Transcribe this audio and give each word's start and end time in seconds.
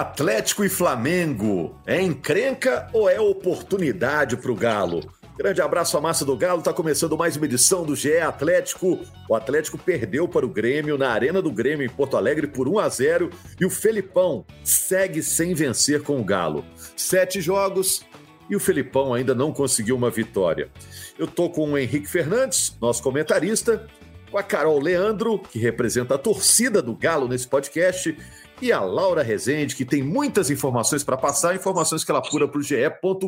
Atlético 0.00 0.64
e 0.64 0.68
Flamengo. 0.68 1.80
É 1.86 2.02
encrenca 2.02 2.88
ou 2.92 3.08
é 3.08 3.20
oportunidade 3.20 4.36
para 4.36 4.50
o 4.50 4.56
Galo? 4.56 5.00
Grande 5.38 5.62
abraço 5.62 5.96
à 5.96 6.00
massa 6.00 6.24
do 6.24 6.36
Galo, 6.36 6.58
está 6.58 6.72
começando 6.72 7.16
mais 7.16 7.36
uma 7.36 7.46
edição 7.46 7.84
do 7.84 7.94
GE 7.94 8.18
Atlético. 8.18 8.98
O 9.28 9.36
Atlético 9.36 9.78
perdeu 9.78 10.26
para 10.26 10.44
o 10.44 10.48
Grêmio 10.48 10.98
na 10.98 11.10
Arena 11.10 11.40
do 11.40 11.50
Grêmio 11.50 11.86
em 11.86 11.88
Porto 11.88 12.16
Alegre 12.16 12.48
por 12.48 12.66
1 12.66 12.78
a 12.80 12.88
0 12.88 13.30
e 13.60 13.64
o 13.64 13.70
Felipão 13.70 14.44
segue 14.64 15.22
sem 15.22 15.54
vencer 15.54 16.02
com 16.02 16.20
o 16.20 16.24
Galo. 16.24 16.64
Sete 16.96 17.40
jogos 17.40 18.04
e 18.50 18.56
o 18.56 18.60
Felipão 18.60 19.14
ainda 19.14 19.34
não 19.34 19.52
conseguiu 19.52 19.96
uma 19.96 20.10
vitória. 20.10 20.70
Eu 21.16 21.28
tô 21.28 21.48
com 21.48 21.70
o 21.70 21.78
Henrique 21.78 22.08
Fernandes, 22.08 22.76
nosso 22.80 23.00
comentarista, 23.00 23.86
com 24.30 24.38
a 24.38 24.42
Carol 24.42 24.80
Leandro, 24.80 25.38
que 25.38 25.60
representa 25.60 26.16
a 26.16 26.18
torcida 26.18 26.82
do 26.82 26.96
Galo 26.96 27.28
nesse 27.28 27.46
podcast, 27.46 28.16
e 28.60 28.72
a 28.72 28.80
Laura 28.80 29.22
Rezende, 29.22 29.76
que 29.76 29.84
tem 29.84 30.02
muitas 30.02 30.50
informações 30.50 31.04
para 31.04 31.16
passar, 31.16 31.54
informações 31.54 32.04
que 32.04 32.10
ela 32.10 32.20
apura 32.20 32.48
para 32.48 32.58
o 32.58 32.62
GE. 32.62 32.76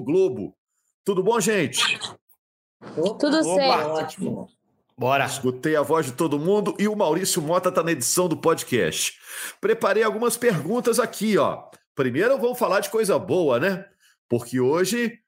Globo. 0.04 0.54
Tudo 1.04 1.22
bom, 1.22 1.38
gente? 1.40 1.98
Tudo 3.18 3.42
certo. 3.42 3.90
Ótimo. 3.90 4.48
Bora. 4.98 5.26
Escutei 5.26 5.76
a 5.76 5.82
voz 5.82 6.06
de 6.06 6.12
todo 6.12 6.38
mundo 6.38 6.74
e 6.78 6.88
o 6.88 6.96
Maurício 6.96 7.42
Mota 7.42 7.68
está 7.68 7.82
na 7.82 7.92
edição 7.92 8.28
do 8.28 8.36
podcast. 8.36 9.14
Preparei 9.60 10.02
algumas 10.02 10.36
perguntas 10.36 10.98
aqui, 10.98 11.36
ó. 11.36 11.64
Primeiro 11.94 12.38
vamos 12.38 12.58
falar 12.58 12.80
de 12.80 12.90
coisa 12.90 13.18
boa, 13.18 13.60
né? 13.60 13.84
Porque 14.28 14.58
hoje 14.58 15.18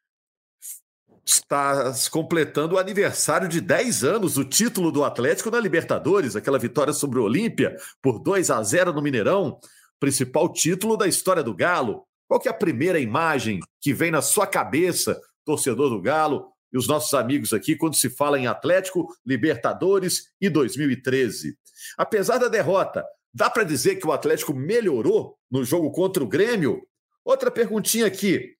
está 1.24 1.92
completando 2.10 2.76
o 2.76 2.78
aniversário 2.78 3.48
de 3.48 3.60
10 3.60 4.04
anos 4.04 4.34
do 4.34 4.44
título 4.44 4.91
do 4.91 5.04
Atlético 5.04 5.50
na 5.50 5.60
Libertadores, 5.60 6.34
aquela 6.34 6.58
vitória 6.58 6.92
sobre 6.94 7.19
o 7.19 7.24
Olímpia 7.24 7.76
por 8.00 8.19
2 8.19 8.50
a 8.50 8.62
0 8.62 8.94
no 8.94 9.02
Mineirão 9.02 9.58
principal 9.98 10.52
título 10.52 10.96
da 10.96 11.06
história 11.06 11.42
do 11.42 11.54
Galo. 11.54 12.04
Qual 12.27 12.41
que 12.41 12.48
é 12.48 12.50
a 12.50 12.54
primeira 12.54 12.98
imagem 12.98 13.60
que 13.80 13.92
vem 13.92 14.10
na 14.10 14.22
sua 14.22 14.46
cabeça, 14.46 15.20
torcedor 15.44 15.91
do 15.91 16.00
Galo, 16.00 16.46
e 16.72 16.77
os 16.77 16.86
nossos 16.86 17.14
amigos 17.14 17.52
aqui, 17.52 17.74
quando 17.74 17.96
se 17.96 18.10
fala 18.10 18.38
em 18.38 18.46
Atlético, 18.46 19.08
Libertadores 19.24 20.30
e 20.41 20.50
2013? 20.50 21.56
Apesar 21.96 22.38
da 22.38 22.48
derrota, 22.48 23.04
dá 23.32 23.48
para 23.48 23.64
dizer 23.64 23.96
que 23.96 24.06
o 24.06 24.12
Atlético 24.12 24.52
melhorou 24.52 25.36
no 25.50 25.64
jogo 25.64 25.91
contra 25.91 26.22
o 26.22 26.28
Grêmio? 26.28 26.82
Outra 27.24 27.50
perguntinha 27.50 28.06
aqui. 28.06 28.54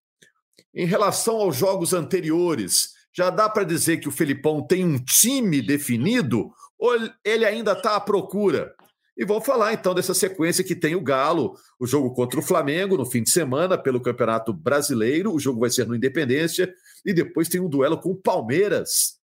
Em 0.75 0.86
relação 0.86 1.36
aos 1.36 1.56
jogos 1.56 1.92
anteriores, 1.92 2.91
já 3.12 3.31
dá 3.31 3.48
para 3.48 3.64
dizer 3.64 3.98
que 3.98 4.09
o 4.09 4.12
Felipão 4.12 4.66
tem 4.66 4.84
um 4.84 4.98
time 4.98 5.61
definido 5.61 6.50
ou 6.78 6.94
ele 7.25 7.44
ainda 7.44 7.72
está 7.72 7.97
à 7.97 8.00
procura? 8.00 8.75
E 9.19 9.24
vamos 9.24 9.44
falar 9.44 9.72
então 9.72 9.92
dessa 9.92 10.14
sequência 10.14 10.62
que 10.62 10.77
tem 10.77 10.94
o 10.94 11.00
Galo, 11.00 11.56
o 11.80 11.84
jogo 11.84 12.14
contra 12.14 12.38
o 12.38 12.42
Flamengo 12.42 12.97
no 12.97 13.05
fim 13.05 13.20
de 13.20 13.30
semana 13.30 13.77
pelo 13.77 14.00
Campeonato 14.00 14.52
Brasileiro, 14.52 15.34
o 15.34 15.41
jogo 15.41 15.58
vai 15.58 15.70
ser 15.70 15.88
no 15.88 15.97
Independência, 15.97 16.72
e 17.05 17.12
depois 17.12 17.48
tem 17.48 17.60
um 17.60 17.69
duelo 17.69 17.98
com 17.98 18.10
o 18.10 18.16
Palmeiras 18.16 19.19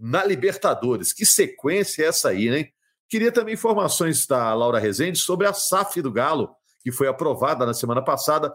na 0.00 0.24
Libertadores. 0.24 1.12
Que 1.12 1.26
sequência 1.26 2.04
é 2.04 2.06
essa 2.06 2.28
aí, 2.28 2.48
hein? 2.48 2.72
Queria 3.08 3.32
também 3.32 3.54
informações 3.54 4.24
da 4.28 4.54
Laura 4.54 4.78
Rezende 4.78 5.18
sobre 5.18 5.48
a 5.48 5.52
SAF 5.52 6.00
do 6.00 6.12
Galo, 6.12 6.54
que 6.80 6.92
foi 6.92 7.08
aprovada 7.08 7.66
na 7.66 7.74
semana 7.74 8.00
passada. 8.00 8.54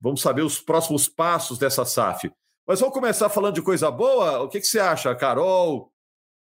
Vamos 0.00 0.22
saber 0.22 0.42
os 0.42 0.60
próximos 0.60 1.08
passos 1.08 1.58
dessa 1.58 1.84
SAF. 1.84 2.30
Mas 2.64 2.78
vamos 2.78 2.94
começar 2.94 3.28
falando 3.28 3.56
de 3.56 3.62
coisa 3.62 3.90
boa? 3.90 4.42
O 4.42 4.48
que, 4.48 4.60
que 4.60 4.66
você 4.66 4.78
acha, 4.78 5.12
Carol? 5.16 5.86
O 5.86 5.90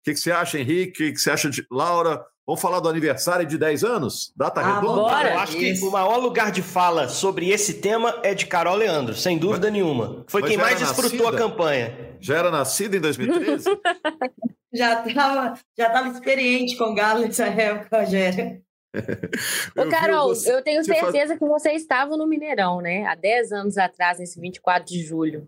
que, 0.03 0.13
que 0.13 0.19
você 0.19 0.31
acha, 0.31 0.59
Henrique? 0.59 0.89
O 0.89 0.93
que, 0.93 1.13
que 1.13 1.19
você 1.19 1.29
acha 1.29 1.51
de 1.51 1.65
Laura? 1.69 2.25
Vamos 2.45 2.61
falar 2.61 2.79
do 2.79 2.87
aniversário 2.87 3.43
de 3.43 3.57
10 3.57 3.83
anos? 3.83 4.31
Data 4.35 4.61
ah, 4.61 4.75
redonda? 4.75 5.01
Bora. 5.01 5.33
Eu 5.33 5.39
acho 5.39 5.57
que 5.57 5.73
o 5.81 5.89
maior 5.91 6.17
lugar 6.17 6.51
de 6.51 6.61
fala 6.61 7.09
sobre 7.09 7.49
esse 7.49 7.75
tema 7.75 8.19
é 8.21 8.35
de 8.35 8.45
Carol 8.45 8.75
Leandro, 8.75 9.15
sem 9.15 9.39
dúvida 9.39 9.65
mas, 9.67 9.73
nenhuma. 9.73 10.23
Foi 10.27 10.43
quem 10.43 10.55
mais 10.55 10.77
desfrutou 10.77 11.27
a 11.27 11.35
campanha. 11.35 12.15
Já 12.19 12.37
era 12.37 12.51
nascida 12.51 12.97
em 12.97 13.01
2013? 13.01 13.65
já 14.71 15.03
estava 15.05 15.59
já 15.75 15.89
tava 15.89 16.09
experiente 16.09 16.77
com 16.77 16.85
o 16.85 16.93
Galo 16.93 17.21
nessa 17.21 17.45
época, 17.45 18.01
Rogério. 18.01 18.61
Ô, 19.75 19.89
Carol, 19.89 20.33
eu 20.45 20.63
tenho 20.63 20.83
certeza 20.83 21.27
faz... 21.29 21.39
que 21.39 21.45
você 21.45 21.71
estava 21.71 22.15
no 22.15 22.27
Mineirão, 22.27 22.79
né? 22.79 23.05
Há 23.07 23.15
10 23.15 23.51
anos 23.51 23.77
atrás, 23.77 24.19
nesse 24.19 24.39
24 24.39 24.85
de 24.85 25.03
julho. 25.03 25.47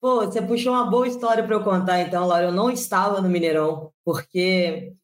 Pô, 0.00 0.24
você 0.24 0.40
puxou 0.40 0.72
uma 0.72 0.88
boa 0.88 1.06
história 1.06 1.42
para 1.42 1.54
eu 1.54 1.62
contar, 1.62 2.00
então, 2.00 2.26
Laura. 2.26 2.46
Eu 2.46 2.52
não 2.52 2.70
estava 2.70 3.20
no 3.20 3.28
Mineirão, 3.28 3.92
porque 4.04 4.94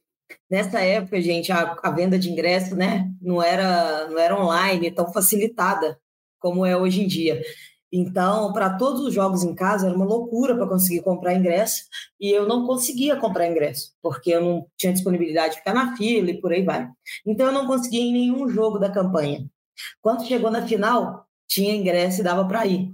Nessa 0.50 0.80
época, 0.80 1.20
gente, 1.20 1.50
a, 1.52 1.76
a, 1.82 1.90
venda 1.90 2.18
de 2.18 2.30
ingresso 2.30 2.76
né, 2.76 3.10
não, 3.20 3.42
era, 3.42 4.08
não 4.08 4.18
era 4.18 4.40
online 4.40 4.90
tão 4.90 5.12
facilitada 5.12 5.98
como 6.38 6.64
é 6.64 6.76
hoje 6.76 7.02
em 7.02 7.06
dia. 7.06 7.42
Então, 7.92 8.52
para 8.52 8.76
todos 8.76 9.02
os 9.02 9.14
jogos 9.14 9.42
em 9.42 9.54
casa, 9.54 9.86
era 9.86 9.96
uma 9.96 10.04
loucura 10.04 10.56
para 10.56 10.66
conseguir 10.66 11.02
comprar 11.02 11.34
ingresso 11.34 11.84
e 12.20 12.30
eu 12.30 12.46
não 12.46 12.66
conseguia 12.66 13.16
comprar 13.16 13.46
ingresso, 13.46 13.92
porque 14.02 14.30
eu 14.30 14.40
não 14.40 14.66
tinha 14.76 14.92
disponibilidade 14.92 15.54
de 15.54 15.58
ficar 15.58 15.74
na 15.74 15.96
fila 15.96 16.30
e 16.30 16.40
por 16.40 16.52
aí 16.52 16.62
vai. 16.62 16.88
Então, 17.24 17.46
eu 17.46 17.52
não 17.52 17.66
conseguia 17.66 18.02
em 18.02 18.12
nenhum 18.12 18.48
jogo 18.48 18.78
da 18.78 18.90
campanha. 18.90 19.46
Quando 20.02 20.26
chegou 20.26 20.50
na 20.50 20.66
final, 20.66 21.26
tinha 21.48 21.74
ingresso 21.74 22.20
e 22.20 22.24
dava 22.24 22.46
para 22.46 22.66
ir. 22.66 22.90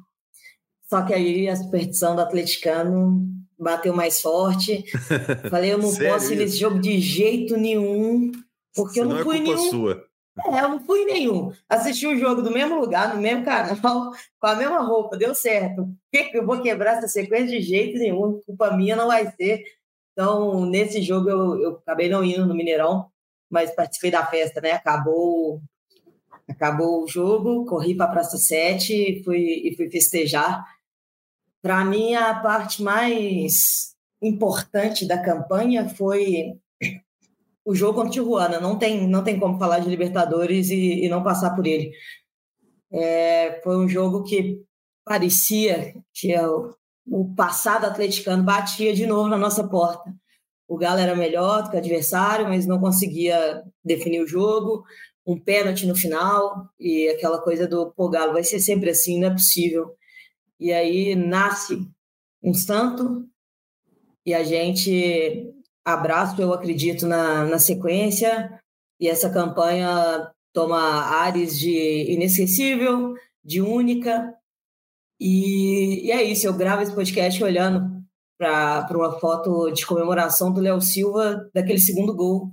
Só 0.89 1.03
que 1.03 1.15
aí 1.15 1.49
a 1.49 1.57
superstição 1.57 2.15
do 2.15 2.21
atleticano 2.21 3.32
bateu 3.63 3.95
mais 3.95 4.21
forte. 4.21 4.85
Falei, 5.51 5.73
eu 5.73 5.79
não 5.79 5.95
posso 5.95 6.33
ir 6.33 6.37
nesse 6.37 6.57
jogo 6.57 6.79
de 6.79 6.99
jeito 7.01 7.57
nenhum, 7.57 8.33
porque 8.75 9.01
eu 9.01 9.05
não, 9.05 9.19
é 9.19 9.23
fui 9.23 9.41
nenhum. 9.41 9.71
Sua. 9.71 10.05
É, 10.47 10.61
eu 10.61 10.69
não 10.71 10.81
fui 10.81 11.05
nenhum. 11.05 11.53
Assisti 11.69 12.07
um 12.07 12.19
jogo 12.19 12.43
do 12.43 12.51
mesmo 12.51 12.81
lugar, 12.81 13.15
no 13.15 13.21
mesmo 13.21 13.45
canal, 13.45 13.77
com 14.41 14.47
a 14.47 14.55
mesma 14.57 14.81
roupa, 14.81 15.17
deu 15.17 15.35
certo. 15.35 15.89
Eu 16.33 16.47
vou 16.47 16.61
quebrar 16.61 16.99
essa 16.99 17.09
sequência 17.09 17.59
de 17.59 17.63
jeito 17.63 17.99
nenhum, 17.99 18.41
culpa 18.47 18.77
minha 18.77 18.97
não 18.97 19.09
vai 19.09 19.31
ser. 19.33 19.63
Então, 20.13 20.67
nesse 20.67 21.01
jogo 21.01 21.31
eu, 21.31 21.63
eu 21.63 21.71
acabei 21.77 22.07
não 22.07 22.23
indo 22.23 22.45
no 22.45 22.55
Mineirão, 22.55 23.07
mas 23.51 23.75
participei 23.75 24.11
da 24.11 24.27
festa, 24.27 24.61
né? 24.61 24.73
Acabou 24.73 25.63
acabou 26.49 27.05
o 27.05 27.09
jogo, 27.09 27.65
corri 27.65 27.95
para 27.95 28.07
a 28.07 28.11
Praça 28.11 28.37
7 28.37 28.93
e 28.93 29.25
fui, 29.25 29.39
e 29.39 29.75
fui 29.77 29.91
festejar. 29.91 30.65
Para 31.63 31.85
mim, 31.85 32.15
a 32.15 32.35
parte 32.35 32.83
mais 32.83 33.95
importante 34.21 35.07
da 35.07 35.23
campanha 35.23 35.89
foi 35.89 36.55
o 37.65 37.73
jogo 37.73 37.95
contra 37.95 38.11
o 38.11 38.13
Tijuana. 38.13 38.61
Não 38.61 38.77
tem, 38.77 39.07
não 39.07 39.23
tem 39.23 39.39
como 39.39 39.59
falar 39.59 39.79
de 39.79 39.89
Libertadores 39.89 40.71
e, 40.71 41.05
e 41.05 41.09
não 41.09 41.23
passar 41.23 41.55
por 41.55 41.65
ele. 41.65 41.93
É, 42.93 43.61
foi 43.63 43.77
um 43.77 43.89
jogo 43.89 44.25
que 44.25 44.61
parecia 45.05 45.95
que 46.13 46.37
o, 46.37 46.75
o 47.07 47.35
passado 47.35 47.85
atleticano 47.85 48.43
batia 48.43 48.93
de 48.93 49.07
novo 49.07 49.29
na 49.29 49.39
nossa 49.39 49.67
porta. 49.67 50.13
O 50.69 50.77
Galo 50.77 50.99
era 51.01 51.15
melhor 51.15 51.63
do 51.63 51.71
que 51.71 51.77
o 51.77 51.79
adversário, 51.79 52.49
mas 52.49 52.67
não 52.67 52.81
conseguia 52.81 53.63
definir 53.85 54.21
o 54.21 54.27
jogo. 54.27 54.85
Um 55.25 55.39
pênalti 55.39 55.87
no 55.87 55.95
final 55.95 56.69
e 56.79 57.09
aquela 57.09 57.41
coisa 57.41 57.69
do 57.69 57.93
pô, 57.93 58.09
Galo 58.09 58.33
vai 58.33 58.43
ser 58.43 58.59
sempre 58.59 58.91
assim, 58.91 59.21
não 59.21 59.29
é 59.29 59.33
possível 59.33 59.95
e 60.63 60.73
aí 60.73 61.15
nasce 61.17 61.87
um 62.43 62.55
santo 62.55 63.29
e 64.25 64.33
a 64.33 64.45
gente 64.45 65.53
abraça, 65.85 66.41
eu 66.41 66.53
acredito, 66.53 67.07
na, 67.07 67.45
na 67.45 67.59
sequência, 67.59 68.61
e 69.01 69.09
essa 69.09 69.29
campanha 69.29 70.31
toma 70.53 70.79
ares 70.79 71.59
de 71.59 72.13
inesquecível, 72.13 73.15
de 73.45 73.61
única, 73.61 74.33
e, 75.21 76.07
e 76.07 76.13
é 76.13 76.23
isso, 76.23 76.47
eu 76.47 76.55
gravo 76.55 76.83
esse 76.83 76.95
podcast 76.95 77.43
olhando 77.43 78.01
para 78.39 78.87
uma 78.97 79.19
foto 79.19 79.71
de 79.71 79.85
comemoração 79.85 80.53
do 80.53 80.61
Léo 80.61 80.81
Silva, 80.81 81.49
daquele 81.53 81.79
segundo 81.79 82.15
gol 82.15 82.53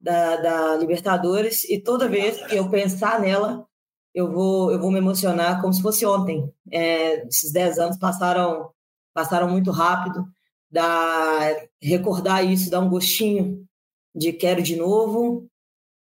da, 0.00 0.36
da 0.36 0.76
Libertadores, 0.76 1.64
e 1.64 1.78
toda 1.78 2.08
vez 2.08 2.46
que 2.46 2.56
eu 2.56 2.70
pensar 2.70 3.20
nela, 3.20 3.66
eu 4.14 4.30
vou, 4.30 4.70
eu 4.70 4.80
vou 4.80 4.90
me 4.90 4.98
emocionar 4.98 5.60
como 5.60 5.72
se 5.72 5.82
fosse 5.82 6.06
ontem. 6.06 6.48
É, 6.70 7.26
esses 7.26 7.52
10 7.52 7.78
anos 7.78 7.96
passaram, 7.98 8.70
passaram 9.12 9.48
muito 9.50 9.70
rápido. 9.70 10.26
Dá, 10.70 11.56
recordar 11.82 12.44
isso 12.44 12.70
dá 12.70 12.80
um 12.80 12.88
gostinho 12.88 13.66
de 14.14 14.32
quero 14.32 14.62
de 14.62 14.76
novo. 14.76 15.48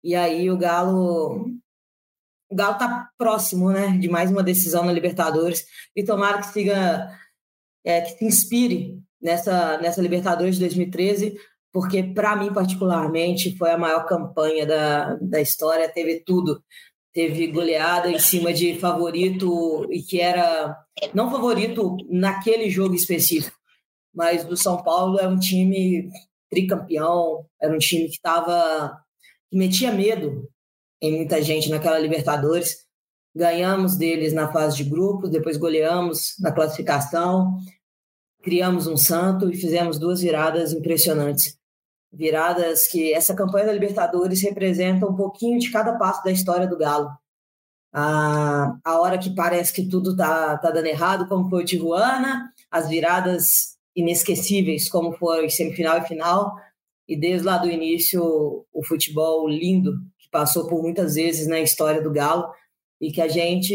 E 0.04 0.16
aí 0.16 0.52
o 0.52 0.58
Galo 0.58 1.50
o 2.54 2.56
Galo 2.56 2.74
está 2.74 3.10
próximo, 3.18 3.72
né, 3.72 3.98
de 3.98 4.08
mais 4.08 4.30
uma 4.30 4.44
decisão 4.44 4.86
na 4.86 4.92
Libertadores 4.92 5.66
e 5.96 6.04
tomara 6.04 6.38
que 6.38 6.48
siga 6.48 7.10
é, 7.84 8.02
que 8.02 8.12
se 8.12 8.26
inspire 8.26 9.02
nessa, 9.20 9.80
nessa 9.80 10.02
Libertadores 10.02 10.56
de 10.56 10.62
2013, 10.62 11.36
porque 11.72 12.04
para 12.04 12.36
mim 12.36 12.54
particularmente 12.54 13.58
foi 13.58 13.72
a 13.72 13.78
maior 13.78 14.06
campanha 14.06 14.68
da, 14.68 15.16
da 15.16 15.42
história, 15.42 15.90
teve 15.90 16.20
tudo. 16.24 16.64
Teve 17.14 17.48
goleada 17.48 18.10
em 18.10 18.18
cima 18.18 18.52
de 18.52 18.80
favorito 18.80 19.88
e 19.92 20.02
que 20.02 20.20
era 20.20 20.76
não 21.14 21.30
favorito 21.30 21.96
naquele 22.10 22.70
jogo 22.70 22.96
específico, 22.96 23.56
mas 24.14 24.44
do 24.44 24.58
São 24.58 24.82
Paulo 24.82 25.20
é 25.20 25.28
um 25.28 25.38
time 25.38 26.10
tricampeão, 26.50 27.46
era 27.62 27.74
um 27.74 27.78
time 27.78 28.06
que 28.06 28.16
estava 28.16 28.98
que 29.50 29.58
metia 29.58 29.92
medo 29.92 30.50
em 31.02 31.18
muita 31.18 31.42
gente 31.42 31.70
naquela 31.70 32.00
Libertadores. 32.00 32.78
Ganhamos 33.36 33.98
deles 33.98 34.34
na 34.34 34.52
fase 34.52 34.78
de 34.78 34.84
grupos, 34.84 35.30
depois 35.30 35.58
goleamos 35.58 36.36
na 36.40 36.52
classificação, 36.52 37.58
criamos 38.42 38.88
um 38.88 38.98
santo 38.98 39.50
e 39.50 39.56
fizemos 39.56 40.00
duas 40.00 40.22
viradas 40.22 40.74
impressionantes. 40.74 41.58
Viradas 42.14 42.88
que 42.88 43.12
essa 43.12 43.36
campanha 43.36 43.66
da 43.66 43.74
Libertadores 43.74 44.44
representa 44.44 45.08
um 45.08 45.16
pouquinho 45.16 45.58
de 45.60 45.72
cada 45.72 45.98
passo 45.98 46.24
da 46.24 46.32
história 46.32 46.68
do 46.68 46.78
Galo. 46.78 47.10
A, 47.92 48.76
a 48.84 49.00
hora 49.00 49.18
que 49.18 49.34
parece 49.34 49.74
que 49.74 49.88
tudo 49.88 50.16
tá, 50.16 50.58
tá 50.58 50.70
dando 50.70 50.86
errado, 50.86 51.28
como 51.28 51.50
foi 51.50 51.64
o 51.64 51.66
Tijuana, 51.66 52.52
as 52.70 52.88
viradas 52.88 53.78
inesquecíveis, 53.96 54.90
como 54.90 55.14
foi 55.14 55.50
semifinal 55.50 55.98
e 55.98 56.08
final, 56.08 56.56
e 57.08 57.20
desde 57.20 57.46
lá 57.46 57.58
do 57.58 57.70
início 57.70 58.22
o 58.72 58.86
futebol 58.86 59.48
lindo 59.48 59.94
que 60.20 60.30
passou 60.32 60.68
por 60.68 60.82
muitas 60.82 61.16
vezes 61.16 61.48
na 61.48 61.60
história 61.60 62.02
do 62.02 62.12
Galo 62.12 62.48
e 63.02 63.12
que 63.12 63.22
a 63.22 63.28
gente 63.28 63.74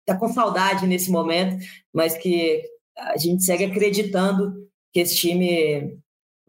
está 0.00 0.18
com 0.18 0.28
saudade 0.28 0.86
nesse 0.86 1.10
momento, 1.10 1.56
mas 1.92 2.16
que 2.16 2.62
a 2.96 3.16
gente 3.16 3.42
segue 3.42 3.64
acreditando 3.64 4.68
que 4.92 5.00
esse 5.00 5.16
time 5.16 5.98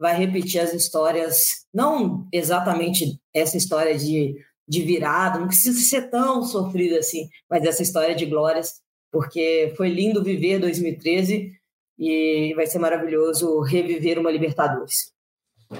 vai 0.02 0.16
repetir 0.16 0.60
as 0.60 0.74
histórias, 0.74 1.64
não 1.72 2.26
exatamente 2.32 3.20
essa 3.32 3.56
história 3.56 3.96
de, 3.96 4.34
de 4.68 4.82
virada, 4.82 5.38
não 5.38 5.46
precisa 5.46 5.78
ser 5.78 6.10
tão 6.10 6.42
sofrido 6.42 6.96
assim, 6.96 7.28
mas 7.48 7.62
essa 7.64 7.84
história 7.84 8.12
de 8.12 8.26
glórias, 8.26 8.80
porque 9.12 9.72
foi 9.76 9.90
lindo 9.90 10.24
viver 10.24 10.58
2013 10.58 11.52
e 11.96 12.52
vai 12.56 12.66
ser 12.66 12.80
maravilhoso 12.80 13.60
reviver 13.60 14.18
uma 14.18 14.32
Libertadores. 14.32 15.12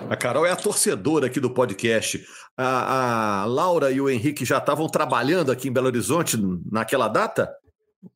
A 0.08 0.16
Carol 0.16 0.46
é 0.46 0.52
a 0.52 0.56
torcedora 0.56 1.26
aqui 1.26 1.40
do 1.40 1.50
podcast. 1.50 2.24
A, 2.56 3.42
a 3.42 3.44
Laura 3.46 3.90
e 3.90 4.00
o 4.00 4.08
Henrique 4.08 4.44
já 4.44 4.58
estavam 4.58 4.88
trabalhando 4.88 5.50
aqui 5.50 5.68
em 5.68 5.72
Belo 5.72 5.88
Horizonte 5.88 6.36
naquela 6.70 7.08
data? 7.08 7.52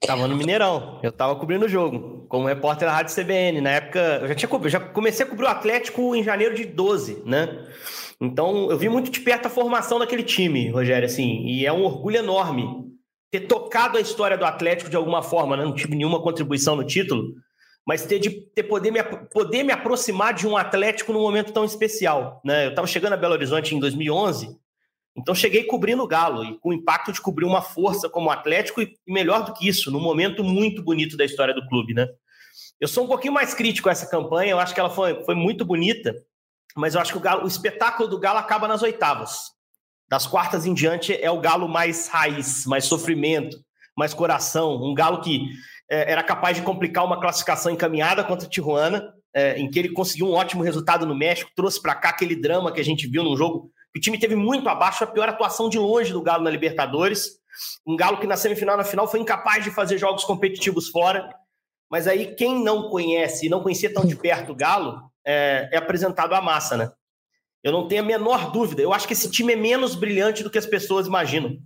Tava 0.01 0.27
no 0.27 0.37
Mineirão, 0.37 0.99
eu 1.03 1.13
tava 1.13 1.37
cobrindo 1.37 1.67
o 1.67 1.69
jogo, 1.69 2.27
como 2.29 2.49
repórter 2.49 2.89
da 2.89 2.95
Rádio 2.95 3.15
CBN. 3.15 3.61
Na 3.61 3.71
época, 3.71 4.01
eu 4.23 4.29
já, 4.29 4.35
tinha, 4.35 4.51
eu 4.53 4.69
já 4.69 4.81
comecei 4.81 5.25
a 5.25 5.29
cobrir 5.29 5.45
o 5.45 5.49
Atlético 5.49 6.15
em 6.15 6.25
janeiro 6.25 6.55
de 6.55 6.65
12, 6.65 7.23
né? 7.25 7.65
Então, 8.21 8.71
eu 8.71 8.77
vi 8.77 8.89
muito 8.89 9.11
de 9.11 9.21
perto 9.21 9.47
a 9.47 9.51
formação 9.51 9.99
daquele 9.99 10.23
time, 10.23 10.71
Rogério, 10.71 11.07
assim, 11.07 11.47
e 11.47 11.65
é 11.65 11.73
um 11.73 11.85
orgulho 11.85 12.17
enorme 12.17 12.87
ter 13.31 13.41
tocado 13.41 13.99
a 13.99 14.01
história 14.01 14.37
do 14.37 14.45
Atlético 14.45 14.91
de 14.91 14.97
alguma 14.97 15.23
forma, 15.23 15.57
né? 15.57 15.65
Não 15.65 15.75
tive 15.75 15.95
nenhuma 15.95 16.23
contribuição 16.23 16.75
no 16.75 16.85
título, 16.85 17.35
mas 17.87 18.05
ter 18.05 18.19
de 18.19 18.31
ter 18.31 18.65
poder 18.65 18.91
me, 18.91 19.03
poder 19.33 19.63
me 19.63 19.73
aproximar 19.73 20.35
de 20.35 20.47
um 20.47 20.57
Atlético 20.57 21.13
num 21.13 21.23
momento 21.23 21.53
tão 21.53 21.65
especial. 21.65 22.41
Né? 22.45 22.67
Eu 22.67 22.71
estava 22.71 22.87
chegando 22.87 23.13
a 23.13 23.17
Belo 23.17 23.35
Horizonte 23.35 23.75
em 23.75 23.79
2011, 23.79 24.57
então 25.17 25.35
cheguei 25.35 25.65
cobrindo 25.65 26.03
o 26.03 26.07
Galo, 26.07 26.45
e 26.45 26.59
com 26.59 26.71
o 26.71 26.73
impacto 26.75 27.11
de 27.11 27.21
cobrir 27.21 27.47
uma 27.47 27.63
força 27.63 28.09
como 28.09 28.29
o 28.29 28.31
Atlético, 28.31 28.83
e 28.83 28.95
melhor 29.07 29.45
do 29.45 29.55
que 29.55 29.67
isso, 29.67 29.91
num 29.91 30.01
momento 30.01 30.45
muito 30.45 30.83
bonito 30.83 31.17
da 31.17 31.25
história 31.25 31.55
do 31.55 31.67
clube. 31.67 31.95
Né? 31.95 32.07
Eu 32.79 32.87
sou 32.87 33.05
um 33.05 33.09
pouquinho 33.09 33.33
mais 33.33 33.55
crítico 33.55 33.89
a 33.89 33.93
essa 33.93 34.09
campanha, 34.09 34.51
eu 34.51 34.61
acho 34.61 34.75
que 34.75 34.81
ela 34.81 34.91
foi, 34.91 35.25
foi 35.25 35.35
muito 35.35 35.65
bonita, 35.65 36.15
mas 36.77 36.95
eu 36.95 37.01
acho 37.01 37.13
que 37.13 37.19
o, 37.19 37.21
Galo, 37.21 37.45
o 37.45 37.49
espetáculo 37.49 38.09
do 38.09 38.19
Galo 38.19 38.39
acaba 38.39 38.69
nas 38.69 38.83
oitavas. 38.83 39.53
Das 40.09 40.27
quartas 40.27 40.67
em 40.67 40.75
diante 40.75 41.15
é 41.15 41.31
o 41.31 41.41
Galo 41.41 41.67
mais 41.67 42.09
raiz, 42.09 42.67
mais 42.67 42.85
sofrimento, 42.85 43.57
mais 43.97 44.13
coração, 44.13 44.77
um 44.83 44.95
Galo 44.95 45.23
que 45.23 45.49
é, 45.91 46.13
era 46.13 46.23
capaz 46.23 46.57
de 46.57 46.63
complicar 46.63 47.05
uma 47.05 47.19
classificação 47.19 47.73
encaminhada 47.73 48.23
contra 48.23 48.47
o 48.47 48.51
Tijuana, 48.51 49.15
é, 49.35 49.59
em 49.59 49.71
que 49.71 49.79
ele 49.79 49.89
conseguiu 49.89 50.29
um 50.29 50.35
ótimo 50.35 50.63
resultado 50.63 51.07
no 51.07 51.15
México, 51.15 51.51
trouxe 51.57 51.81
para 51.81 51.95
cá 51.95 52.11
aquele 52.11 52.37
drama 52.37 52.73
que 52.73 52.81
a 52.81 52.85
gente 52.85 53.07
viu 53.07 53.25
num 53.25 53.37
jogo 53.37 53.71
o 53.97 54.01
time 54.01 54.19
teve 54.19 54.37
muito 54.37 54.69
abaixo, 54.69 55.05
a 55.05 55.07
pior 55.07 55.29
atuação 55.29 55.71
de 55.71 55.79
longe 55.79 56.13
do 56.13 56.21
Galo 56.21 56.45
na 56.45 56.51
Libertadores. 56.51 57.39
Um 57.87 57.97
Galo 57.97 58.19
que 58.19 58.27
na 58.27 58.37
semifinal 58.37 58.77
na 58.77 58.85
final 58.85 59.09
foi 59.09 59.21
incapaz 59.21 59.65
de 59.65 59.71
fazer 59.71 59.97
jogos 59.97 60.23
competitivos 60.25 60.89
fora. 60.89 61.29
Mas 61.91 62.07
aí 62.07 62.35
quem 62.35 62.63
não 62.63 62.91
conhece 62.91 63.47
e 63.47 63.49
não 63.49 63.63
conhecia 63.63 63.93
tão 63.93 64.05
de 64.05 64.15
perto 64.15 64.53
o 64.53 64.55
Galo 64.55 65.01
é, 65.25 65.71
é 65.73 65.77
apresentado 65.79 66.35
à 66.35 66.43
massa, 66.43 66.77
né? 66.77 66.93
Eu 67.63 67.73
não 67.73 67.89
tenho 67.89 68.03
a 68.03 68.05
menor 68.05 68.53
dúvida. 68.53 68.83
Eu 68.83 68.93
acho 68.93 69.07
que 69.07 69.15
esse 69.15 69.31
time 69.31 69.55
é 69.55 69.57
menos 69.57 69.95
brilhante 69.95 70.43
do 70.43 70.51
que 70.51 70.59
as 70.59 70.67
pessoas 70.67 71.07
imaginam. 71.07 71.57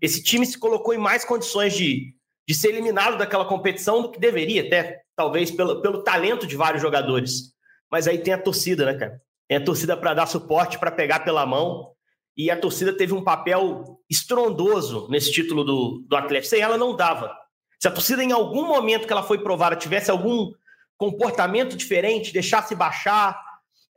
Esse 0.00 0.22
time 0.22 0.46
se 0.46 0.58
colocou 0.58 0.94
em 0.94 0.98
mais 0.98 1.24
condições 1.24 1.74
de, 1.74 2.14
de 2.48 2.54
ser 2.54 2.68
eliminado 2.68 3.18
daquela 3.18 3.44
competição 3.44 4.00
do 4.00 4.10
que 4.10 4.20
deveria, 4.20 4.66
até 4.66 5.02
talvez 5.16 5.50
pelo, 5.50 5.82
pelo 5.82 6.02
talento 6.04 6.46
de 6.46 6.56
vários 6.56 6.80
jogadores. 6.80 7.52
Mas 7.90 8.06
aí 8.06 8.18
tem 8.18 8.32
a 8.32 8.40
torcida, 8.40 8.86
né, 8.86 8.94
cara? 8.94 9.20
Tem 9.50 9.56
a 9.56 9.64
torcida 9.64 9.96
para 9.96 10.14
dar 10.14 10.26
suporte, 10.26 10.78
para 10.78 10.92
pegar 10.92 11.24
pela 11.24 11.44
mão. 11.44 11.90
E 12.36 12.52
a 12.52 12.56
torcida 12.56 12.96
teve 12.96 13.12
um 13.12 13.24
papel 13.24 13.98
estrondoso 14.08 15.08
nesse 15.10 15.32
título 15.32 15.64
do, 15.64 16.04
do 16.06 16.14
Atlético. 16.14 16.50
Sem 16.50 16.60
ela, 16.60 16.78
não 16.78 16.94
dava. 16.94 17.36
Se 17.80 17.88
a 17.88 17.90
torcida, 17.90 18.22
em 18.22 18.30
algum 18.30 18.64
momento 18.64 19.08
que 19.08 19.12
ela 19.12 19.24
foi 19.24 19.42
provada, 19.42 19.74
tivesse 19.74 20.08
algum 20.08 20.52
comportamento 20.96 21.76
diferente, 21.76 22.32
deixasse 22.32 22.76
baixar, 22.76 23.42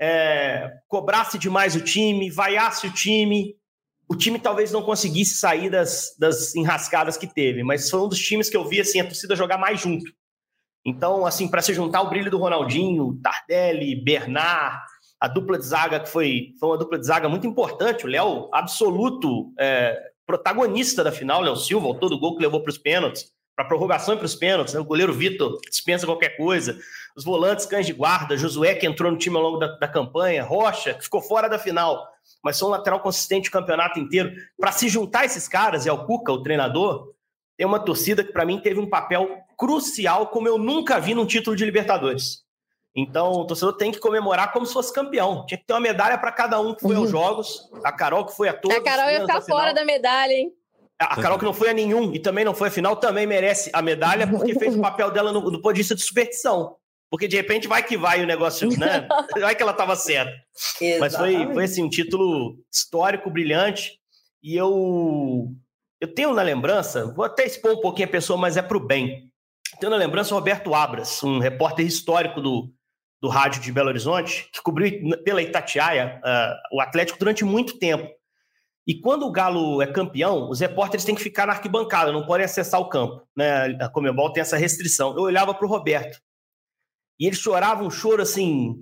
é, 0.02 0.72
cobrasse 0.88 1.38
demais 1.38 1.76
o 1.76 1.82
time, 1.82 2.32
vaiasse 2.32 2.88
o 2.88 2.92
time, 2.92 3.56
o 4.10 4.16
time 4.16 4.40
talvez 4.40 4.72
não 4.72 4.82
conseguisse 4.82 5.36
sair 5.36 5.70
das, 5.70 6.16
das 6.18 6.56
enrascadas 6.56 7.16
que 7.16 7.28
teve, 7.28 7.62
mas 7.62 7.92
foi 7.92 8.00
um 8.00 8.08
dos 8.08 8.20
times 8.20 8.50
que 8.50 8.58
eu 8.58 8.68
vi 8.68 8.82
assim, 8.82 9.02
a 9.02 9.06
torcida 9.06 9.36
jogar 9.36 9.60
mais 9.60 9.80
junto. 9.80 10.12
Então, 10.84 11.28
assim, 11.28 11.48
para 11.48 11.62
se 11.62 11.76
juntar 11.76 12.02
o 12.02 12.10
brilho 12.10 12.32
do 12.32 12.40
Ronaldinho, 12.40 13.20
Tardelli, 13.22 13.96
Bernard, 14.04 14.82
a 15.24 15.28
dupla 15.30 15.58
de 15.58 15.66
zaga 15.66 16.02
que 16.02 16.10
foi, 16.10 16.54
foi 16.60 16.68
uma 16.68 16.78
dupla 16.78 17.00
de 17.00 17.06
zaga 17.06 17.30
muito 17.30 17.48
importante, 17.48 18.06
o 18.06 18.10
Léo, 18.10 18.50
absoluto 18.52 19.54
é, 19.58 19.98
protagonista 20.28 21.02
da 21.02 21.14
final, 21.14 21.40
Léo 21.40 21.56
Silva, 21.56 21.88
autor 21.88 22.10
do 22.10 22.20
gol 22.20 22.36
que 22.36 22.44
levou 22.44 22.62
para 22.62 22.72
os 22.72 22.78
pênaltis, 22.78 23.32
para 23.56 23.64
prorrogação 23.64 24.16
e 24.16 24.18
para 24.18 24.26
os 24.26 24.36
pênaltis, 24.36 24.74
né? 24.74 24.82
o 24.82 24.84
goleiro 24.84 25.14
Vitor 25.14 25.62
dispensa 25.70 26.06
qualquer 26.06 26.36
coisa, 26.36 26.78
os 27.16 27.24
volantes, 27.24 27.66
cães 27.66 27.86
de 27.86 27.94
guarda, 27.94 28.36
Josué 28.36 28.76
que 28.76 28.86
entrou 28.86 29.10
no 29.10 29.18
time 29.18 29.38
ao 29.38 29.44
longo 29.44 29.60
da, 29.60 29.68
da 29.68 29.88
campanha, 29.88 30.44
Rocha, 30.44 30.94
que 30.94 31.04
ficou 31.04 31.22
fora 31.22 31.48
da 31.48 31.58
final 31.58 32.06
mas 32.44 32.58
são 32.58 32.68
um 32.68 32.72
lateral 32.72 33.00
consistente 33.00 33.50
o 33.50 33.52
campeonato 33.52 34.00
inteiro. 34.00 34.34
Para 34.60 34.72
se 34.72 34.90
juntar 34.90 35.22
a 35.22 35.26
esses 35.26 35.48
caras, 35.48 35.86
e 35.86 35.90
ao 35.90 36.06
Cuca, 36.06 36.32
o 36.32 36.44
treinador, 36.44 37.14
tem 37.58 37.66
uma 37.66 37.80
torcida 37.80 38.24
que 38.24 38.34
para 38.34 38.46
mim 38.46 38.60
teve 38.60 38.80
um 38.80 38.90
papel 38.90 39.38
crucial, 39.58 40.28
como 40.28 40.48
eu 40.48 40.58
nunca 40.58 41.00
vi 41.00 41.14
num 41.14 41.26
título 41.26 41.56
de 41.56 41.64
Libertadores. 41.64 42.43
Então, 42.96 43.32
o 43.32 43.46
torcedor 43.46 43.74
tem 43.74 43.92
que 43.92 44.00
comemorar 44.00 44.52
como 44.54 44.66
se 44.66 44.74
fosse 44.74 44.94
campeão. 44.94 45.46
Tinha 45.48 45.58
que 45.58 45.66
ter 45.66 45.74
uma 45.74 45.80
medalha 45.80 46.18
para 46.18 46.32
cada 46.32 46.60
um 46.60 46.76
que 46.76 46.82
foi 46.82 46.96
aos 46.96 47.06
uhum. 47.06 47.12
jogos. 47.12 47.70
A 47.84 47.92
Carol, 47.92 48.26
que 48.26 48.36
foi 48.36 48.50
a 48.50 48.54
todos. 48.54 48.78
A 48.78 48.82
Carol 48.82 49.10
ia 49.10 49.22
ficar 49.22 49.42
fora 49.42 49.74
da 49.74 49.84
medalha, 49.84 50.32
hein? 50.32 50.54
A 51.00 51.20
Carol, 51.20 51.40
que 51.40 51.46
não 51.46 51.54
foi 51.54 51.70
a 51.70 51.74
nenhum 51.74 52.14
e 52.14 52.20
também 52.20 52.46
não 52.46 52.54
foi 52.54 52.68
a 52.68 52.72
final, 52.72 52.96
também 52.96 53.26
merece 53.26 53.70
a 53.74 53.82
medalha, 53.82 54.28
porque 54.28 54.58
fez 54.58 54.76
o 54.76 54.80
papel 54.82 55.10
dela 55.12 55.34
no, 55.34 55.42
do 55.42 55.60
ponto 55.60 55.74
de 55.74 55.80
vista 55.80 55.96
de 55.96 56.04
superstição. 56.04 56.76
Porque 57.10 57.28
de 57.28 57.36
repente 57.36 57.68
vai 57.68 57.84
que 57.84 57.98
vai 57.98 58.24
o 58.24 58.28
negócio, 58.28 58.70
né? 58.78 59.08
vai 59.40 59.56
que 59.56 59.62
ela 59.62 59.72
estava 59.72 59.96
certa. 59.96 60.32
Mas 61.00 61.16
foi, 61.16 61.52
foi 61.52 61.64
assim, 61.64 61.84
um 61.84 61.90
título 61.90 62.58
histórico, 62.72 63.30
brilhante. 63.30 64.00
E 64.42 64.56
eu, 64.56 65.48
eu 66.00 66.14
tenho 66.14 66.34
na 66.34 66.42
lembrança, 66.42 67.12
vou 67.14 67.26
até 67.26 67.46
expor 67.46 67.74
um 67.74 67.82
pouquinho 67.82 68.08
a 68.08 68.12
pessoa, 68.12 68.38
mas 68.38 68.56
é 68.56 68.62
para 68.62 68.78
o 68.78 68.86
bem. 68.86 69.32
Tenho 69.80 69.90
na 69.90 69.98
lembrança 69.98 70.34
o 70.34 70.38
Roberto 70.38 70.74
Abras, 70.74 71.24
um 71.24 71.40
repórter 71.40 71.86
histórico 71.86 72.42
do, 72.42 72.72
do 73.24 73.30
rádio 73.30 73.62
de 73.62 73.72
Belo 73.72 73.88
Horizonte, 73.88 74.50
que 74.52 74.62
cobriu 74.62 75.18
pela 75.24 75.42
Itatiaia 75.42 76.20
uh, 76.22 76.76
o 76.76 76.82
Atlético 76.82 77.18
durante 77.18 77.46
muito 77.46 77.80
tempo. 77.80 78.14
E 78.86 79.00
quando 79.00 79.26
o 79.26 79.32
Galo 79.32 79.82
é 79.82 79.88
campeão, 79.88 80.50
os 80.50 80.60
repórteres 80.60 81.06
têm 81.06 81.16
que 81.16 81.24
ficar 81.24 81.48
na 81.48 81.54
arquibancada, 81.54 82.12
não 82.12 82.26
podem 82.26 82.44
acessar 82.44 82.82
o 82.82 82.90
campo. 82.90 83.26
Né? 83.34 83.78
A 83.80 83.88
Comebol 83.88 84.34
tem 84.34 84.42
essa 84.42 84.58
restrição. 84.58 85.16
Eu 85.16 85.22
olhava 85.22 85.54
para 85.54 85.66
o 85.66 85.70
Roberto. 85.70 86.20
E 87.18 87.26
ele 87.26 87.36
chorava 87.38 87.82
um 87.82 87.90
choro 87.90 88.22
assim, 88.22 88.76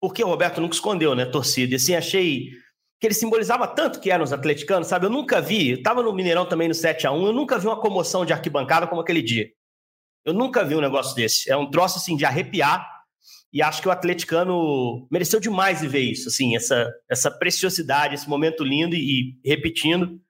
porque 0.00 0.22
o 0.22 0.28
Roberto 0.28 0.60
nunca 0.60 0.76
escondeu, 0.76 1.16
né, 1.16 1.24
torcida. 1.24 1.72
E 1.72 1.74
assim, 1.74 1.96
achei 1.96 2.50
que 3.00 3.06
ele 3.08 3.14
simbolizava 3.14 3.66
tanto 3.66 3.98
que 3.98 4.12
eram 4.12 4.22
os 4.22 4.32
atleticanos, 4.32 4.86
sabe? 4.86 5.06
Eu 5.06 5.10
nunca 5.10 5.40
vi, 5.40 5.70
eu 5.70 5.82
tava 5.82 6.04
no 6.04 6.12
Mineirão 6.12 6.46
também 6.46 6.68
no 6.68 6.74
7 6.74 7.04
a 7.08 7.10
1 7.10 7.26
eu 7.26 7.32
nunca 7.32 7.58
vi 7.58 7.66
uma 7.66 7.80
comoção 7.80 8.24
de 8.24 8.32
arquibancada 8.32 8.86
como 8.86 9.00
aquele 9.00 9.22
dia. 9.22 9.50
Eu 10.24 10.32
nunca 10.32 10.64
vi 10.64 10.76
um 10.76 10.80
negócio 10.80 11.16
desse. 11.16 11.50
É 11.50 11.56
um 11.56 11.68
troço 11.68 11.98
assim 11.98 12.16
de 12.16 12.24
arrepiar. 12.24 12.97
E 13.52 13.62
acho 13.62 13.80
que 13.80 13.88
o 13.88 13.90
atleticano 13.90 15.06
mereceu 15.10 15.40
demais 15.40 15.80
ver 15.80 16.00
isso, 16.00 16.28
assim, 16.28 16.54
essa, 16.54 16.92
essa 17.10 17.30
preciosidade, 17.30 18.14
esse 18.14 18.28
momento 18.28 18.62
lindo 18.62 18.94
e, 18.94 19.38
e 19.42 19.48
repetindo. 19.48 20.20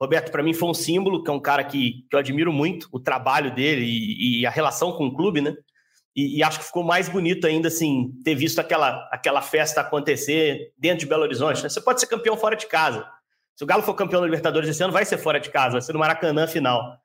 Roberto, 0.00 0.30
para 0.30 0.44
mim, 0.44 0.54
foi 0.54 0.68
um 0.68 0.74
símbolo, 0.74 1.24
que 1.24 1.30
é 1.30 1.32
um 1.32 1.40
cara 1.40 1.64
que, 1.64 2.06
que 2.08 2.14
eu 2.14 2.20
admiro 2.20 2.52
muito, 2.52 2.88
o 2.92 3.00
trabalho 3.00 3.52
dele 3.52 3.84
e, 3.84 4.40
e 4.40 4.46
a 4.46 4.50
relação 4.50 4.92
com 4.92 5.06
o 5.06 5.14
clube, 5.14 5.40
né? 5.40 5.56
E, 6.14 6.38
e, 6.38 6.42
acho 6.42 6.58
que 6.58 6.66
ficou 6.66 6.82
mais 6.82 7.08
bonito 7.08 7.46
ainda, 7.46 7.68
assim, 7.68 8.12
ter 8.24 8.34
visto 8.34 8.58
aquela, 8.58 9.08
aquela 9.12 9.40
festa 9.40 9.80
acontecer 9.80 10.72
dentro 10.76 11.00
de 11.00 11.06
Belo 11.06 11.22
Horizonte. 11.22 11.62
Né? 11.62 11.68
Você 11.68 11.80
pode 11.80 12.00
ser 12.00 12.06
campeão 12.06 12.36
fora 12.36 12.56
de 12.56 12.66
casa. 12.66 13.08
Se 13.54 13.62
o 13.64 13.66
Galo 13.66 13.82
for 13.82 13.94
campeão 13.94 14.20
da 14.20 14.26
Libertadores 14.26 14.68
esse 14.68 14.82
ano, 14.82 14.92
vai 14.92 15.04
ser 15.04 15.18
fora 15.18 15.38
de 15.38 15.50
casa, 15.50 15.72
vai 15.72 15.80
ser 15.80 15.92
no 15.92 15.98
Maracanã 15.98 16.46
final. 16.46 16.96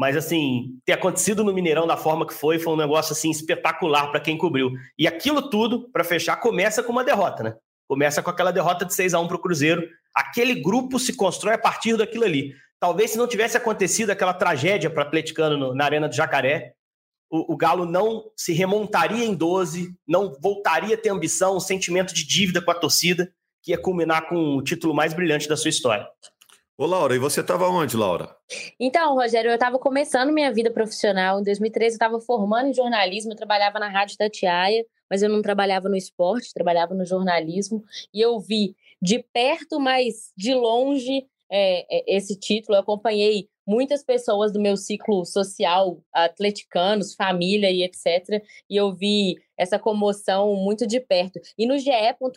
Mas, 0.00 0.16
assim, 0.16 0.78
ter 0.86 0.94
acontecido 0.94 1.44
no 1.44 1.52
Mineirão 1.52 1.86
da 1.86 1.94
forma 1.94 2.26
que 2.26 2.32
foi, 2.32 2.58
foi 2.58 2.72
um 2.72 2.76
negócio, 2.76 3.12
assim, 3.12 3.30
espetacular 3.30 4.10
para 4.10 4.18
quem 4.18 4.38
cobriu. 4.38 4.72
E 4.98 5.06
aquilo 5.06 5.50
tudo, 5.50 5.90
para 5.92 6.02
fechar, 6.02 6.36
começa 6.36 6.82
com 6.82 6.90
uma 6.90 7.04
derrota, 7.04 7.42
né? 7.42 7.54
Começa 7.86 8.22
com 8.22 8.30
aquela 8.30 8.50
derrota 8.50 8.86
de 8.86 8.94
6 8.94 9.12
a 9.12 9.20
1 9.20 9.26
para 9.28 9.36
o 9.36 9.38
Cruzeiro. 9.38 9.86
Aquele 10.14 10.54
grupo 10.54 10.98
se 10.98 11.12
constrói 11.12 11.52
a 11.52 11.58
partir 11.58 11.98
daquilo 11.98 12.24
ali. 12.24 12.54
Talvez 12.80 13.10
se 13.10 13.18
não 13.18 13.28
tivesse 13.28 13.58
acontecido 13.58 14.08
aquela 14.08 14.32
tragédia 14.32 14.88
para 14.88 15.04
o 15.04 15.06
atleticano 15.06 15.58
no, 15.58 15.74
na 15.74 15.84
Arena 15.84 16.08
do 16.08 16.14
Jacaré, 16.14 16.72
o, 17.30 17.52
o, 17.52 17.56
Galo 17.58 17.84
não 17.84 18.24
se 18.34 18.54
remontaria 18.54 19.26
em 19.26 19.34
12, 19.34 19.94
não 20.08 20.32
voltaria 20.40 20.94
a 20.94 20.98
ter 20.98 21.10
ambição, 21.10 21.58
um 21.58 21.60
sentimento 21.60 22.14
de 22.14 22.26
dívida 22.26 22.62
com 22.62 22.70
a 22.70 22.74
torcida, 22.74 23.30
que 23.62 23.72
ia 23.72 23.78
culminar 23.78 24.30
com 24.30 24.56
o 24.56 24.62
título 24.62 24.94
mais 24.94 25.12
brilhante 25.12 25.46
da 25.46 25.58
sua 25.58 25.68
história. 25.68 26.08
Ô, 26.80 26.86
Laura, 26.86 27.14
e 27.14 27.18
você 27.18 27.42
estava 27.42 27.68
onde, 27.68 27.94
Laura? 27.94 28.34
Então, 28.80 29.14
Rogério, 29.14 29.50
eu 29.50 29.54
estava 29.54 29.78
começando 29.78 30.32
minha 30.32 30.50
vida 30.50 30.70
profissional. 30.70 31.38
Em 31.38 31.42
2013, 31.42 31.92
eu 31.92 31.96
estava 31.96 32.18
formando 32.22 32.68
em 32.68 32.72
jornalismo, 32.72 33.32
eu 33.32 33.36
trabalhava 33.36 33.78
na 33.78 33.86
Rádio 33.86 34.16
Tatiaia, 34.16 34.82
mas 35.10 35.22
eu 35.22 35.28
não 35.28 35.42
trabalhava 35.42 35.90
no 35.90 35.94
esporte, 35.94 36.54
trabalhava 36.54 36.94
no 36.94 37.04
jornalismo. 37.04 37.84
E 38.14 38.22
eu 38.22 38.40
vi 38.40 38.74
de 39.02 39.22
perto, 39.30 39.78
mas 39.78 40.32
de 40.34 40.54
longe, 40.54 41.26
é, 41.52 41.84
é, 41.98 42.16
esse 42.16 42.34
título. 42.34 42.78
Eu 42.78 42.80
acompanhei 42.80 43.46
muitas 43.70 44.02
pessoas 44.02 44.52
do 44.52 44.60
meu 44.60 44.76
ciclo 44.76 45.24
social, 45.24 46.02
atleticanos, 46.12 47.14
família 47.14 47.70
e 47.70 47.84
etc. 47.84 48.42
E 48.68 48.76
eu 48.76 48.92
vi 48.92 49.36
essa 49.56 49.78
comoção 49.78 50.56
muito 50.56 50.88
de 50.88 50.98
perto. 50.98 51.38
E 51.56 51.66
no 51.66 51.78
GE. 51.78 51.90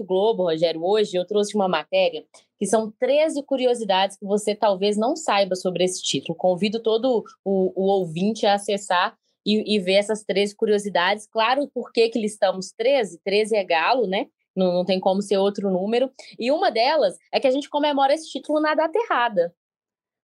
Globo, 0.06 0.44
Rogério, 0.44 0.86
hoje 0.86 1.16
eu 1.16 1.26
trouxe 1.26 1.56
uma 1.56 1.68
matéria 1.68 2.24
que 2.60 2.68
são 2.68 2.94
13 3.00 3.42
curiosidades 3.44 4.16
que 4.16 4.26
você 4.26 4.54
talvez 4.54 4.96
não 4.96 5.16
saiba 5.16 5.56
sobre 5.56 5.84
esse 5.84 6.04
título. 6.04 6.38
Convido 6.38 6.80
todo 6.80 7.24
o, 7.44 7.74
o 7.76 7.88
ouvinte 7.88 8.46
a 8.46 8.54
acessar 8.54 9.18
e, 9.44 9.76
e, 9.76 9.80
ver 9.80 9.94
essas 9.94 10.24
13 10.24 10.56
curiosidades. 10.56 11.26
Claro, 11.26 11.68
por 11.74 11.92
que, 11.92 12.10
que 12.10 12.20
listamos 12.20 12.72
13? 12.72 13.20
13 13.24 13.56
é 13.56 13.64
galo, 13.64 14.06
né? 14.06 14.28
Não, 14.56 14.72
não 14.72 14.86
tem 14.86 15.00
como 15.00 15.22
ser 15.22 15.38
outro 15.38 15.72
número. 15.72 16.12
E 16.40 16.52
uma 16.52 16.70
delas 16.70 17.18
é 17.32 17.40
que 17.40 17.48
a 17.48 17.52
gente 17.52 17.70
comemora 17.70 18.14
esse 18.14 18.30
título 18.30 18.62
na 18.62 18.76
data 18.76 18.98
errada. 18.98 19.54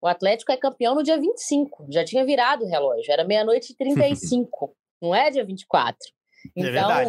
O 0.05 0.07
Atlético 0.07 0.53
é 0.53 0.57
campeão 0.59 0.95
no 0.95 1.03
dia 1.03 1.19
25, 1.19 1.87
já 1.89 2.05
tinha 2.05 2.27
virado 2.27 2.63
o 2.63 2.69
relógio, 2.69 3.11
era 3.11 3.25
meia-noite 3.25 3.73
e 3.73 3.75
35, 3.75 4.77
não 5.01 5.15
é 5.15 5.31
dia 5.31 5.43
24. 5.43 5.97
É 6.55 6.61
então, 6.61 6.91
é 6.91 7.07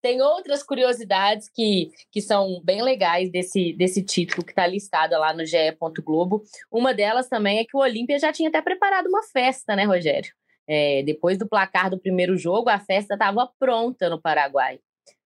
tem 0.00 0.22
outras 0.22 0.62
curiosidades 0.62 1.50
que, 1.54 1.90
que 2.10 2.22
são 2.22 2.62
bem 2.64 2.80
legais 2.80 3.30
desse, 3.30 3.74
desse 3.74 4.02
título 4.02 4.42
que 4.42 4.52
está 4.52 4.66
listada 4.66 5.18
lá 5.18 5.34
no 5.34 5.44
GE. 5.44 5.76
Globo. 6.02 6.42
Uma 6.72 6.94
delas 6.94 7.28
também 7.28 7.58
é 7.58 7.64
que 7.66 7.76
o 7.76 7.80
Olímpia 7.80 8.18
já 8.18 8.32
tinha 8.32 8.48
até 8.48 8.62
preparado 8.62 9.06
uma 9.06 9.22
festa, 9.24 9.76
né, 9.76 9.84
Rogério? 9.84 10.32
É, 10.66 11.02
depois 11.02 11.36
do 11.36 11.46
placar 11.46 11.90
do 11.90 12.00
primeiro 12.00 12.38
jogo, 12.38 12.70
a 12.70 12.78
festa 12.80 13.14
estava 13.14 13.52
pronta 13.58 14.08
no 14.08 14.18
Paraguai. 14.18 14.80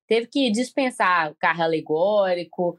Teve 0.08 0.26
que 0.26 0.50
dispensar 0.50 1.32
carro 1.38 1.62
alegórico, 1.62 2.76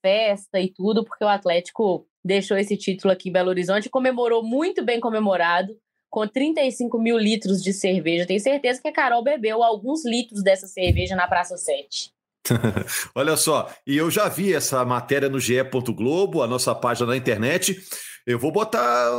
festa 0.00 0.60
e 0.60 0.72
tudo, 0.72 1.04
porque 1.04 1.24
o 1.24 1.28
Atlético 1.28 2.06
deixou 2.24 2.56
esse 2.56 2.76
título 2.76 3.12
aqui 3.12 3.28
em 3.28 3.32
Belo 3.32 3.48
Horizonte 3.48 3.90
comemorou 3.90 4.42
muito 4.42 4.84
bem 4.84 5.00
comemorado, 5.00 5.76
com 6.10 6.26
35 6.28 6.98
mil 6.98 7.18
litros 7.18 7.62
de 7.62 7.72
cerveja. 7.72 8.26
Tenho 8.26 8.40
certeza 8.40 8.80
que 8.80 8.88
a 8.88 8.92
Carol 8.92 9.24
bebeu 9.24 9.62
alguns 9.62 10.04
litros 10.04 10.42
dessa 10.42 10.66
cerveja 10.66 11.16
na 11.16 11.26
Praça 11.26 11.56
7. 11.56 12.10
Olha 13.14 13.36
só, 13.36 13.72
e 13.86 13.96
eu 13.96 14.10
já 14.10 14.28
vi 14.28 14.52
essa 14.52 14.84
matéria 14.84 15.28
no 15.28 15.40
GE. 15.40 15.62
Globo, 15.94 16.42
a 16.42 16.46
nossa 16.46 16.74
página 16.74 17.06
na 17.08 17.16
internet. 17.16 17.80
Eu 18.26 18.38
vou 18.38 18.52
botar 18.52 19.10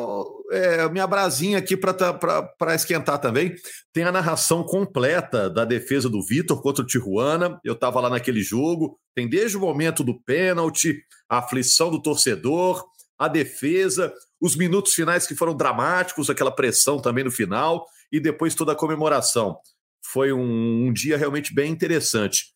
é, 0.51 0.87
minha 0.89 1.05
brasinha 1.05 1.57
aqui 1.57 1.75
para 1.75 2.75
esquentar 2.75 3.19
também. 3.19 3.53
Tem 3.91 4.03
a 4.03 4.11
narração 4.11 4.63
completa 4.63 5.49
da 5.49 5.65
defesa 5.65 6.09
do 6.09 6.25
Vitor 6.25 6.61
contra 6.61 6.83
o 6.83 6.87
Tijuana. 6.87 7.59
Eu 7.65 7.73
estava 7.73 7.99
lá 7.99 8.09
naquele 8.09 8.41
jogo. 8.41 8.97
Tem 9.13 9.27
desde 9.27 9.57
o 9.57 9.61
momento 9.61 10.03
do 10.03 10.21
pênalti, 10.21 11.03
a 11.29 11.39
aflição 11.39 11.91
do 11.91 12.01
torcedor, 12.01 12.85
a 13.23 13.27
defesa, 13.27 14.13
os 14.39 14.55
minutos 14.55 14.93
finais 14.93 15.25
que 15.25 15.35
foram 15.35 15.55
dramáticos, 15.55 16.29
aquela 16.29 16.51
pressão 16.51 16.99
também 16.99 17.23
no 17.23 17.31
final, 17.31 17.85
e 18.11 18.19
depois 18.19 18.55
toda 18.55 18.73
a 18.73 18.75
comemoração. 18.75 19.57
Foi 20.05 20.33
um, 20.33 20.87
um 20.87 20.93
dia 20.93 21.17
realmente 21.17 21.53
bem 21.53 21.71
interessante. 21.71 22.47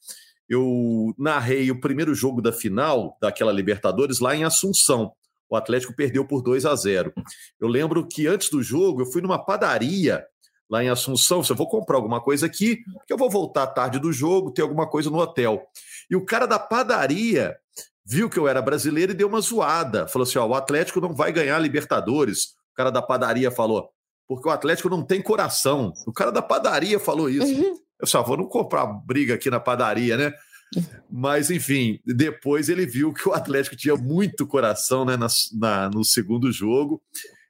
Eu 0.50 1.14
narrei 1.18 1.72
o 1.72 1.80
primeiro 1.80 2.14
jogo 2.14 2.42
da 2.42 2.52
final 2.52 3.18
daquela 3.22 3.52
Libertadores 3.52 4.20
lá 4.20 4.36
em 4.36 4.44
Assunção 4.44 5.12
o 5.50 5.56
Atlético 5.56 5.96
perdeu 5.96 6.26
por 6.26 6.42
2 6.42 6.66
a 6.66 6.76
0. 6.76 7.14
Eu 7.60 7.68
lembro 7.68 8.06
que 8.08 8.28
antes 8.28 8.50
do 8.50 8.62
jogo 8.62 9.02
eu 9.02 9.06
fui 9.06 9.22
numa 9.22 9.44
padaria 9.44 10.26
lá 10.70 10.84
em 10.84 10.90
Assunção, 10.90 11.42
se 11.42 11.52
eu 11.52 11.56
vou 11.56 11.70
comprar 11.70 11.96
alguma 11.96 12.22
coisa 12.22 12.46
aqui, 12.46 12.84
porque 12.94 13.14
eu 13.14 13.18
vou 13.18 13.30
voltar 13.30 13.68
tarde 13.68 14.00
do 14.00 14.12
jogo, 14.12 14.52
ter 14.52 14.62
alguma 14.62 14.88
coisa 14.88 15.10
no 15.10 15.18
hotel. 15.18 15.66
E 16.10 16.16
o 16.16 16.26
cara 16.26 16.46
da 16.46 16.60
padaria 16.60 17.56
viu 18.08 18.30
que 18.30 18.40
eu 18.40 18.48
era 18.48 18.62
brasileiro 18.62 19.12
e 19.12 19.16
deu 19.16 19.28
uma 19.28 19.42
zoada. 19.42 20.08
Falou 20.08 20.26
assim: 20.26 20.40
ó, 20.40 20.46
o 20.46 20.56
Atlético 20.56 21.02
não 21.02 21.14
vai 21.14 21.32
ganhar 21.32 21.60
Libertadores. 21.60 22.56
O 22.72 22.76
cara 22.76 22.90
da 22.90 23.02
padaria 23.02 23.52
falou, 23.52 23.90
porque 24.28 24.48
o 24.48 24.52
Atlético 24.52 24.90
não 24.90 25.04
tem 25.04 25.22
coração. 25.22 25.92
O 26.06 26.14
cara 26.14 26.32
da 26.32 26.42
padaria 26.42 27.00
falou 27.00 27.30
isso. 27.30 27.54
Uhum. 27.54 27.76
Eu 28.00 28.08
só 28.08 28.24
vou 28.24 28.38
não 28.38 28.46
comprar 28.46 28.86
briga 28.86 29.34
aqui 29.34 29.50
na 29.50 29.60
padaria, 29.60 30.16
né? 30.16 30.34
Mas, 31.10 31.50
enfim, 31.50 32.00
depois 32.06 32.70
ele 32.70 32.86
viu 32.86 33.14
que 33.14 33.28
o 33.28 33.34
Atlético 33.34 33.76
tinha 33.76 33.96
muito 33.96 34.46
coração 34.46 35.04
né, 35.04 35.18
na, 35.18 35.28
na, 35.54 35.90
no 35.90 36.04
segundo 36.04 36.52
jogo 36.52 37.02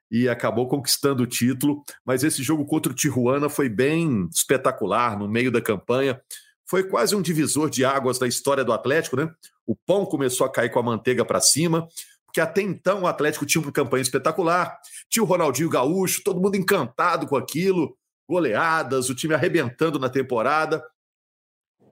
e 0.10 0.30
acabou 0.30 0.68
conquistando 0.68 1.24
o 1.24 1.28
título. 1.28 1.84
Mas 2.06 2.24
esse 2.24 2.42
jogo 2.42 2.66
contra 2.66 2.92
o 2.92 2.96
Tijuana 2.96 3.50
foi 3.50 3.68
bem 3.68 4.30
espetacular 4.32 5.20
no 5.20 5.28
meio 5.28 5.52
da 5.52 5.60
campanha. 5.60 6.22
Foi 6.70 6.84
quase 6.84 7.16
um 7.16 7.22
divisor 7.22 7.70
de 7.70 7.86
águas 7.86 8.20
da 8.20 8.28
história 8.28 8.64
do 8.64 8.74
Atlético, 8.74 9.16
né? 9.16 9.32
O 9.66 9.76
pão 9.76 10.06
começou 10.06 10.46
a 10.46 10.52
cair 10.52 10.70
com 10.70 10.80
a 10.80 10.84
manteiga 10.84 11.24
para 11.24 11.40
cima, 11.40 11.88
porque 12.26 12.42
até 12.42 12.62
então 12.62 13.04
o 13.04 13.08
Atlético 13.08 13.46
tinha 13.46 13.62
uma 13.62 13.72
campanha 13.72 14.02
espetacular. 14.02 14.78
Tinha 15.10 15.24
o 15.24 15.26
Ronaldinho 15.26 15.70
Gaúcho, 15.70 16.24
todo 16.24 16.42
mundo 16.42 16.58
encantado 16.58 17.26
com 17.26 17.38
aquilo, 17.38 17.98
goleadas, 18.28 19.10
o 19.10 19.16
time 19.16 19.34
arrebentando 19.34 19.98
na 19.98 20.10
temporada. 20.10 20.84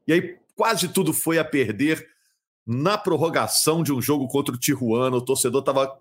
E 0.06 0.14
aí, 0.14 0.38
quase 0.56 0.90
tudo 0.90 1.14
foi 1.14 1.40
a 1.40 1.46
perder 1.46 2.06
na 2.68 2.98
prorrogação 2.98 3.82
de 3.82 3.94
um 3.94 4.02
jogo 4.02 4.28
contra 4.28 4.54
o 4.54 4.60
Tijuana. 4.60 5.16
O 5.16 5.22
torcedor 5.22 5.62
estava 5.62 5.98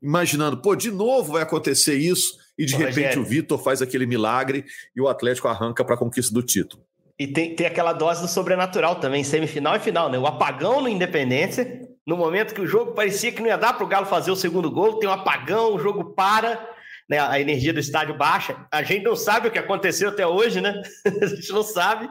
imaginando, 0.00 0.60
pô, 0.62 0.74
de 0.74 0.90
novo 0.90 1.32
vai 1.32 1.42
acontecer 1.42 1.96
isso, 1.96 2.38
e 2.56 2.64
de 2.64 2.76
repente 2.76 3.18
o 3.18 3.24
Vitor 3.24 3.58
faz 3.58 3.82
aquele 3.82 4.06
milagre 4.06 4.64
e 4.94 5.00
o 5.00 5.08
Atlético 5.08 5.48
arranca 5.48 5.84
para 5.84 5.94
a 5.94 5.98
conquista 5.98 6.32
do 6.32 6.42
título. 6.42 6.85
E 7.18 7.26
tem, 7.26 7.54
tem 7.54 7.66
aquela 7.66 7.92
dose 7.92 8.20
do 8.20 8.28
sobrenatural 8.28 8.96
também, 8.96 9.24
semifinal 9.24 9.76
e 9.76 9.80
final, 9.80 10.10
né? 10.10 10.18
O 10.18 10.26
apagão 10.26 10.82
no 10.82 10.88
Independência, 10.88 11.80
no 12.06 12.16
momento 12.16 12.54
que 12.54 12.60
o 12.60 12.66
jogo 12.66 12.92
parecia 12.92 13.32
que 13.32 13.40
não 13.40 13.48
ia 13.48 13.56
dar 13.56 13.72
para 13.72 13.84
o 13.84 13.88
Galo 13.88 14.06
fazer 14.06 14.30
o 14.30 14.36
segundo 14.36 14.70
gol, 14.70 14.98
tem 14.98 15.08
um 15.08 15.12
apagão, 15.12 15.74
o 15.74 15.78
jogo 15.78 16.12
para, 16.12 16.68
né, 17.08 17.18
a 17.18 17.40
energia 17.40 17.72
do 17.72 17.80
estádio 17.80 18.14
baixa. 18.14 18.66
A 18.70 18.82
gente 18.82 19.02
não 19.02 19.16
sabe 19.16 19.48
o 19.48 19.50
que 19.50 19.58
aconteceu 19.58 20.10
até 20.10 20.26
hoje, 20.26 20.60
né? 20.60 20.82
a 21.22 21.26
gente 21.26 21.50
não 21.52 21.62
sabe. 21.62 22.06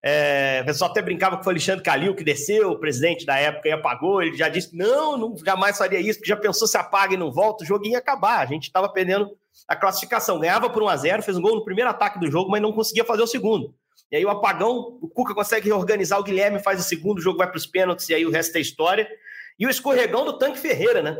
É, 0.00 0.60
o 0.62 0.66
pessoal 0.66 0.92
até 0.92 1.02
brincava 1.02 1.38
que 1.38 1.42
foi 1.42 1.52
o 1.52 1.56
Alexandre 1.56 1.82
Calil 1.82 2.14
que 2.14 2.22
desceu, 2.22 2.70
o 2.70 2.78
presidente 2.78 3.26
da 3.26 3.36
época, 3.36 3.68
e 3.68 3.72
apagou. 3.72 4.22
Ele 4.22 4.36
já 4.36 4.48
disse: 4.48 4.76
não, 4.76 5.16
não 5.18 5.36
jamais 5.44 5.76
faria 5.76 5.98
isso, 5.98 6.20
porque 6.20 6.30
já 6.30 6.36
pensou 6.36 6.68
se 6.68 6.78
apaga 6.78 7.14
e 7.14 7.16
não 7.16 7.32
volta, 7.32 7.64
o 7.64 7.66
jogo 7.66 7.84
ia 7.84 7.98
acabar. 7.98 8.38
A 8.38 8.46
gente 8.46 8.64
estava 8.64 8.88
perdendo 8.88 9.28
a 9.66 9.74
classificação. 9.74 10.38
Ganhava 10.38 10.70
por 10.70 10.84
1 10.84 10.88
a 10.88 10.96
0 10.96 11.22
fez 11.22 11.36
um 11.36 11.42
gol 11.42 11.56
no 11.56 11.64
primeiro 11.64 11.90
ataque 11.90 12.20
do 12.20 12.30
jogo, 12.30 12.48
mas 12.48 12.62
não 12.62 12.72
conseguia 12.72 13.04
fazer 13.04 13.22
o 13.22 13.26
segundo. 13.26 13.74
E 14.10 14.16
aí 14.16 14.24
o 14.24 14.30
apagão, 14.30 14.98
o 15.00 15.08
Cuca 15.08 15.34
consegue 15.34 15.66
reorganizar, 15.66 16.18
o 16.18 16.24
Guilherme 16.24 16.62
faz 16.62 16.80
o 16.80 16.84
segundo, 16.84 17.18
o 17.18 17.22
jogo 17.22 17.38
vai 17.38 17.48
para 17.48 17.56
os 17.56 17.66
pênaltis, 17.66 18.08
e 18.08 18.14
aí 18.14 18.24
o 18.24 18.30
resto 18.30 18.56
é 18.56 18.60
história. 18.60 19.08
E 19.58 19.66
o 19.66 19.70
escorregão 19.70 20.24
do 20.24 20.38
Tanque 20.38 20.58
Ferreira, 20.58 21.02
né? 21.02 21.18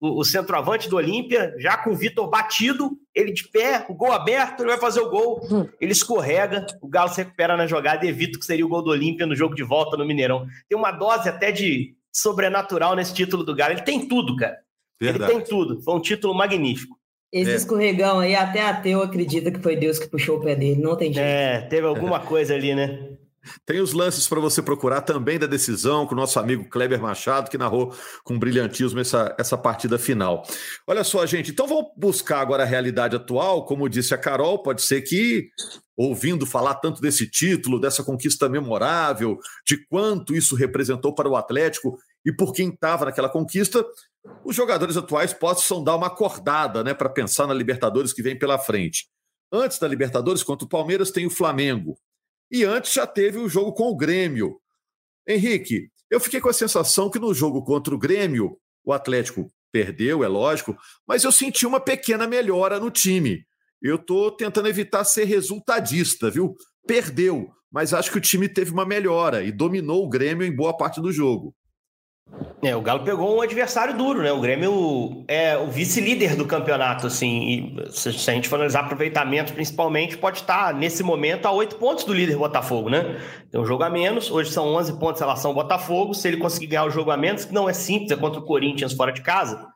o, 0.00 0.20
o 0.20 0.24
centroavante 0.24 0.88
do 0.88 0.96
Olímpia, 0.96 1.54
já 1.58 1.76
com 1.76 1.90
o 1.90 1.96
Vitor 1.96 2.28
batido, 2.28 2.98
ele 3.14 3.32
de 3.32 3.48
pé, 3.48 3.84
o 3.88 3.94
gol 3.94 4.12
aberto, 4.12 4.60
ele 4.60 4.70
vai 4.70 4.78
fazer 4.78 5.00
o 5.00 5.10
gol, 5.10 5.40
hum. 5.50 5.68
ele 5.80 5.92
escorrega, 5.92 6.66
o 6.80 6.88
Galo 6.88 7.10
se 7.10 7.22
recupera 7.22 7.56
na 7.56 7.66
jogada 7.66 8.04
e 8.04 8.08
evita 8.08 8.38
que 8.38 8.44
seria 8.44 8.64
o 8.64 8.68
gol 8.68 8.82
do 8.82 8.90
Olímpia 8.90 9.26
no 9.26 9.36
jogo 9.36 9.54
de 9.54 9.62
volta 9.62 9.96
no 9.96 10.04
Mineirão. 10.04 10.46
Tem 10.68 10.78
uma 10.78 10.92
dose 10.92 11.28
até 11.28 11.50
de 11.50 11.94
sobrenatural 12.12 12.94
nesse 12.94 13.12
título 13.12 13.44
do 13.44 13.54
Galo. 13.54 13.74
Ele 13.74 13.82
tem 13.82 14.06
tudo, 14.06 14.36
cara. 14.36 14.58
Verdade. 15.00 15.32
Ele 15.32 15.40
tem 15.40 15.48
tudo. 15.48 15.80
Foi 15.82 15.94
um 15.94 16.00
título 16.00 16.34
magnífico. 16.34 16.97
Esse 17.32 17.50
é. 17.50 17.54
escorregão 17.54 18.20
aí, 18.20 18.34
até 18.34 18.62
ateu 18.62 19.02
acredita 19.02 19.50
que 19.50 19.60
foi 19.60 19.76
Deus 19.76 19.98
que 19.98 20.08
puxou 20.08 20.38
o 20.38 20.40
pé 20.40 20.56
dele, 20.56 20.80
não 20.80 20.96
tem 20.96 21.12
jeito. 21.12 21.26
É, 21.26 21.60
teve 21.62 21.86
alguma 21.86 22.20
coisa 22.20 22.54
ali, 22.54 22.74
né? 22.74 23.18
Tem 23.64 23.80
os 23.80 23.92
lances 23.92 24.28
para 24.28 24.40
você 24.40 24.62
procurar 24.62 25.02
também 25.02 25.38
da 25.38 25.46
decisão 25.46 26.06
com 26.06 26.14
o 26.14 26.16
nosso 26.16 26.38
amigo 26.38 26.68
Kleber 26.68 27.00
Machado, 27.00 27.50
que 27.50 27.58
narrou 27.58 27.94
com 28.24 28.38
brilhantismo 28.38 29.00
essa, 29.00 29.34
essa 29.38 29.56
partida 29.56 29.98
final. 29.98 30.42
Olha 30.86 31.04
só, 31.04 31.24
gente, 31.26 31.50
então 31.50 31.66
vamos 31.66 31.86
buscar 31.96 32.40
agora 32.40 32.62
a 32.62 32.66
realidade 32.66 33.16
atual. 33.16 33.64
Como 33.64 33.88
disse 33.88 34.14
a 34.14 34.18
Carol, 34.18 34.62
pode 34.62 34.82
ser 34.82 35.02
que, 35.02 35.48
ouvindo 35.96 36.46
falar 36.46 36.74
tanto 36.74 37.00
desse 37.00 37.30
título, 37.30 37.80
dessa 37.80 38.02
conquista 38.02 38.48
memorável, 38.48 39.38
de 39.66 39.86
quanto 39.86 40.34
isso 40.34 40.54
representou 40.54 41.14
para 41.14 41.28
o 41.28 41.36
Atlético 41.36 41.98
e 42.24 42.32
por 42.32 42.52
quem 42.52 42.68
estava 42.70 43.06
naquela 43.06 43.28
conquista, 43.28 43.84
os 44.44 44.56
jogadores 44.56 44.96
atuais 44.96 45.32
possam 45.32 45.82
dar 45.82 45.96
uma 45.96 46.06
acordada 46.06 46.82
né, 46.82 46.94
para 46.94 47.08
pensar 47.08 47.46
na 47.46 47.54
Libertadores 47.54 48.12
que 48.12 48.22
vem 48.22 48.38
pela 48.38 48.58
frente. 48.58 49.06
Antes 49.52 49.78
da 49.78 49.88
Libertadores, 49.88 50.42
contra 50.42 50.66
o 50.66 50.68
Palmeiras, 50.68 51.10
tem 51.10 51.26
o 51.26 51.30
Flamengo. 51.30 51.98
E 52.50 52.64
antes 52.64 52.92
já 52.92 53.06
teve 53.06 53.38
o 53.38 53.48
jogo 53.48 53.72
com 53.72 53.90
o 53.90 53.96
Grêmio. 53.96 54.60
Henrique, 55.26 55.90
eu 56.10 56.18
fiquei 56.18 56.40
com 56.40 56.48
a 56.48 56.54
sensação 56.54 57.10
que 57.10 57.18
no 57.18 57.34
jogo 57.34 57.62
contra 57.62 57.94
o 57.94 57.98
Grêmio, 57.98 58.58
o 58.84 58.92
Atlético 58.92 59.50
perdeu, 59.70 60.24
é 60.24 60.28
lógico, 60.28 60.76
mas 61.06 61.24
eu 61.24 61.32
senti 61.32 61.66
uma 61.66 61.80
pequena 61.80 62.26
melhora 62.26 62.80
no 62.80 62.90
time. 62.90 63.44
Eu 63.82 63.96
estou 63.96 64.30
tentando 64.30 64.68
evitar 64.68 65.04
ser 65.04 65.24
resultadista, 65.24 66.30
viu? 66.30 66.56
Perdeu, 66.86 67.50
mas 67.70 67.92
acho 67.92 68.10
que 68.10 68.18
o 68.18 68.22
time 68.22 68.48
teve 68.48 68.70
uma 68.70 68.86
melhora 68.86 69.44
e 69.44 69.52
dominou 69.52 70.04
o 70.04 70.08
Grêmio 70.08 70.46
em 70.46 70.54
boa 70.54 70.76
parte 70.76 71.00
do 71.00 71.12
jogo. 71.12 71.54
É, 72.62 72.74
o 72.74 72.80
Galo 72.80 73.04
pegou 73.04 73.36
um 73.36 73.40
adversário 73.40 73.96
duro, 73.96 74.20
né? 74.20 74.32
O 74.32 74.40
Grêmio 74.40 75.24
é 75.28 75.56
o 75.56 75.68
vice-líder 75.68 76.34
do 76.34 76.44
campeonato, 76.44 77.06
assim. 77.06 77.74
E 77.78 77.92
se, 77.92 78.08
a 78.08 78.12
gente 78.12 78.48
for 78.48 78.56
analisar 78.56 78.80
aproveitamento, 78.80 79.52
principalmente, 79.52 80.18
pode 80.18 80.38
estar, 80.38 80.74
nesse 80.74 81.02
momento, 81.02 81.46
a 81.46 81.52
oito 81.52 81.76
pontos 81.76 82.04
do 82.04 82.12
líder 82.12 82.36
Botafogo, 82.36 82.90
né? 82.90 83.20
Tem 83.50 83.60
um 83.60 83.64
jogo 83.64 83.84
a 83.84 83.90
menos, 83.90 84.30
hoje 84.30 84.50
são 84.50 84.66
11 84.74 84.98
pontos 84.98 85.20
em 85.20 85.24
relação 85.24 85.52
ao 85.52 85.54
Botafogo. 85.54 86.14
Se 86.14 86.26
ele 86.26 86.36
conseguir 86.36 86.66
ganhar 86.66 86.84
o 86.84 86.90
jogo 86.90 87.10
a 87.12 87.16
menos, 87.16 87.44
que 87.44 87.54
não 87.54 87.68
é 87.68 87.72
simples, 87.72 88.10
é 88.10 88.16
contra 88.16 88.40
o 88.40 88.44
Corinthians 88.44 88.92
fora 88.92 89.12
de 89.12 89.22
casa, 89.22 89.66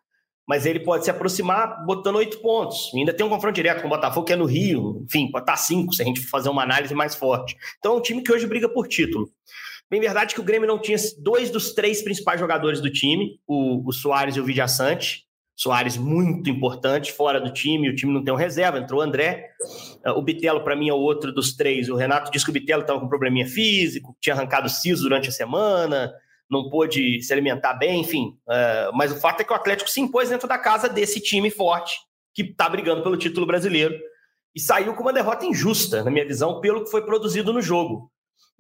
mas 0.46 0.66
ele 0.66 0.80
pode 0.80 1.04
se 1.04 1.10
aproximar 1.10 1.86
botando 1.86 2.16
oito 2.16 2.38
pontos. 2.40 2.90
E 2.92 2.98
ainda 2.98 3.14
tem 3.14 3.24
um 3.24 3.28
confronto 3.28 3.54
direto 3.54 3.80
com 3.80 3.86
o 3.86 3.90
Botafogo, 3.90 4.26
que 4.26 4.32
é 4.32 4.36
no 4.36 4.44
Rio, 4.44 5.02
enfim, 5.04 5.30
pode 5.30 5.44
estar 5.44 5.56
cinco, 5.56 5.94
se 5.94 6.02
a 6.02 6.04
gente 6.04 6.20
fazer 6.20 6.48
uma 6.48 6.64
análise 6.64 6.94
mais 6.94 7.14
forte. 7.14 7.56
Então 7.78 7.94
é 7.94 7.96
um 7.96 8.02
time 8.02 8.22
que 8.22 8.32
hoje 8.32 8.46
briga 8.46 8.68
por 8.68 8.88
título. 8.88 9.30
Bem 9.90 10.00
verdade 10.00 10.34
que 10.34 10.40
o 10.40 10.44
Grêmio 10.44 10.66
não 10.66 10.80
tinha 10.80 10.96
dois 11.18 11.50
dos 11.50 11.74
três 11.74 12.02
principais 12.02 12.40
jogadores 12.40 12.80
do 12.80 12.90
time, 12.90 13.38
o, 13.46 13.86
o 13.86 13.92
Soares 13.92 14.36
e 14.36 14.40
o 14.40 14.44
Vidia 14.44 14.66
Sante. 14.66 15.26
Soares 15.54 15.96
muito 15.96 16.48
importante, 16.48 17.12
fora 17.12 17.40
do 17.40 17.52
time, 17.52 17.88
o 17.88 17.94
time 17.94 18.12
não 18.12 18.24
tem 18.24 18.32
um 18.32 18.36
reserva, 18.36 18.78
entrou 18.78 19.00
o 19.00 19.02
André. 19.02 19.50
Uh, 20.04 20.12
o 20.12 20.22
Bitelo, 20.22 20.64
para 20.64 20.74
mim, 20.74 20.88
é 20.88 20.94
o 20.94 20.98
outro 20.98 21.32
dos 21.32 21.54
três. 21.54 21.88
O 21.88 21.94
Renato 21.94 22.30
disse 22.30 22.44
que 22.44 22.50
o 22.50 22.54
Bitelo 22.54 22.82
estava 22.82 22.98
com 22.98 23.08
probleminha 23.08 23.46
físico, 23.46 24.16
tinha 24.20 24.34
arrancado 24.34 24.66
o 24.66 24.70
siso 24.70 25.02
durante 25.02 25.28
a 25.28 25.32
semana, 25.32 26.12
não 26.50 26.68
pôde 26.68 27.22
se 27.22 27.32
alimentar 27.32 27.74
bem, 27.74 28.00
enfim. 28.00 28.36
Uh, 28.46 28.94
mas 28.94 29.12
o 29.12 29.20
fato 29.20 29.40
é 29.40 29.44
que 29.44 29.52
o 29.52 29.56
Atlético 29.56 29.90
se 29.90 30.00
impôs 30.00 30.28
dentro 30.28 30.46
da 30.46 30.58
casa 30.58 30.88
desse 30.88 31.20
time 31.20 31.50
forte, 31.50 31.96
que 32.34 32.42
está 32.42 32.68
brigando 32.68 33.02
pelo 33.02 33.16
título 33.16 33.46
brasileiro, 33.46 33.94
e 34.54 34.60
saiu 34.60 34.94
com 34.94 35.02
uma 35.02 35.14
derrota 35.14 35.46
injusta, 35.46 36.04
na 36.04 36.10
minha 36.10 36.26
visão, 36.26 36.60
pelo 36.60 36.84
que 36.84 36.90
foi 36.90 37.06
produzido 37.06 37.52
no 37.52 37.62
jogo. 37.62 38.11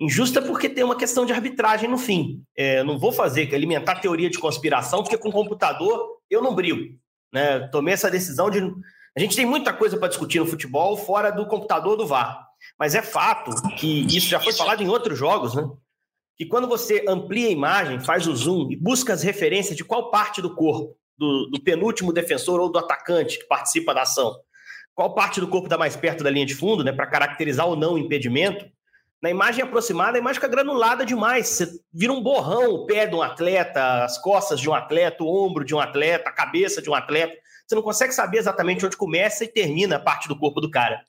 Injusta 0.02 0.42
porque 0.42 0.68
tem 0.68 0.82
uma 0.82 0.96
questão 0.96 1.24
de 1.24 1.32
arbitragem 1.32 1.88
no 1.88 1.96
fim. 1.96 2.42
É, 2.56 2.82
não 2.82 2.98
vou 2.98 3.12
fazer 3.12 3.54
alimentar 3.54 4.00
teoria 4.00 4.28
de 4.28 4.36
conspiração, 4.36 5.00
porque 5.00 5.16
com 5.16 5.30
computador 5.30 6.18
eu 6.28 6.42
não 6.42 6.56
brigo. 6.56 6.98
Né? 7.32 7.68
Tomei 7.68 7.94
essa 7.94 8.10
decisão 8.10 8.50
de. 8.50 8.58
A 9.16 9.20
gente 9.20 9.36
tem 9.36 9.46
muita 9.46 9.72
coisa 9.72 9.96
para 9.96 10.08
discutir 10.08 10.40
no 10.40 10.46
futebol 10.46 10.96
fora 10.96 11.30
do 11.30 11.46
computador 11.46 11.96
do 11.96 12.04
VAR. 12.04 12.48
Mas 12.76 12.96
é 12.96 13.02
fato 13.02 13.52
que 13.76 14.04
isso 14.06 14.28
já 14.28 14.40
foi 14.40 14.52
falado 14.52 14.82
em 14.82 14.88
outros 14.88 15.16
jogos, 15.16 15.54
né? 15.54 15.62
Que 16.36 16.46
quando 16.46 16.66
você 16.66 17.04
amplia 17.06 17.46
a 17.46 17.52
imagem, 17.52 18.00
faz 18.00 18.26
o 18.26 18.34
zoom 18.34 18.72
e 18.72 18.76
busca 18.76 19.12
as 19.12 19.22
referências 19.22 19.76
de 19.76 19.84
qual 19.84 20.10
parte 20.10 20.42
do 20.42 20.52
corpo, 20.52 20.96
do, 21.16 21.48
do 21.48 21.62
penúltimo 21.62 22.12
defensor 22.12 22.58
ou 22.58 22.72
do 22.72 22.78
atacante 22.78 23.38
que 23.38 23.46
participa 23.46 23.94
da 23.94 24.02
ação, 24.02 24.34
qual 24.94 25.14
parte 25.14 25.40
do 25.40 25.46
corpo 25.46 25.66
está 25.66 25.78
mais 25.78 25.94
perto 25.94 26.24
da 26.24 26.30
linha 26.30 26.46
de 26.46 26.54
fundo, 26.54 26.82
né? 26.82 26.92
Para 26.92 27.06
caracterizar 27.06 27.68
ou 27.68 27.76
não 27.76 27.94
o 27.94 27.98
impedimento, 27.98 28.66
na 29.22 29.30
imagem 29.30 29.62
aproximada, 29.62 30.18
a 30.18 30.20
imagem 30.20 30.40
fica 30.40 30.48
granulada 30.48 31.06
demais. 31.06 31.46
Você 31.46 31.80
vira 31.92 32.12
um 32.12 32.20
borrão 32.20 32.74
o 32.74 32.86
pé 32.86 33.06
de 33.06 33.14
um 33.14 33.22
atleta, 33.22 34.02
as 34.04 34.18
costas 34.18 34.58
de 34.58 34.68
um 34.68 34.74
atleta, 34.74 35.22
o 35.22 35.28
ombro 35.28 35.64
de 35.64 35.72
um 35.72 35.78
atleta, 35.78 36.28
a 36.28 36.32
cabeça 36.32 36.82
de 36.82 36.90
um 36.90 36.94
atleta. 36.94 37.32
Você 37.64 37.76
não 37.76 37.82
consegue 37.82 38.12
saber 38.12 38.38
exatamente 38.38 38.84
onde 38.84 38.96
começa 38.96 39.44
e 39.44 39.48
termina 39.48 39.96
a 39.96 40.00
parte 40.00 40.26
do 40.26 40.36
corpo 40.36 40.60
do 40.60 40.68
cara. 40.68 41.00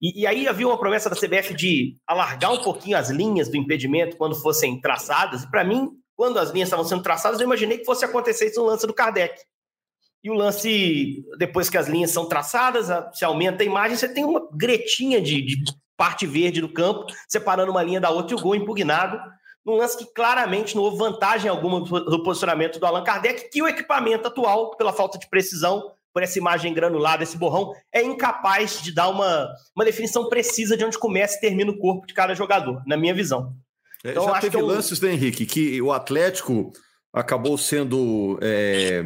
E, 0.00 0.20
e, 0.20 0.26
aí 0.26 0.46
havia 0.46 0.68
uma 0.68 0.78
promessa 0.78 1.08
da 1.08 1.16
CBF 1.16 1.54
de 1.54 1.96
alargar 2.06 2.52
um 2.52 2.62
pouquinho 2.62 2.98
as 2.98 3.08
linhas 3.08 3.48
do 3.48 3.56
impedimento 3.56 4.16
quando 4.18 4.36
fossem 4.36 4.78
traçadas. 4.80 5.42
E 5.42 5.50
para 5.50 5.64
mim, 5.64 5.88
quando 6.14 6.38
as 6.38 6.50
linhas 6.50 6.68
estavam 6.68 6.84
sendo 6.84 7.02
traçadas, 7.02 7.40
eu 7.40 7.46
imaginei 7.46 7.78
que 7.78 7.84
fosse 7.84 8.04
acontecer 8.04 8.46
isso 8.46 8.60
no 8.60 8.66
lance 8.66 8.86
do 8.86 8.94
Kardec. 8.94 9.40
E 10.22 10.30
o 10.30 10.34
lance, 10.34 11.24
depois 11.38 11.70
que 11.70 11.78
as 11.78 11.88
linhas 11.88 12.10
são 12.10 12.28
traçadas, 12.28 12.88
se 13.16 13.24
aumenta 13.24 13.62
a 13.62 13.66
imagem, 13.66 13.96
você 13.96 14.08
tem 14.08 14.24
uma 14.24 14.46
gretinha 14.52 15.20
de, 15.20 15.40
de 15.40 15.64
parte 15.98 16.26
verde 16.26 16.60
do 16.60 16.72
campo, 16.72 17.06
separando 17.28 17.72
uma 17.72 17.82
linha 17.82 18.00
da 18.00 18.08
outra 18.08 18.34
e 18.34 18.38
o 18.38 18.40
gol 18.40 18.54
impugnado, 18.54 19.18
num 19.66 19.76
lance 19.76 19.98
que 19.98 20.06
claramente 20.14 20.76
não 20.76 20.84
houve 20.84 20.96
vantagem 20.96 21.50
alguma 21.50 21.80
do 21.80 22.22
posicionamento 22.22 22.78
do 22.78 22.86
Allan 22.86 23.02
Kardec, 23.02 23.50
que 23.50 23.60
o 23.60 23.68
equipamento 23.68 24.28
atual, 24.28 24.76
pela 24.76 24.92
falta 24.92 25.18
de 25.18 25.28
precisão, 25.28 25.90
por 26.14 26.22
essa 26.22 26.38
imagem 26.38 26.72
granulada, 26.72 27.22
esse 27.22 27.36
borrão, 27.36 27.72
é 27.92 28.02
incapaz 28.02 28.80
de 28.80 28.94
dar 28.94 29.08
uma, 29.08 29.48
uma 29.76 29.84
definição 29.84 30.28
precisa 30.28 30.76
de 30.76 30.84
onde 30.84 30.96
começa 30.96 31.36
e 31.36 31.40
termina 31.40 31.70
o 31.70 31.78
corpo 31.78 32.06
de 32.06 32.14
cada 32.14 32.34
jogador, 32.34 32.82
na 32.86 32.96
minha 32.96 33.12
visão. 33.12 33.54
É, 34.04 34.12
então, 34.12 34.24
Já 34.24 34.40
teve 34.40 34.56
que 34.56 34.62
lances, 34.62 35.00
né, 35.00 35.12
Henrique, 35.12 35.44
que 35.44 35.82
o 35.82 35.92
Atlético 35.92 36.72
acabou 37.12 37.58
sendo 37.58 38.38
é, 38.40 39.04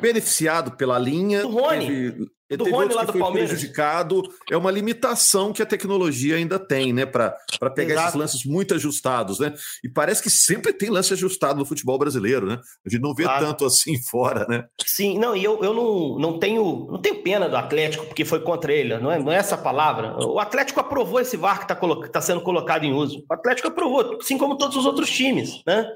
beneficiado 0.00 0.76
pela 0.76 0.98
linha. 0.98 1.42
Do 1.42 1.48
Rony. 1.48 1.86
Teve, 1.86 2.26
do 2.56 2.70
Rony 2.70 2.94
lá 2.94 3.04
do 3.04 3.12
Palmeiras. 3.12 3.50
prejudicado. 3.50 4.22
É 4.50 4.56
uma 4.56 4.70
limitação 4.70 5.52
que 5.52 5.62
a 5.62 5.66
tecnologia 5.66 6.36
ainda 6.36 6.58
tem, 6.58 6.92
né? 6.92 7.06
Para 7.06 7.36
pegar 7.74 7.94
Exato. 7.94 8.08
esses 8.08 8.20
lances 8.20 8.44
muito 8.44 8.74
ajustados, 8.74 9.38
né? 9.38 9.54
E 9.84 9.88
parece 9.88 10.22
que 10.22 10.30
sempre 10.30 10.72
tem 10.72 10.90
lance 10.90 11.12
ajustado 11.12 11.58
no 11.58 11.66
futebol 11.66 11.98
brasileiro, 11.98 12.46
né? 12.46 12.58
A 12.86 12.90
gente 12.90 13.02
não 13.02 13.14
vê 13.14 13.24
claro. 13.24 13.46
tanto 13.46 13.64
assim 13.64 14.00
fora, 14.10 14.46
né? 14.48 14.64
Sim, 14.84 15.18
não, 15.18 15.36
e 15.36 15.42
eu, 15.42 15.62
eu 15.62 15.74
não, 15.74 16.18
não 16.18 16.38
tenho 16.38 16.86
não 16.90 17.00
tenho 17.00 17.22
pena 17.22 17.48
do 17.48 17.56
Atlético, 17.56 18.06
porque 18.06 18.24
foi 18.24 18.40
contra 18.40 18.72
ele, 18.72 18.96
não 18.98 19.10
é, 19.10 19.18
não 19.18 19.32
é 19.32 19.36
essa 19.36 19.56
palavra. 19.56 20.16
O 20.26 20.38
Atlético 20.38 20.80
aprovou 20.80 21.20
esse 21.20 21.36
VAR 21.36 21.66
que 21.66 21.72
está 21.72 22.08
tá 22.12 22.20
sendo 22.20 22.40
colocado 22.40 22.84
em 22.84 22.92
uso. 22.92 23.24
O 23.28 23.34
Atlético 23.34 23.68
aprovou, 23.68 24.18
assim 24.20 24.38
como 24.38 24.56
todos 24.56 24.76
os 24.76 24.86
outros 24.86 25.10
times, 25.10 25.62
né? 25.66 25.86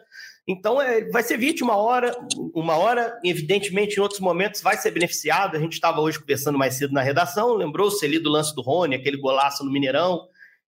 Então 0.49 0.81
é, 0.81 1.09
vai 1.11 1.25
ser 1.25 1.37
vítima 1.37 1.73
uma 1.73 1.83
hora, 1.83 2.17
uma 2.55 2.77
hora, 2.77 3.19
evidentemente 3.25 3.97
em 3.97 4.01
outros 4.01 4.21
momentos 4.21 4.61
vai 4.61 4.77
ser 4.77 4.93
beneficiado. 4.93 5.57
A 5.57 5.61
gente 5.61 5.73
estava 5.73 6.01
hoje 6.01 6.21
conversando 6.21 6.57
mais 6.57 6.75
cedo 6.75 6.93
na 6.93 7.03
redação, 7.03 7.55
lembrou-se 7.55 8.05
ali 8.05 8.19
do 8.19 8.31
lance 8.31 8.55
do 8.55 8.63
Rony, 8.63 8.95
aquele 8.95 9.17
golaço 9.17 9.65
no 9.65 9.73
Mineirão, 9.73 10.21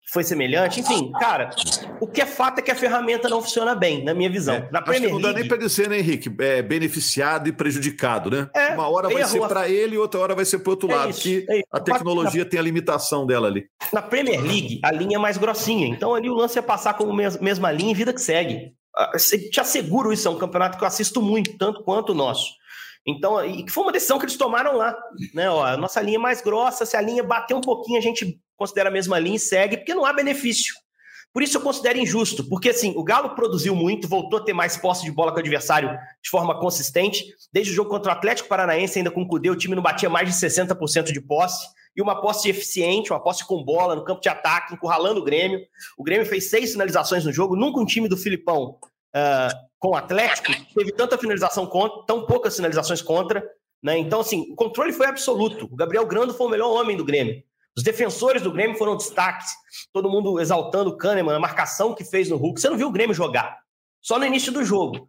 que 0.03 0.13
foi 0.13 0.25
semelhante. 0.25 0.81
Enfim, 0.81 1.11
cara, 1.13 1.49
o 2.01 2.07
que 2.07 2.21
é 2.21 2.27
fato 2.27 2.59
é 2.59 2.63
que 2.63 2.71
a 2.71 2.75
ferramenta 2.75 3.31
não 3.31 3.41
funciona 3.41 3.75
bem, 3.75 4.05
na 4.05 4.13
minha 4.13 4.29
visão. 4.29 4.57
É, 4.57 4.69
na 4.71 4.83
Premier 4.83 5.11
não 5.11 5.21
dá 5.21 5.33
nem 5.33 5.49
para 5.49 5.57
dizer, 5.57 5.89
né, 5.89 5.99
Henrique? 5.99 6.31
É, 6.41 6.61
beneficiado 6.61 7.49
e 7.49 7.53
prejudicado, 7.53 8.31
né? 8.31 8.51
É, 8.55 8.75
uma 8.75 8.89
hora 8.91 9.09
vai 9.09 9.25
ser 9.25 9.41
para 9.41 9.71
ele 9.71 9.95
e 9.95 9.99
outra 9.99 10.21
hora 10.21 10.35
vai 10.35 10.45
ser 10.45 10.59
para 10.59 10.71
outro 10.71 10.91
é 10.91 10.95
lado, 10.95 11.11
isso, 11.13 11.23
que 11.23 11.47
é 11.49 11.63
a 11.73 11.81
tecnologia 11.81 12.45
tem 12.45 12.61
a 12.61 12.63
limitação 12.63 13.25
dela 13.25 13.49
ali. 13.49 13.65
Na 13.91 14.03
Premier 14.03 14.43
League, 14.43 14.81
a 14.85 14.93
linha 14.93 15.17
é 15.17 15.21
mais 15.21 15.39
grossinha, 15.39 15.87
então 15.87 16.15
ali 16.15 16.29
o 16.29 16.35
lance 16.35 16.59
é 16.59 16.63
passar 16.63 16.93
com 16.93 17.05
a 17.05 17.41
mesma 17.41 17.73
linha 17.73 17.93
e 17.93 17.95
vida 17.95 18.13
que 18.13 18.21
segue. 18.21 18.75
Ah, 18.95 19.13
te 19.17 19.61
asseguro 19.61 20.13
isso, 20.13 20.29
é 20.29 20.31
um 20.31 20.39
campeonato 20.39 20.77
que 20.77 20.85
eu 20.85 20.89
assisto 20.89 21.23
muito, 21.23 21.57
tanto 21.57 21.83
quanto 21.83 22.11
o 22.11 22.15
nosso. 22.15 22.53
Então, 23.07 23.45
e 23.45 23.65
que 23.65 23.73
foi 23.73 23.83
uma 23.83 23.93
decisão 23.93 24.19
que 24.19 24.25
eles 24.25 24.37
tomaram 24.37 24.77
lá, 24.77 24.97
né? 25.35 25.51
Ó, 25.51 25.65
a 25.65 25.77
nossa 25.77 26.01
linha 26.01 26.19
é 26.19 26.21
mais 26.21 26.41
grossa, 26.41 26.87
se 26.87 26.97
a 26.97 27.01
linha 27.01 27.23
bater 27.23 27.55
um 27.55 27.61
pouquinho, 27.61 27.99
a 27.99 28.03
gente 28.03 28.39
considera 28.57 28.91
a 28.91 28.93
mesma 28.93 29.19
linha 29.19 29.37
e 29.37 29.41
segue, 29.41 29.79
porque 29.79 29.95
não 29.95 30.05
há 30.05 30.13
benefício. 30.13 30.75
Por 31.33 31.43
isso 31.43 31.57
eu 31.57 31.63
considero 31.63 31.99
injusto, 31.99 32.45
porque 32.45 32.69
assim, 32.69 32.93
o 32.95 33.03
Galo 33.03 33.31
produziu 33.35 33.75
muito, 33.75 34.07
voltou 34.07 34.39
a 34.39 34.45
ter 34.45 34.53
mais 34.53 34.77
posse 34.77 35.03
de 35.03 35.11
bola 35.11 35.33
com 35.33 35.39
o 35.39 35.41
adversário 35.41 35.99
de 36.23 36.29
forma 36.29 36.61
consistente. 36.61 37.25
Desde 37.51 37.73
o 37.73 37.75
jogo 37.75 37.89
contra 37.89 38.11
o 38.11 38.15
Atlético 38.15 38.49
Paranaense, 38.49 38.99
ainda 38.99 39.11
com 39.11 39.23
o 39.23 39.27
Cudê, 39.27 39.49
o 39.49 39.57
time 39.57 39.75
não 39.75 39.83
batia 39.83 40.11
mais 40.11 40.29
de 40.29 40.35
60% 40.35 41.11
de 41.11 41.21
posse 41.23 41.67
e 41.97 42.03
uma 42.03 42.21
posse 42.21 42.49
eficiente, 42.49 43.13
uma 43.13 43.23
posse 43.23 43.47
com 43.47 43.63
bola 43.63 43.95
no 43.95 44.05
campo 44.05 44.21
de 44.21 44.29
ataque, 44.29 44.75
encurralando 44.75 45.21
o 45.21 45.25
Grêmio. 45.25 45.61
O 45.97 46.03
Grêmio 46.03 46.27
fez 46.27 46.51
seis 46.51 46.73
finalizações 46.73 47.25
no 47.25 47.33
jogo, 47.33 47.57
nunca 47.57 47.81
um 47.81 47.85
time 47.85 48.09
do 48.09 48.17
Filipão 48.17 48.79
uh, 49.15 49.73
com 49.79 49.91
o 49.91 49.97
Atlético 49.97 50.53
teve 50.75 50.93
tanta 50.93 51.19
finalização 51.19 51.67
contra, 51.67 52.05
tão 52.07 52.25
poucas 52.25 52.55
finalizações 52.55 53.03
contra. 53.03 53.45
Né? 53.83 53.99
Então, 53.99 54.21
assim, 54.21 54.47
o 54.53 54.55
controle 54.55 54.93
foi 54.93 55.07
absoluto. 55.07 55.69
O 55.71 55.77
Gabriel 55.77 56.07
Grando 56.07 56.33
foi 56.33 56.47
o 56.47 56.51
melhor 56.51 56.71
homem 56.71 56.97
do 56.97 57.05
Grêmio. 57.05 57.43
Os 57.77 57.83
defensores 57.83 58.43
do 58.43 58.53
Grêmio 58.53 58.79
foram 58.79 58.97
destaques. 58.97 59.51
Todo 59.93 60.09
mundo 60.09 60.39
exaltando 60.39 60.91
o 60.91 60.97
Kahneman, 60.97 61.35
a 61.35 61.41
marcação 61.41 61.95
que 61.95 62.05
fez 62.05 62.29
no 62.29 62.37
Hulk. 62.37 62.61
Você 62.61 62.69
não 62.69 62.77
viu 62.77 62.89
o 62.89 62.93
Grêmio 62.93 63.15
jogar. 63.15 63.59
Só 64.01 64.19
no 64.19 64.27
início 64.27 64.53
do 64.53 64.65
jogo. 64.65 65.09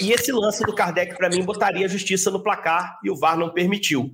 E 0.00 0.12
esse 0.12 0.32
lance 0.32 0.64
do 0.64 0.74
Kardec, 0.74 1.16
para 1.16 1.28
mim, 1.28 1.44
botaria 1.44 1.86
a 1.86 1.88
justiça 1.88 2.30
no 2.30 2.42
placar 2.42 2.98
e 3.04 3.10
o 3.10 3.16
VAR 3.16 3.36
não 3.36 3.52
permitiu. 3.52 4.10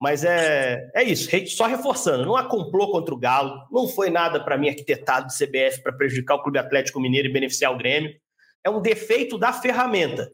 Mas 0.00 0.24
é, 0.24 0.90
é 0.94 1.02
isso, 1.02 1.30
só 1.56 1.66
reforçando, 1.66 2.26
não 2.26 2.36
há 2.36 2.44
complô 2.44 2.90
contra 2.90 3.14
o 3.14 3.18
Galo, 3.18 3.66
não 3.72 3.88
foi 3.88 4.10
nada 4.10 4.44
para 4.44 4.58
mim 4.58 4.68
arquitetado 4.68 5.28
de 5.28 5.34
CBF 5.34 5.82
para 5.82 5.92
prejudicar 5.92 6.34
o 6.34 6.42
Clube 6.42 6.58
Atlético 6.58 7.00
Mineiro 7.00 7.28
e 7.28 7.32
beneficiar 7.32 7.72
o 7.72 7.78
Grêmio. 7.78 8.14
É 8.62 8.68
um 8.68 8.82
defeito 8.82 9.38
da 9.38 9.54
ferramenta, 9.54 10.30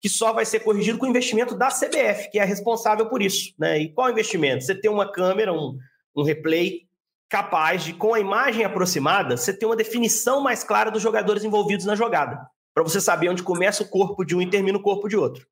que 0.00 0.08
só 0.08 0.32
vai 0.32 0.44
ser 0.44 0.60
corrigido 0.60 0.98
com 0.98 1.06
o 1.06 1.10
investimento 1.10 1.56
da 1.56 1.68
CBF, 1.68 2.30
que 2.30 2.38
é 2.38 2.44
responsável 2.44 3.08
por 3.08 3.20
isso. 3.20 3.52
Né? 3.58 3.80
E 3.80 3.92
qual 3.92 4.10
investimento? 4.10 4.64
Você 4.64 4.74
tem 4.74 4.90
uma 4.90 5.10
câmera, 5.10 5.52
um, 5.52 5.76
um 6.16 6.22
replay 6.22 6.82
capaz 7.28 7.84
de, 7.84 7.92
com 7.92 8.14
a 8.14 8.20
imagem 8.20 8.64
aproximada, 8.64 9.36
você 9.36 9.52
ter 9.52 9.66
uma 9.66 9.76
definição 9.76 10.40
mais 10.40 10.64
clara 10.64 10.90
dos 10.90 11.02
jogadores 11.02 11.44
envolvidos 11.44 11.86
na 11.86 11.94
jogada, 11.94 12.40
para 12.74 12.82
você 12.82 13.00
saber 13.00 13.28
onde 13.28 13.42
começa 13.42 13.82
o 13.82 13.88
corpo 13.88 14.24
de 14.24 14.36
um 14.36 14.42
e 14.42 14.50
termina 14.50 14.78
o 14.78 14.82
corpo 14.82 15.08
de 15.08 15.16
outro. 15.16 15.46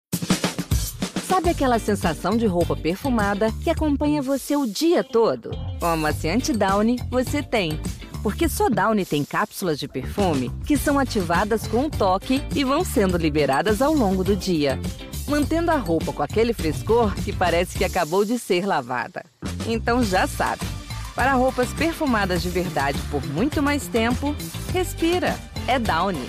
Sabe 1.39 1.51
aquela 1.51 1.79
sensação 1.79 2.37
de 2.37 2.47
roupa 2.47 2.75
perfumada 2.75 3.53
que 3.63 3.71
acompanha 3.71 4.21
você 4.21 4.57
o 4.57 4.67
dia 4.67 5.05
todo? 5.05 5.51
Com 5.79 5.87
a 5.87 5.93
amaciante 5.93 6.53
Downy, 6.53 6.99
você 7.09 7.45
tem. 7.45 7.81
Porque 8.25 8.49
só 8.49 8.69
Downy 8.69 9.05
tem 9.05 9.25
cápsulas 9.25 9.79
de 9.79 9.87
perfume 9.87 10.51
que 10.67 10.77
são 10.77 10.99
ativadas 10.99 11.65
com 11.69 11.85
um 11.85 11.91
toque 11.91 12.43
e 12.57 12.65
vão 12.65 12.85
sendo 12.85 13.17
liberadas 13.17 13.81
ao 13.81 13.95
longo 13.95 14.25
do 14.25 14.35
dia, 14.35 14.81
mantendo 15.29 15.71
a 15.71 15.77
roupa 15.77 16.13
com 16.13 16.25
aquele 16.25 16.53
frescor 16.53 17.15
que 17.15 17.33
parece 17.33 17.79
que 17.79 17.85
acabou 17.85 18.25
de 18.25 18.37
ser 18.37 18.67
lavada. 18.67 19.25
Então 19.65 20.03
já 20.03 20.27
sabe, 20.27 20.67
para 21.15 21.35
roupas 21.35 21.73
perfumadas 21.73 22.43
de 22.43 22.49
verdade 22.49 22.99
por 23.13 23.25
muito 23.25 23.63
mais 23.63 23.87
tempo, 23.87 24.35
respira. 24.73 25.39
É 25.69 25.79
Downy. 25.79 26.27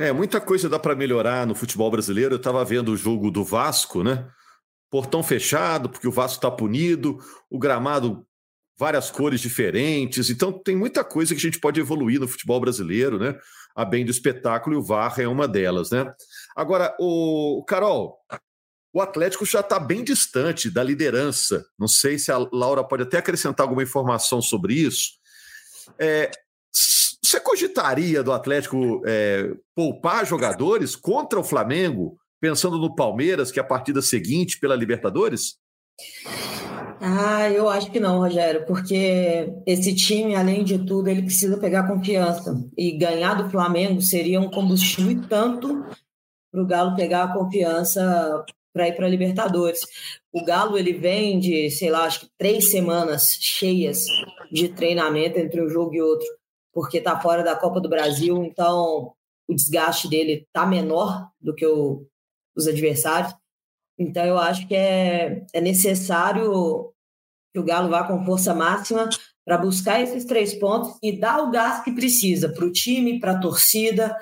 É, 0.00 0.12
muita 0.12 0.40
coisa 0.40 0.66
dá 0.66 0.78
para 0.78 0.94
melhorar 0.94 1.46
no 1.46 1.54
futebol 1.54 1.90
brasileiro. 1.90 2.32
Eu 2.32 2.38
estava 2.38 2.64
vendo 2.64 2.90
o 2.90 2.96
jogo 2.96 3.30
do 3.30 3.44
Vasco, 3.44 4.02
né? 4.02 4.26
Portão 4.90 5.22
fechado, 5.22 5.90
porque 5.90 6.08
o 6.08 6.10
Vasco 6.10 6.36
está 6.36 6.50
punido, 6.50 7.18
o 7.50 7.58
gramado, 7.58 8.26
várias 8.78 9.10
cores 9.10 9.42
diferentes. 9.42 10.30
Então, 10.30 10.50
tem 10.50 10.74
muita 10.74 11.04
coisa 11.04 11.34
que 11.34 11.38
a 11.38 11.42
gente 11.42 11.60
pode 11.60 11.78
evoluir 11.78 12.18
no 12.18 12.26
futebol 12.26 12.58
brasileiro, 12.58 13.18
né? 13.18 13.38
A 13.76 13.84
bem 13.84 14.02
do 14.02 14.10
espetáculo, 14.10 14.74
e 14.74 14.78
o 14.78 14.82
VAR 14.82 15.20
é 15.20 15.28
uma 15.28 15.46
delas, 15.46 15.90
né? 15.90 16.10
Agora, 16.56 16.96
o 16.98 17.62
Carol, 17.68 18.16
o 18.94 19.02
Atlético 19.02 19.44
já 19.44 19.60
está 19.60 19.78
bem 19.78 20.02
distante 20.02 20.70
da 20.70 20.82
liderança. 20.82 21.62
Não 21.78 21.86
sei 21.86 22.18
se 22.18 22.32
a 22.32 22.38
Laura 22.50 22.82
pode 22.82 23.02
até 23.02 23.18
acrescentar 23.18 23.64
alguma 23.64 23.82
informação 23.82 24.40
sobre 24.40 24.72
isso. 24.72 25.10
É, 25.98 26.30
você 27.30 27.40
cogitaria 27.40 28.22
do 28.24 28.32
Atlético 28.32 29.02
é, 29.06 29.52
poupar 29.74 30.26
jogadores 30.26 30.96
contra 30.96 31.38
o 31.38 31.44
Flamengo, 31.44 32.18
pensando 32.40 32.76
no 32.76 32.94
Palmeiras, 32.94 33.52
que 33.52 33.60
é 33.60 33.62
a 33.62 33.66
partida 33.66 34.02
seguinte 34.02 34.58
pela 34.58 34.74
Libertadores? 34.74 35.56
Ah, 37.00 37.48
eu 37.48 37.68
acho 37.68 37.90
que 37.90 38.00
não, 38.00 38.18
Rogério, 38.18 38.66
porque 38.66 39.52
esse 39.64 39.94
time, 39.94 40.34
além 40.34 40.64
de 40.64 40.78
tudo, 40.84 41.08
ele 41.08 41.22
precisa 41.22 41.56
pegar 41.58 41.86
confiança. 41.86 42.52
E 42.76 42.92
ganhar 42.92 43.34
do 43.34 43.48
Flamengo 43.48 44.02
seria 44.02 44.40
um 44.40 44.50
combustível 44.50 45.12
e 45.12 45.26
tanto 45.26 45.84
para 46.50 46.62
o 46.62 46.66
Galo 46.66 46.96
pegar 46.96 47.24
a 47.24 47.32
confiança 47.32 48.44
para 48.72 48.88
ir 48.88 48.96
para 48.96 49.06
a 49.06 49.08
Libertadores. 49.08 49.80
O 50.32 50.44
Galo 50.44 50.76
ele 50.76 50.92
vem 50.92 51.38
de, 51.38 51.70
sei 51.70 51.90
lá, 51.90 52.04
acho 52.04 52.20
que 52.20 52.28
três 52.36 52.70
semanas 52.70 53.36
cheias 53.40 54.04
de 54.50 54.68
treinamento 54.68 55.38
entre 55.38 55.62
um 55.62 55.68
jogo 55.68 55.94
e 55.94 56.02
outro 56.02 56.26
porque 56.72 56.98
está 56.98 57.18
fora 57.20 57.42
da 57.42 57.56
Copa 57.56 57.80
do 57.80 57.88
Brasil, 57.88 58.44
então 58.44 59.12
o 59.48 59.54
desgaste 59.54 60.08
dele 60.08 60.44
está 60.46 60.66
menor 60.66 61.28
do 61.40 61.54
que 61.54 61.66
o, 61.66 62.06
os 62.56 62.68
adversários. 62.68 63.34
Então 63.98 64.24
eu 64.24 64.38
acho 64.38 64.66
que 64.66 64.74
é, 64.74 65.44
é 65.52 65.60
necessário 65.60 66.92
que 67.52 67.58
o 67.58 67.64
Galo 67.64 67.88
vá 67.88 68.04
com 68.04 68.24
força 68.24 68.54
máxima 68.54 69.08
para 69.44 69.58
buscar 69.58 70.00
esses 70.00 70.24
três 70.24 70.54
pontos 70.54 70.96
e 71.02 71.18
dar 71.18 71.42
o 71.42 71.50
gás 71.50 71.82
que 71.82 71.92
precisa 71.92 72.48
para 72.48 72.64
o 72.64 72.72
time, 72.72 73.18
para 73.18 73.32
a 73.32 73.40
torcida, 73.40 74.16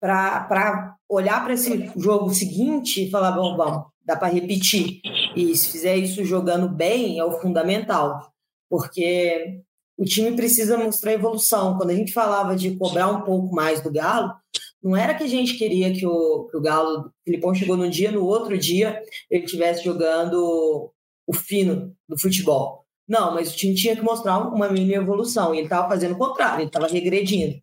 para 0.00 0.96
olhar 1.08 1.42
para 1.42 1.54
esse 1.54 1.90
jogo 1.96 2.32
seguinte 2.32 3.04
e 3.04 3.10
falar: 3.10 3.32
bom, 3.32 3.56
vamos, 3.56 3.86
dá 4.04 4.16
para 4.16 4.32
repetir. 4.32 5.00
E 5.36 5.56
se 5.56 5.72
fizer 5.72 5.96
isso 5.96 6.24
jogando 6.24 6.68
bem, 6.68 7.18
é 7.18 7.24
o 7.24 7.40
fundamental, 7.40 8.32
porque 8.68 9.62
o 10.02 10.04
time 10.04 10.34
precisa 10.34 10.76
mostrar 10.76 11.12
evolução. 11.12 11.76
Quando 11.76 11.90
a 11.90 11.94
gente 11.94 12.12
falava 12.12 12.56
de 12.56 12.74
cobrar 12.74 13.06
um 13.06 13.22
pouco 13.22 13.54
mais 13.54 13.80
do 13.80 13.88
Galo, 13.88 14.34
não 14.82 14.96
era 14.96 15.14
que 15.14 15.22
a 15.22 15.28
gente 15.28 15.56
queria 15.56 15.92
que 15.92 16.04
o, 16.04 16.48
que 16.50 16.56
o 16.56 16.60
Galo, 16.60 17.06
o 17.06 17.12
Filipão 17.24 17.54
chegou 17.54 17.76
num 17.76 17.88
dia, 17.88 18.10
no 18.10 18.26
outro 18.26 18.58
dia, 18.58 19.00
ele 19.30 19.44
estivesse 19.44 19.84
jogando 19.84 20.92
o 21.24 21.32
fino 21.32 21.96
do 22.08 22.18
futebol. 22.18 22.84
Não, 23.06 23.32
mas 23.32 23.52
o 23.52 23.56
time 23.56 23.76
tinha 23.76 23.94
que 23.94 24.02
mostrar 24.02 24.40
uma 24.40 24.68
mínima 24.68 25.00
evolução, 25.00 25.54
e 25.54 25.58
ele 25.58 25.66
estava 25.66 25.88
fazendo 25.88 26.14
o 26.14 26.18
contrário, 26.18 26.62
ele 26.62 26.66
estava 26.66 26.88
regredindo. 26.88 27.54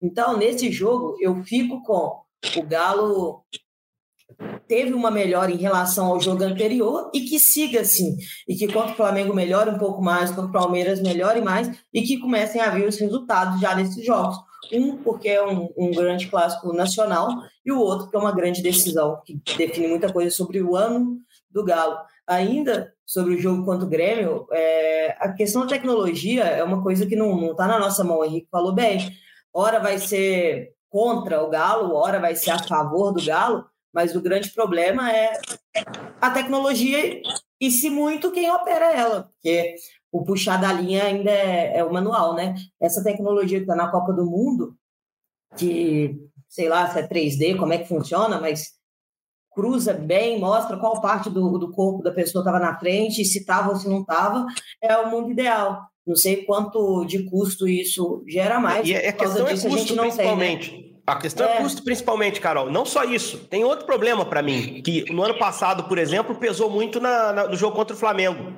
Então, 0.00 0.36
nesse 0.36 0.70
jogo, 0.70 1.16
eu 1.20 1.42
fico 1.42 1.82
com 1.82 2.20
o 2.56 2.62
Galo 2.62 3.42
teve 4.66 4.92
uma 4.92 5.10
melhora 5.10 5.50
em 5.50 5.56
relação 5.56 6.06
ao 6.06 6.20
jogo 6.20 6.44
anterior 6.44 7.10
e 7.14 7.22
que 7.22 7.38
siga 7.38 7.80
assim. 7.80 8.16
E 8.46 8.54
que 8.54 8.70
contra 8.70 8.92
o 8.92 8.96
Flamengo 8.96 9.34
melhore 9.34 9.70
um 9.70 9.78
pouco 9.78 10.02
mais, 10.02 10.30
contra 10.30 10.50
o 10.50 10.52
Palmeiras 10.52 11.00
melhore 11.00 11.40
mais 11.40 11.70
e 11.92 12.02
que 12.02 12.18
comecem 12.18 12.60
a 12.60 12.70
vir 12.70 12.86
os 12.86 12.98
resultados 12.98 13.60
já 13.60 13.74
nesses 13.74 14.04
jogos. 14.04 14.36
Um, 14.72 14.98
porque 14.98 15.28
é 15.28 15.44
um, 15.44 15.72
um 15.76 15.90
grande 15.90 16.26
clássico 16.26 16.72
nacional, 16.72 17.28
e 17.64 17.72
o 17.72 17.78
outro, 17.78 18.04
porque 18.04 18.16
é 18.16 18.20
uma 18.20 18.34
grande 18.34 18.62
decisão, 18.62 19.22
que 19.24 19.40
define 19.56 19.88
muita 19.88 20.12
coisa 20.12 20.30
sobre 20.34 20.60
o 20.60 20.76
ano 20.76 21.18
do 21.50 21.64
Galo. 21.64 21.96
Ainda 22.26 22.92
sobre 23.06 23.34
o 23.34 23.40
jogo 23.40 23.64
contra 23.64 23.86
o 23.86 23.88
Grêmio, 23.88 24.46
é, 24.52 25.16
a 25.18 25.32
questão 25.32 25.62
da 25.62 25.68
tecnologia 25.68 26.44
é 26.44 26.62
uma 26.62 26.82
coisa 26.82 27.06
que 27.06 27.16
não 27.16 27.52
está 27.52 27.66
na 27.66 27.78
nossa 27.78 28.04
mão. 28.04 28.18
O 28.18 28.24
Henrique 28.24 28.48
falou 28.50 28.72
bem. 28.72 29.10
Hora 29.54 29.80
vai 29.80 29.98
ser 29.98 30.74
contra 30.90 31.42
o 31.42 31.48
Galo, 31.48 31.94
hora 31.94 32.20
vai 32.20 32.34
ser 32.34 32.50
a 32.50 32.58
favor 32.58 33.12
do 33.12 33.24
Galo, 33.24 33.64
mas 33.98 34.14
o 34.14 34.22
grande 34.22 34.50
problema 34.50 35.12
é 35.12 35.32
a 36.20 36.30
tecnologia 36.30 37.20
e, 37.60 37.68
se 37.68 37.90
muito, 37.90 38.30
quem 38.30 38.48
opera 38.48 38.92
ela, 38.94 39.24
porque 39.24 39.74
o 40.12 40.22
puxar 40.22 40.56
da 40.56 40.72
linha 40.72 41.02
ainda 41.02 41.32
é, 41.32 41.78
é 41.78 41.84
o 41.84 41.92
manual, 41.92 42.32
né? 42.36 42.54
Essa 42.80 43.02
tecnologia 43.02 43.58
que 43.58 43.64
está 43.64 43.74
na 43.74 43.90
Copa 43.90 44.12
do 44.12 44.24
Mundo, 44.24 44.76
que 45.56 46.16
sei 46.48 46.68
lá 46.68 46.88
se 46.88 47.00
é 47.00 47.08
3D, 47.08 47.58
como 47.58 47.72
é 47.72 47.78
que 47.78 47.88
funciona, 47.88 48.40
mas 48.40 48.68
cruza 49.50 49.94
bem, 49.94 50.38
mostra 50.38 50.78
qual 50.78 51.00
parte 51.00 51.28
do, 51.28 51.58
do 51.58 51.72
corpo 51.72 52.00
da 52.00 52.12
pessoa 52.12 52.42
estava 52.42 52.60
na 52.60 52.78
frente, 52.78 53.24
se 53.24 53.38
estava 53.38 53.70
ou 53.70 53.76
se 53.76 53.88
não 53.88 54.02
estava, 54.02 54.46
é 54.80 54.96
o 54.96 55.10
mundo 55.10 55.32
ideal. 55.32 55.82
Não 56.06 56.14
sei 56.14 56.44
quanto 56.44 57.04
de 57.04 57.28
custo 57.28 57.66
isso 57.66 58.22
gera 58.28 58.60
mais. 58.60 58.88
E 58.88 58.94
é 58.94 59.10
questão 59.10 59.44
disso, 59.44 59.66
é 59.66 59.70
custo, 59.70 59.96
principalmente. 59.96 60.70
Tem, 60.70 60.82
né? 60.82 60.87
A 61.08 61.16
questão 61.16 61.46
é. 61.46 61.56
é 61.56 61.62
custo, 61.62 61.82
principalmente, 61.82 62.40
Carol. 62.40 62.70
Não 62.70 62.84
só 62.84 63.02
isso. 63.04 63.38
Tem 63.38 63.64
outro 63.64 63.86
problema 63.86 64.26
para 64.26 64.42
mim, 64.42 64.82
que 64.82 65.10
no 65.12 65.22
ano 65.22 65.38
passado, 65.38 65.84
por 65.84 65.96
exemplo, 65.96 66.34
pesou 66.34 66.68
muito 66.68 67.00
na, 67.00 67.32
na, 67.32 67.48
no 67.48 67.56
jogo 67.56 67.74
contra 67.74 67.96
o 67.96 67.98
Flamengo. 67.98 68.52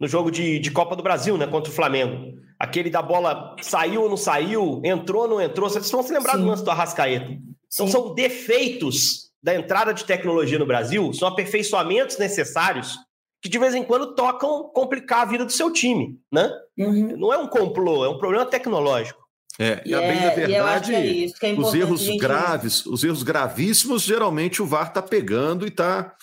No 0.00 0.08
jogo 0.08 0.30
de, 0.30 0.58
de 0.58 0.70
Copa 0.70 0.96
do 0.96 1.02
Brasil, 1.02 1.38
né? 1.38 1.46
Contra 1.46 1.70
o 1.70 1.74
Flamengo. 1.74 2.36
Aquele 2.58 2.90
da 2.90 3.00
bola 3.00 3.54
saiu 3.62 4.02
ou 4.02 4.08
não 4.08 4.16
saiu, 4.16 4.80
entrou 4.84 5.22
ou 5.22 5.28
não 5.28 5.40
entrou. 5.40 5.70
Vocês 5.70 5.90
vão 5.90 6.02
se 6.02 6.12
lembrar 6.12 6.32
Sim. 6.32 6.40
do 6.40 6.46
lance 6.46 6.64
do 6.64 6.70
Arrascaeta. 6.70 7.38
Então 7.72 7.86
são 7.86 8.14
defeitos 8.14 9.30
da 9.42 9.54
entrada 9.54 9.94
de 9.94 10.04
tecnologia 10.04 10.58
no 10.58 10.66
Brasil, 10.66 11.12
são 11.12 11.28
aperfeiçoamentos 11.28 12.18
necessários 12.18 12.98
que 13.40 13.48
de 13.48 13.58
vez 13.58 13.74
em 13.74 13.84
quando 13.84 14.14
tocam 14.14 14.64
complicar 14.74 15.20
a 15.20 15.24
vida 15.24 15.44
do 15.44 15.52
seu 15.52 15.72
time, 15.72 16.18
né? 16.32 16.50
Uhum. 16.76 17.16
Não 17.16 17.32
é 17.32 17.38
um 17.38 17.46
complô, 17.46 18.04
é 18.04 18.08
um 18.08 18.18
problema 18.18 18.44
tecnológico. 18.44 19.25
É, 19.58 19.82
e, 19.86 19.94
a 19.94 20.00
bem 20.00 20.20
da 20.20 20.26
é, 20.26 20.34
verdade, 20.34 20.94
é 20.94 21.50
é 21.50 21.54
os 21.54 21.74
erros 21.74 22.06
graves, 22.18 22.84
os 22.84 23.02
erros 23.02 23.22
gravíssimos, 23.22 24.02
geralmente 24.02 24.60
o 24.60 24.66
VAR 24.66 24.88
está 24.88 25.00
pegando 25.00 25.64
e 25.64 25.68
está 25.68 26.14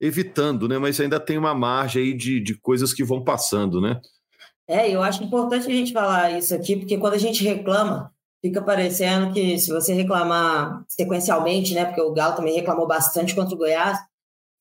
evitando, 0.00 0.66
né? 0.66 0.78
Mas 0.78 0.98
ainda 1.00 1.20
tem 1.20 1.38
uma 1.38 1.54
margem 1.54 2.02
aí 2.02 2.12
de, 2.12 2.40
de 2.40 2.58
coisas 2.58 2.92
que 2.92 3.04
vão 3.04 3.22
passando, 3.22 3.80
né? 3.80 4.00
É, 4.66 4.90
eu 4.90 5.00
acho 5.00 5.22
importante 5.22 5.66
a 5.66 5.70
gente 5.70 5.92
falar 5.92 6.36
isso 6.36 6.52
aqui, 6.54 6.76
porque 6.76 6.98
quando 6.98 7.14
a 7.14 7.18
gente 7.18 7.44
reclama, 7.44 8.12
fica 8.44 8.60
parecendo 8.60 9.32
que 9.32 9.56
se 9.58 9.72
você 9.72 9.92
reclamar 9.92 10.84
sequencialmente, 10.88 11.74
né? 11.74 11.84
Porque 11.84 12.00
o 12.00 12.12
Galo 12.12 12.34
também 12.34 12.56
reclamou 12.56 12.88
bastante 12.88 13.32
contra 13.32 13.54
o 13.54 13.58
Goiás, 13.58 13.96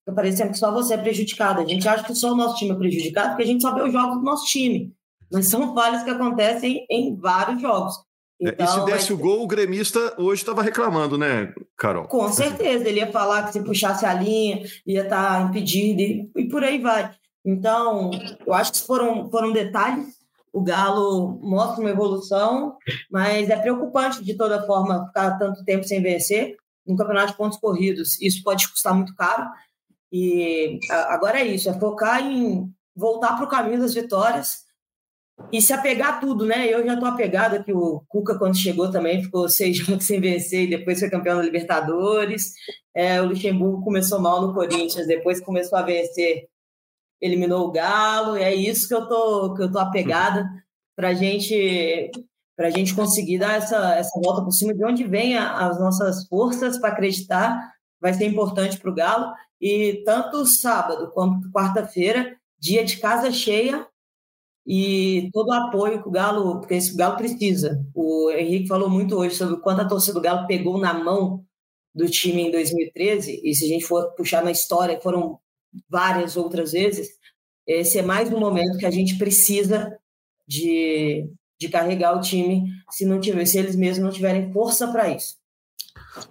fica 0.02 0.14
parecendo 0.14 0.52
que 0.52 0.60
só 0.60 0.72
você 0.72 0.94
é 0.94 0.98
prejudicado. 0.98 1.60
A 1.60 1.66
gente 1.66 1.88
acha 1.88 2.04
que 2.04 2.14
só 2.14 2.34
o 2.34 2.36
nosso 2.36 2.58
time 2.58 2.72
é 2.72 2.76
prejudicado 2.76 3.30
porque 3.30 3.44
a 3.44 3.48
gente 3.48 3.64
só 3.64 3.74
vê 3.74 3.82
os 3.82 3.92
jogos 3.92 4.18
do 4.18 4.24
nosso 4.24 4.46
time. 4.46 4.94
Mas 5.32 5.48
são 5.48 5.74
falhas 5.74 6.04
que 6.04 6.10
acontecem 6.10 6.86
em 6.88 7.16
vários 7.16 7.60
jogos. 7.60 7.96
Então, 8.42 8.66
e 8.66 8.68
se 8.68 8.74
então, 8.74 8.86
desse 8.86 9.14
o 9.14 9.18
gol, 9.18 9.44
o 9.44 9.48
gremista 9.48 10.16
hoje 10.18 10.42
estava 10.42 10.64
reclamando, 10.64 11.16
né, 11.16 11.54
Carol? 11.78 12.08
Com 12.08 12.28
certeza, 12.32 12.90
ele 12.90 13.00
ia 13.00 13.12
falar 13.12 13.44
que 13.44 13.54
se 13.54 13.64
puxasse 13.64 14.04
a 14.04 14.14
linha, 14.16 14.64
ia 14.86 15.04
estar 15.04 15.38
tá 15.38 15.42
impedido 15.44 16.02
e, 16.02 16.32
e 16.36 16.50
por 16.50 16.64
aí 16.64 16.80
vai. 16.80 17.14
Então, 17.46 18.10
eu 18.46 18.54
acho 18.54 18.74
que 18.74 18.82
foram, 18.82 19.30
foram 19.30 19.52
detalhes. 19.52 20.20
O 20.52 20.62
Galo 20.62 21.40
mostra 21.42 21.82
uma 21.82 21.92
evolução, 21.92 22.78
mas 23.12 23.50
é 23.50 23.56
preocupante 23.56 24.24
de 24.24 24.34
toda 24.34 24.66
forma 24.66 25.06
ficar 25.08 25.38
tanto 25.38 25.64
tempo 25.64 25.84
sem 25.84 26.02
vencer, 26.02 26.56
no 26.86 26.98
campeonato 26.98 27.32
de 27.32 27.38
pontos 27.38 27.60
corridos. 27.60 28.20
Isso 28.20 28.44
pode 28.44 28.68
custar 28.68 28.96
muito 28.96 29.16
caro. 29.16 29.48
E 30.12 30.80
agora 30.90 31.40
é 31.40 31.46
isso, 31.46 31.70
é 31.70 31.80
focar 31.80 32.22
em 32.22 32.70
voltar 32.96 33.36
para 33.36 33.46
o 33.46 33.50
caminho 33.50 33.80
das 33.80 33.94
vitórias 33.94 34.66
e 35.52 35.62
se 35.62 35.74
apegar 35.74 36.10
a 36.10 36.18
tudo, 36.20 36.46
né? 36.46 36.68
Eu 36.68 36.86
já 36.86 36.94
estou 36.94 37.08
apegada 37.08 37.64
que 37.64 37.72
o 37.72 38.04
Cuca, 38.08 38.38
quando 38.38 38.58
chegou 38.58 38.92
também, 38.92 39.24
ficou 39.24 39.48
seis 39.48 39.78
jogos 39.78 40.06
sem 40.06 40.20
vencer 40.20 40.64
e 40.64 40.70
depois 40.70 41.00
foi 41.00 41.10
campeão 41.10 41.38
da 41.38 41.44
Libertadores. 41.44 42.54
É, 42.94 43.22
o 43.22 43.28
Luxemburgo 43.28 43.84
começou 43.84 44.20
mal 44.20 44.42
no 44.42 44.54
Corinthians, 44.54 45.08
depois 45.08 45.40
começou 45.40 45.78
a 45.78 45.84
vencer, 45.84 46.48
eliminou 47.22 47.68
o 47.68 47.72
Galo. 47.72 48.38
E 48.38 48.44
é 48.44 48.54
isso 48.54 48.88
que 48.88 48.94
eu 48.94 49.08
tô, 49.08 49.54
que 49.54 49.64
eu 49.64 49.72
tô 49.72 49.80
apegada 49.80 50.50
para 50.96 51.14
gente 51.14 52.12
a 52.60 52.70
gente 52.70 52.94
conseguir 52.94 53.40
dar 53.40 53.58
essa, 53.58 53.96
essa 53.96 54.20
volta 54.24 54.44
por 54.44 54.52
cima 54.52 54.72
de 54.72 54.86
onde 54.86 55.04
vem 55.04 55.36
as 55.36 55.80
nossas 55.80 56.28
forças 56.28 56.78
para 56.78 56.90
acreditar 56.90 57.60
vai 58.00 58.14
ser 58.14 58.26
importante 58.26 58.78
para 58.78 58.92
o 58.92 58.94
Galo 58.94 59.34
e 59.60 60.04
tanto 60.06 60.46
sábado 60.46 61.10
quanto 61.12 61.52
quarta-feira 61.52 62.36
dia 62.60 62.84
de 62.84 62.98
casa 62.98 63.32
cheia 63.32 63.88
e 64.66 65.30
todo 65.34 65.50
o 65.50 65.54
apoio 65.54 66.02
que 66.02 66.08
o 66.08 66.12
Galo, 66.12 66.60
porque 66.60 66.76
esse 66.76 66.96
Galo 66.96 67.18
precisa. 67.18 67.84
O 67.94 68.30
Henrique 68.32 68.68
falou 68.68 68.90
muito 68.90 69.16
hoje 69.16 69.36
sobre 69.36 69.58
quanto 69.58 69.82
a 69.82 69.88
torcida 69.88 70.14
do 70.14 70.22
Galo 70.22 70.48
pegou 70.48 70.78
na 70.78 70.94
mão 70.94 71.44
do 71.94 72.10
time 72.10 72.44
em 72.44 72.52
2013, 72.52 73.42
e 73.44 73.54
se 73.54 73.66
a 73.66 73.68
gente 73.68 73.86
for 73.86 74.12
puxar 74.16 74.44
na 74.44 74.52
história, 74.52 75.00
foram 75.02 75.40
várias 75.90 76.38
outras 76.38 76.72
vezes, 76.72 77.10
esse 77.68 78.00
é 78.00 78.02
mais 78.02 78.32
um 78.32 78.40
momento 78.40 78.78
que 78.78 78.86
a 78.86 78.92
gente 78.92 79.18
precisa 79.18 79.98
de, 80.48 81.30
de 81.60 81.70
carregar 81.70 82.18
o 82.18 82.22
time 82.22 82.70
se 82.90 83.06
não 83.06 83.20
tiver, 83.20 83.46
se 83.46 83.58
eles 83.58 83.76
mesmos 83.76 84.06
não 84.06 84.12
tiverem 84.12 84.52
força 84.52 84.88
para 84.88 85.10
isso. 85.10 85.36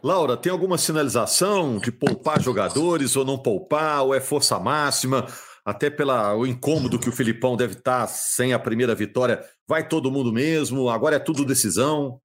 Laura, 0.03 0.37
tem 0.37 0.51
alguma 0.51 0.79
sinalização 0.79 1.79
de 1.79 1.93
poupar 1.93 2.41
jogadores 2.41 3.17
ou 3.17 3.25
não 3.25 3.39
poupar, 3.39 4.03
ou 4.03 4.15
é 4.15 4.21
força 4.21 4.59
máxima? 4.59 5.27
Até 5.65 5.91
pelo 5.91 6.47
incômodo 6.47 6.99
que 6.99 7.09
o 7.09 7.13
Filipão 7.13 7.57
deve 7.57 7.75
estar 7.75 8.07
sem 8.07 8.53
a 8.53 8.59
primeira 8.59 8.95
vitória. 8.95 9.45
Vai 9.67 9.87
todo 9.87 10.11
mundo 10.11 10.33
mesmo? 10.33 10.89
Agora 10.89 11.17
é 11.17 11.21
tudo 11.21 11.45
decisão? 11.45 12.21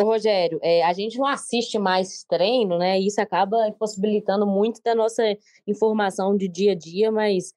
Ô, 0.00 0.04
Rogério, 0.04 0.58
é, 0.60 0.82
a 0.84 0.92
gente 0.92 1.16
não 1.16 1.26
assiste 1.26 1.78
mais 1.78 2.24
treino, 2.28 2.78
né? 2.78 2.98
Isso 2.98 3.20
acaba 3.20 3.68
impossibilitando 3.68 4.44
muito 4.44 4.80
da 4.82 4.92
nossa 4.92 5.22
informação 5.66 6.36
de 6.36 6.48
dia 6.48 6.72
a 6.72 6.74
dia, 6.74 7.12
mas 7.12 7.54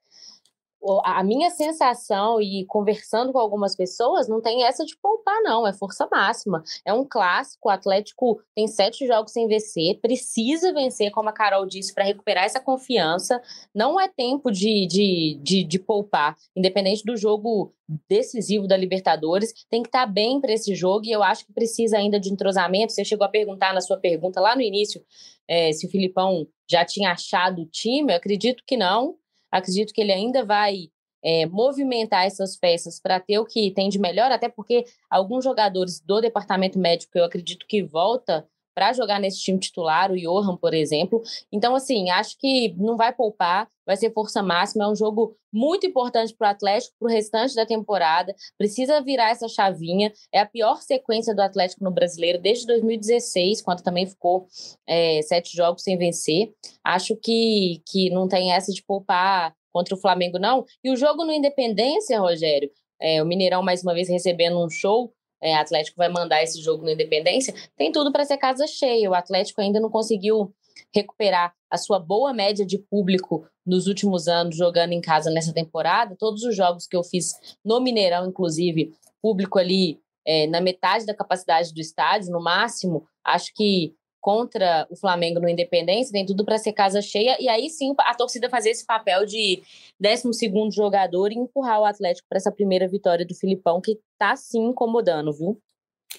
a 1.03 1.23
minha 1.23 1.49
sensação 1.49 2.41
e 2.41 2.65
conversando 2.65 3.33
com 3.33 3.39
algumas 3.39 3.75
pessoas 3.75 4.27
não 4.27 4.41
tem 4.41 4.63
essa 4.63 4.85
de 4.85 4.97
poupar, 4.97 5.41
não, 5.43 5.67
é 5.67 5.73
força 5.73 6.07
máxima. 6.11 6.63
É 6.85 6.93
um 6.93 7.03
clássico, 7.03 7.67
o 7.67 7.71
Atlético 7.71 8.41
tem 8.55 8.67
sete 8.67 9.05
jogos 9.05 9.31
sem 9.31 9.47
vencer, 9.47 9.99
precisa 9.99 10.73
vencer, 10.73 11.11
como 11.11 11.29
a 11.29 11.33
Carol 11.33 11.65
disse, 11.65 11.93
para 11.93 12.05
recuperar 12.05 12.45
essa 12.45 12.59
confiança. 12.59 13.41
Não 13.73 13.99
é 13.99 14.07
tempo 14.07 14.51
de, 14.51 14.87
de, 14.87 15.39
de, 15.41 15.63
de, 15.63 15.79
poupar, 15.79 16.35
independente 16.55 17.03
do 17.03 17.17
jogo 17.17 17.73
decisivo 18.09 18.67
da 18.67 18.75
Libertadores, 18.75 19.53
tem 19.69 19.81
que 19.81 19.89
estar 19.89 20.05
tá 20.05 20.11
bem 20.11 20.41
para 20.41 20.53
esse 20.53 20.75
jogo 20.75 21.05
e 21.05 21.11
eu 21.11 21.23
acho 21.23 21.45
que 21.45 21.53
precisa 21.53 21.97
ainda 21.97 22.19
de 22.19 22.31
entrosamento. 22.31 22.93
Você 22.93 23.03
chegou 23.03 23.25
a 23.25 23.29
perguntar 23.29 23.73
na 23.73 23.81
sua 23.81 23.97
pergunta 23.97 24.41
lá 24.41 24.55
no 24.55 24.61
início 24.61 25.01
é, 25.47 25.71
se 25.71 25.85
o 25.87 25.89
Filipão 25.89 26.47
já 26.69 26.83
tinha 26.83 27.11
achado 27.11 27.61
o 27.61 27.65
time, 27.65 28.11
eu 28.11 28.17
acredito 28.17 28.63
que 28.65 28.75
não 28.75 29.15
Acredito 29.51 29.93
que 29.93 30.01
ele 30.01 30.11
ainda 30.11 30.43
vai 30.43 30.89
é, 31.23 31.45
movimentar 31.45 32.25
essas 32.25 32.57
peças 32.57 32.99
para 32.99 33.19
ter 33.19 33.39
o 33.39 33.45
que 33.45 33.71
tem 33.71 33.89
de 33.89 33.99
melhor, 33.99 34.31
até 34.31 34.49
porque 34.49 34.85
alguns 35.09 35.43
jogadores 35.43 35.99
do 35.99 36.21
departamento 36.21 36.77
médico 36.79 37.17
eu 37.17 37.25
acredito 37.25 37.65
que 37.67 37.83
volta 37.83 38.47
para 38.77 38.93
jogar 38.93 39.19
nesse 39.19 39.39
time 39.39 39.57
titular, 39.57 40.11
o 40.11 40.15
Johan, 40.15 40.55
por 40.55 40.71
exemplo. 40.71 41.23
Então, 41.51 41.73
assim, 41.73 42.11
acho 42.11 42.37
que 42.37 42.75
não 42.77 42.95
vai 42.95 43.11
poupar, 43.11 43.67
vai 43.83 43.97
ser 43.97 44.13
força 44.13 44.43
máxima. 44.43 44.83
É 44.83 44.87
um 44.87 44.95
jogo 44.95 45.35
muito 45.51 45.87
importante 45.87 46.31
para 46.37 46.49
o 46.49 46.51
Atlético, 46.51 46.93
para 46.99 47.07
o 47.07 47.11
restante 47.11 47.55
da 47.55 47.65
temporada. 47.65 48.35
Precisa 48.55 49.01
virar 49.01 49.31
essa 49.31 49.47
chavinha. 49.47 50.13
É 50.31 50.41
a 50.41 50.45
pior 50.45 50.79
sequência 50.83 51.33
do 51.33 51.41
Atlético 51.41 51.83
no 51.83 51.89
brasileiro 51.89 52.39
desde 52.39 52.67
2016, 52.67 53.63
quando 53.63 53.81
também 53.81 54.05
ficou 54.05 54.45
é, 54.87 55.23
sete 55.23 55.57
jogos 55.57 55.81
sem 55.81 55.97
vencer. 55.97 56.51
Acho 56.83 57.15
que, 57.15 57.81
que 57.87 58.11
não 58.11 58.27
tem 58.27 58.51
essa 58.51 58.71
de 58.71 58.83
poupar 58.83 59.55
contra 59.73 59.95
o 59.95 59.99
Flamengo, 59.99 60.37
não. 60.37 60.63
E 60.83 60.91
o 60.91 60.95
jogo 60.95 61.25
no 61.25 61.33
Independência, 61.33 62.19
Rogério, 62.19 62.69
é, 63.01 63.23
o 63.23 63.25
Mineirão 63.25 63.63
mais 63.63 63.81
uma 63.81 63.95
vez 63.95 64.07
recebendo 64.07 64.63
um 64.63 64.69
show 64.69 65.11
é, 65.41 65.55
Atlético 65.55 65.97
vai 65.97 66.09
mandar 66.09 66.41
esse 66.43 66.61
jogo 66.61 66.83
no 66.83 66.89
Independência, 66.89 67.53
tem 67.75 67.91
tudo 67.91 68.11
para 68.11 68.25
ser 68.25 68.37
casa 68.37 68.65
cheia. 68.67 69.09
O 69.09 69.13
Atlético 69.13 69.61
ainda 69.61 69.79
não 69.79 69.89
conseguiu 69.89 70.53
recuperar 70.93 71.53
a 71.69 71.77
sua 71.77 71.99
boa 71.99 72.33
média 72.33 72.65
de 72.65 72.77
público 72.77 73.45
nos 73.65 73.87
últimos 73.87 74.27
anos 74.27 74.55
jogando 74.55 74.93
em 74.93 75.01
casa 75.01 75.29
nessa 75.29 75.53
temporada. 75.53 76.15
Todos 76.17 76.43
os 76.43 76.55
jogos 76.55 76.87
que 76.87 76.95
eu 76.95 77.03
fiz 77.03 77.33
no 77.63 77.79
Mineirão, 77.79 78.27
inclusive, 78.27 78.93
público 79.21 79.59
ali 79.59 79.99
é, 80.25 80.47
na 80.47 80.61
metade 80.61 81.05
da 81.05 81.15
capacidade 81.15 81.73
do 81.73 81.79
estádio, 81.79 82.31
no 82.31 82.41
máximo. 82.41 83.05
Acho 83.23 83.53
que 83.53 83.93
contra 84.19 84.87
o 84.89 84.95
Flamengo 84.95 85.39
no 85.39 85.49
Independência, 85.49 86.11
tem 86.11 86.25
tudo 86.25 86.43
para 86.43 86.57
ser 86.57 86.73
casa 86.73 87.01
cheia, 87.01 87.37
e 87.39 87.47
aí 87.47 87.69
sim 87.69 87.93
a 87.99 88.13
torcida 88.13 88.49
fazer 88.49 88.71
esse 88.71 88.85
papel 88.85 89.25
de 89.25 89.61
12 89.99 90.71
jogador 90.71 91.31
e 91.31 91.35
empurrar 91.35 91.79
o 91.79 91.85
Atlético 91.85 92.27
para 92.27 92.37
essa 92.37 92.51
primeira 92.51 92.87
vitória 92.87 93.25
do 93.25 93.35
Filipão, 93.35 93.81
que 93.81 93.99
tá 94.17 94.35
sim 94.35 94.65
incomodando, 94.65 95.31
viu? 95.33 95.61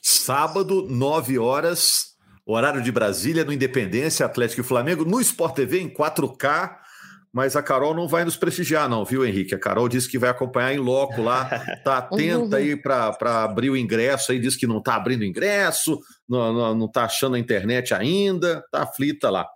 Sábado, 0.03 0.87
9 0.89 1.39
horas, 1.39 2.17
horário 2.47 2.83
de 2.83 2.93
Brasília, 2.93 3.45
no 3.45 3.53
Independência, 3.53 4.25
Atlético 4.25 4.61
e 4.61 4.65
Flamengo, 4.65 5.05
no 5.05 5.21
Sport 5.21 5.55
TV, 5.55 5.81
em 5.81 5.89
4K 5.89 6.88
mas 7.33 7.57
a 7.57 7.63
Carol 7.63 7.95
não 7.95 8.09
vai 8.09 8.25
nos 8.25 8.37
prestigiar, 8.37 8.89
não, 8.89 9.05
viu, 9.05 9.25
Henrique? 9.25 9.55
A 9.55 9.59
Carol 9.59 9.89
disse 9.89 10.09
que 10.09 10.19
vai 10.19 10.31
acompanhar 10.31 10.75
em 10.75 10.79
loco 10.79 11.23
lá, 11.23 11.45
tá 11.85 11.99
atenta 11.99 12.57
aí 12.57 12.77
para 12.77 13.45
abrir 13.45 13.71
o 13.71 13.77
ingresso 13.77 14.33
aí, 14.33 14.39
diz 14.39 14.57
que 14.57 14.67
não 14.67 14.83
tá 14.83 14.95
abrindo 14.95 15.25
ingresso, 15.25 15.99
não, 16.29 16.53
não, 16.53 16.75
não 16.75 16.89
tá 16.89 17.05
achando 17.05 17.37
a 17.37 17.39
internet 17.39 17.95
ainda, 17.95 18.65
tá 18.71 18.83
aflita 18.83 19.31
lá. 19.31 19.47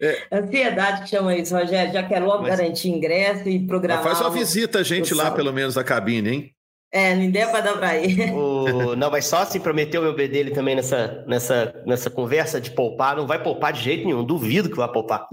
É... 0.00 0.26
Ansiedade 0.32 1.02
que 1.02 1.10
chama 1.10 1.36
isso, 1.36 1.54
Rogério, 1.54 1.92
já 1.92 2.02
quer 2.02 2.20
logo 2.20 2.42
mas... 2.42 2.56
garantir 2.56 2.88
ingresso 2.88 3.48
e 3.48 3.66
programar. 3.66 4.04
Mas 4.04 4.18
faz 4.18 4.26
uma 4.26 4.30
visita 4.30 4.78
a 4.78 4.82
gente 4.82 5.12
lá, 5.14 5.30
pelo 5.30 5.52
menos, 5.52 5.76
na 5.76 5.84
cabine, 5.84 6.30
hein? 6.30 6.54
É, 6.92 7.14
nem 7.14 7.30
deu 7.30 7.48
para 7.50 7.60
dar 7.60 7.76
para 7.76 7.98
ir. 7.98 8.30
O... 8.34 8.96
Não, 8.96 9.10
mas 9.10 9.26
só 9.26 9.44
se 9.44 9.60
prometeu 9.60 10.00
o 10.00 10.04
meu 10.04 10.14
B 10.14 10.26
dele 10.26 10.50
também 10.50 10.74
nessa, 10.74 11.24
nessa, 11.26 11.82
nessa 11.86 12.10
conversa 12.10 12.60
de 12.60 12.70
poupar, 12.70 13.16
não 13.16 13.26
vai 13.26 13.40
poupar 13.40 13.72
de 13.72 13.82
jeito 13.82 14.04
nenhum, 14.04 14.24
duvido 14.24 14.68
que 14.68 14.76
vai 14.76 14.90
poupar. 14.90 15.28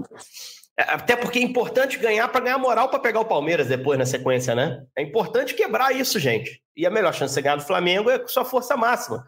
É, 0.78 0.92
até 0.92 1.16
porque 1.16 1.40
é 1.40 1.42
importante 1.42 1.98
ganhar 1.98 2.28
para 2.28 2.40
ganhar 2.40 2.58
moral 2.58 2.88
para 2.88 3.00
pegar 3.00 3.18
o 3.18 3.24
Palmeiras 3.24 3.66
depois 3.66 3.98
na 3.98 4.06
sequência, 4.06 4.54
né? 4.54 4.80
É 4.96 5.02
importante 5.02 5.54
quebrar 5.54 5.92
isso, 5.92 6.20
gente. 6.20 6.62
E 6.76 6.86
a 6.86 6.90
melhor 6.90 7.12
chance 7.12 7.34
de 7.34 7.42
ganhar 7.42 7.56
do 7.56 7.64
Flamengo 7.64 8.08
é 8.08 8.18
com 8.18 8.28
sua 8.28 8.44
força 8.44 8.76
máxima. 8.76 9.26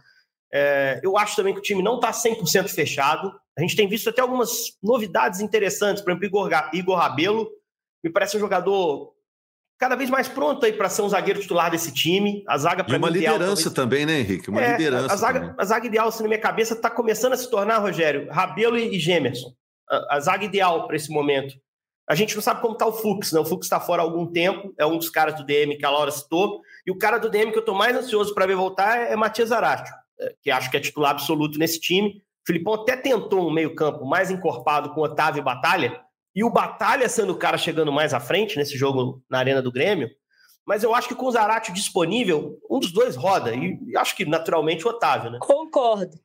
É, 0.52 1.00
eu 1.02 1.18
acho 1.18 1.34
também 1.34 1.52
que 1.52 1.58
o 1.58 1.62
time 1.62 1.82
não 1.82 1.96
está 1.96 2.12
100% 2.12 2.68
fechado. 2.68 3.32
A 3.58 3.62
gente 3.62 3.74
tem 3.74 3.88
visto 3.88 4.08
até 4.08 4.22
algumas 4.22 4.76
novidades 4.80 5.40
interessantes. 5.40 6.04
Por 6.04 6.10
exemplo, 6.10 6.26
Igor, 6.26 6.50
Igor 6.72 6.96
Rabelo 6.96 7.48
me 8.02 8.10
parece 8.10 8.36
um 8.36 8.40
jogador 8.40 9.12
cada 9.76 9.96
vez 9.96 10.08
mais 10.08 10.28
pronto 10.28 10.64
aí 10.64 10.72
para 10.72 10.88
ser 10.88 11.02
um 11.02 11.08
zagueiro 11.08 11.40
titular 11.40 11.68
desse 11.68 11.92
time. 11.92 12.44
A 12.46 12.58
zaga 12.58 12.84
para 12.84 12.96
uma 12.96 13.10
liderança 13.10 13.62
ideal, 13.62 13.74
também, 13.74 14.06
né, 14.06 14.20
Henrique? 14.20 14.50
Uma 14.50 14.62
é, 14.62 14.72
liderança. 14.72 15.12
A 15.12 15.16
zaga, 15.16 15.54
a 15.58 15.64
zaga 15.64 15.86
ideal, 15.86 16.08
assim, 16.08 16.22
na 16.22 16.28
minha 16.28 16.40
cabeça, 16.40 16.74
está 16.74 16.90
começando 16.90 17.32
a 17.32 17.36
se 17.36 17.50
tornar, 17.50 17.78
Rogério, 17.78 18.28
Rabelo 18.30 18.78
e, 18.78 18.94
e 18.94 19.00
Gemerson 19.00 19.52
a, 19.90 20.20
zaga 20.20 20.44
ideal 20.44 20.86
para 20.86 20.96
esse 20.96 21.10
momento. 21.10 21.54
A 22.08 22.14
gente 22.14 22.34
não 22.34 22.42
sabe 22.42 22.60
como 22.60 22.74
está 22.74 22.86
o 22.86 22.92
Fux, 22.92 23.32
né? 23.32 23.40
O 23.40 23.44
Fux 23.44 23.66
está 23.66 23.78
fora 23.78 24.02
há 24.02 24.04
algum 24.04 24.26
tempo, 24.26 24.74
é 24.78 24.84
um 24.84 24.96
dos 24.96 25.08
caras 25.08 25.36
do 25.36 25.44
DM 25.44 25.76
que 25.76 25.84
a 25.84 25.90
Laura 25.90 26.10
citou. 26.10 26.60
E 26.86 26.90
o 26.90 26.98
cara 26.98 27.18
do 27.18 27.30
DM 27.30 27.52
que 27.52 27.58
eu 27.58 27.60
estou 27.60 27.74
mais 27.74 27.96
ansioso 27.96 28.34
para 28.34 28.46
ver 28.46 28.56
voltar 28.56 28.98
é, 28.98 29.12
é 29.12 29.16
Matias 29.16 29.52
Aracho, 29.52 29.92
é, 30.18 30.34
que 30.42 30.50
acho 30.50 30.70
que 30.70 30.76
é 30.76 30.80
titular 30.80 31.12
absoluto 31.12 31.58
nesse 31.58 31.78
time. 31.80 32.22
O 32.42 32.46
Filipão 32.46 32.74
até 32.74 32.96
tentou 32.96 33.46
um 33.46 33.52
meio-campo 33.52 34.04
mais 34.04 34.30
encorpado 34.30 34.92
com 34.92 35.02
Otávio 35.02 35.40
e 35.40 35.44
Batalha, 35.44 36.00
e 36.34 36.42
o 36.42 36.50
Batalha 36.50 37.08
sendo 37.08 37.32
o 37.32 37.38
cara 37.38 37.58
chegando 37.58 37.92
mais 37.92 38.14
à 38.14 38.20
frente 38.20 38.56
nesse 38.56 38.76
jogo 38.76 39.22
na 39.28 39.38
Arena 39.38 39.60
do 39.60 39.72
Grêmio. 39.72 40.08
Mas 40.64 40.82
eu 40.82 40.94
acho 40.94 41.08
que 41.08 41.14
com 41.14 41.26
o 41.26 41.30
Zarate 41.30 41.72
disponível, 41.72 42.58
um 42.70 42.78
dos 42.78 42.92
dois 42.92 43.16
roda. 43.16 43.52
E 43.54 43.96
acho 43.96 44.14
que 44.14 44.24
naturalmente 44.24 44.86
o 44.86 44.90
Otávio, 44.90 45.30
né? 45.30 45.38
Concordo. 45.40 46.16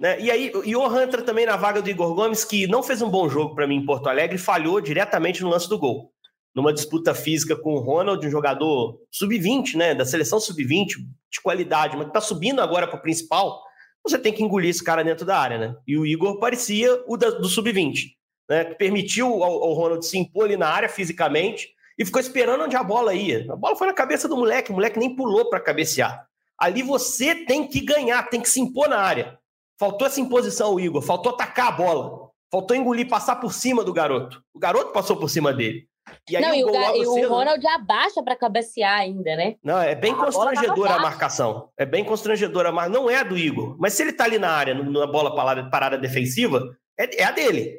Né? 0.00 0.18
E 0.18 0.30
aí, 0.30 0.50
o 0.54 0.62
Johan 0.62 1.02
entra 1.02 1.20
também 1.20 1.44
na 1.44 1.56
vaga 1.56 1.82
do 1.82 1.90
Igor 1.90 2.14
Gomes, 2.14 2.42
que 2.42 2.66
não 2.66 2.82
fez 2.82 3.02
um 3.02 3.10
bom 3.10 3.28
jogo 3.28 3.54
para 3.54 3.66
mim 3.66 3.76
em 3.76 3.84
Porto 3.84 4.08
Alegre 4.08 4.36
e 4.36 4.38
falhou 4.38 4.80
diretamente 4.80 5.42
no 5.42 5.50
lance 5.50 5.68
do 5.68 5.78
gol. 5.78 6.10
Numa 6.54 6.72
disputa 6.72 7.14
física 7.14 7.54
com 7.54 7.74
o 7.74 7.80
Ronald, 7.80 8.26
um 8.26 8.30
jogador 8.30 8.98
sub-20, 9.12 9.74
né? 9.74 9.94
Da 9.94 10.06
seleção 10.06 10.40
sub-20, 10.40 10.94
de 11.30 11.40
qualidade, 11.42 11.96
mas 11.96 12.06
que 12.06 12.10
está 12.10 12.20
subindo 12.20 12.60
agora 12.60 12.88
para 12.88 12.98
o 12.98 13.02
principal, 13.02 13.62
você 14.02 14.18
tem 14.18 14.32
que 14.32 14.42
engolir 14.42 14.70
esse 14.70 14.82
cara 14.82 15.04
dentro 15.04 15.26
da 15.26 15.38
área, 15.38 15.58
né? 15.58 15.76
E 15.86 15.98
o 15.98 16.06
Igor 16.06 16.38
parecia 16.38 17.04
o 17.06 17.18
da, 17.18 17.30
do 17.30 17.48
sub-20, 17.48 18.06
né? 18.48 18.64
Que 18.64 18.76
permitiu 18.76 19.44
ao, 19.44 19.62
ao 19.62 19.74
Ronald 19.74 20.04
se 20.04 20.16
impor 20.16 20.46
ali 20.46 20.56
na 20.56 20.68
área 20.68 20.88
fisicamente 20.88 21.68
e 21.98 22.06
ficou 22.06 22.20
esperando 22.20 22.64
onde 22.64 22.74
a 22.74 22.82
bola 22.82 23.12
ia. 23.12 23.46
A 23.52 23.54
bola 23.54 23.76
foi 23.76 23.86
na 23.86 23.92
cabeça 23.92 24.26
do 24.26 24.36
moleque, 24.36 24.70
o 24.70 24.74
moleque 24.74 24.98
nem 24.98 25.14
pulou 25.14 25.50
para 25.50 25.60
cabecear. 25.60 26.26
Ali 26.58 26.82
você 26.82 27.34
tem 27.34 27.68
que 27.68 27.80
ganhar, 27.80 28.22
tem 28.30 28.40
que 28.40 28.48
se 28.48 28.60
impor 28.60 28.88
na 28.88 28.98
área. 28.98 29.38
Faltou 29.80 30.06
essa 30.06 30.20
imposição, 30.20 30.78
Igor. 30.78 31.00
Faltou 31.00 31.32
atacar 31.32 31.68
a 31.68 31.72
bola. 31.72 32.28
Faltou 32.52 32.76
engolir, 32.76 33.08
passar 33.08 33.36
por 33.36 33.54
cima 33.54 33.82
do 33.82 33.94
garoto. 33.94 34.42
O 34.52 34.58
garoto 34.58 34.92
passou 34.92 35.16
por 35.16 35.30
cima 35.30 35.54
dele. 35.54 35.88
E 36.28 36.36
aí, 36.36 36.42
não, 36.42 36.54
e 36.54 36.64
o, 36.64 36.96
e 36.96 37.06
o 37.06 37.14
cedo, 37.14 37.28
Ronald 37.28 37.62
né? 37.62 37.70
abaixa 37.70 38.22
para 38.22 38.36
cabecear 38.36 38.98
ainda, 38.98 39.34
né? 39.36 39.54
Não, 39.64 39.80
é 39.80 39.94
bem 39.94 40.12
a 40.12 40.16
constrangedora 40.16 40.94
a 40.94 40.98
marcação. 40.98 41.70
É 41.78 41.86
bem 41.86 42.04
constrangedora, 42.04 42.70
mas 42.70 42.90
não 42.90 43.08
é 43.08 43.16
a 43.16 43.22
do 43.22 43.38
Igor. 43.38 43.74
Mas 43.78 43.94
se 43.94 44.02
ele 44.02 44.12
tá 44.12 44.24
ali 44.24 44.38
na 44.38 44.50
área, 44.50 44.74
na 44.74 45.06
bola 45.06 45.34
parada, 45.34 45.70
parada 45.70 45.96
defensiva, 45.96 46.76
é, 46.98 47.22
é, 47.22 47.24
a 47.24 47.30
dele. 47.30 47.78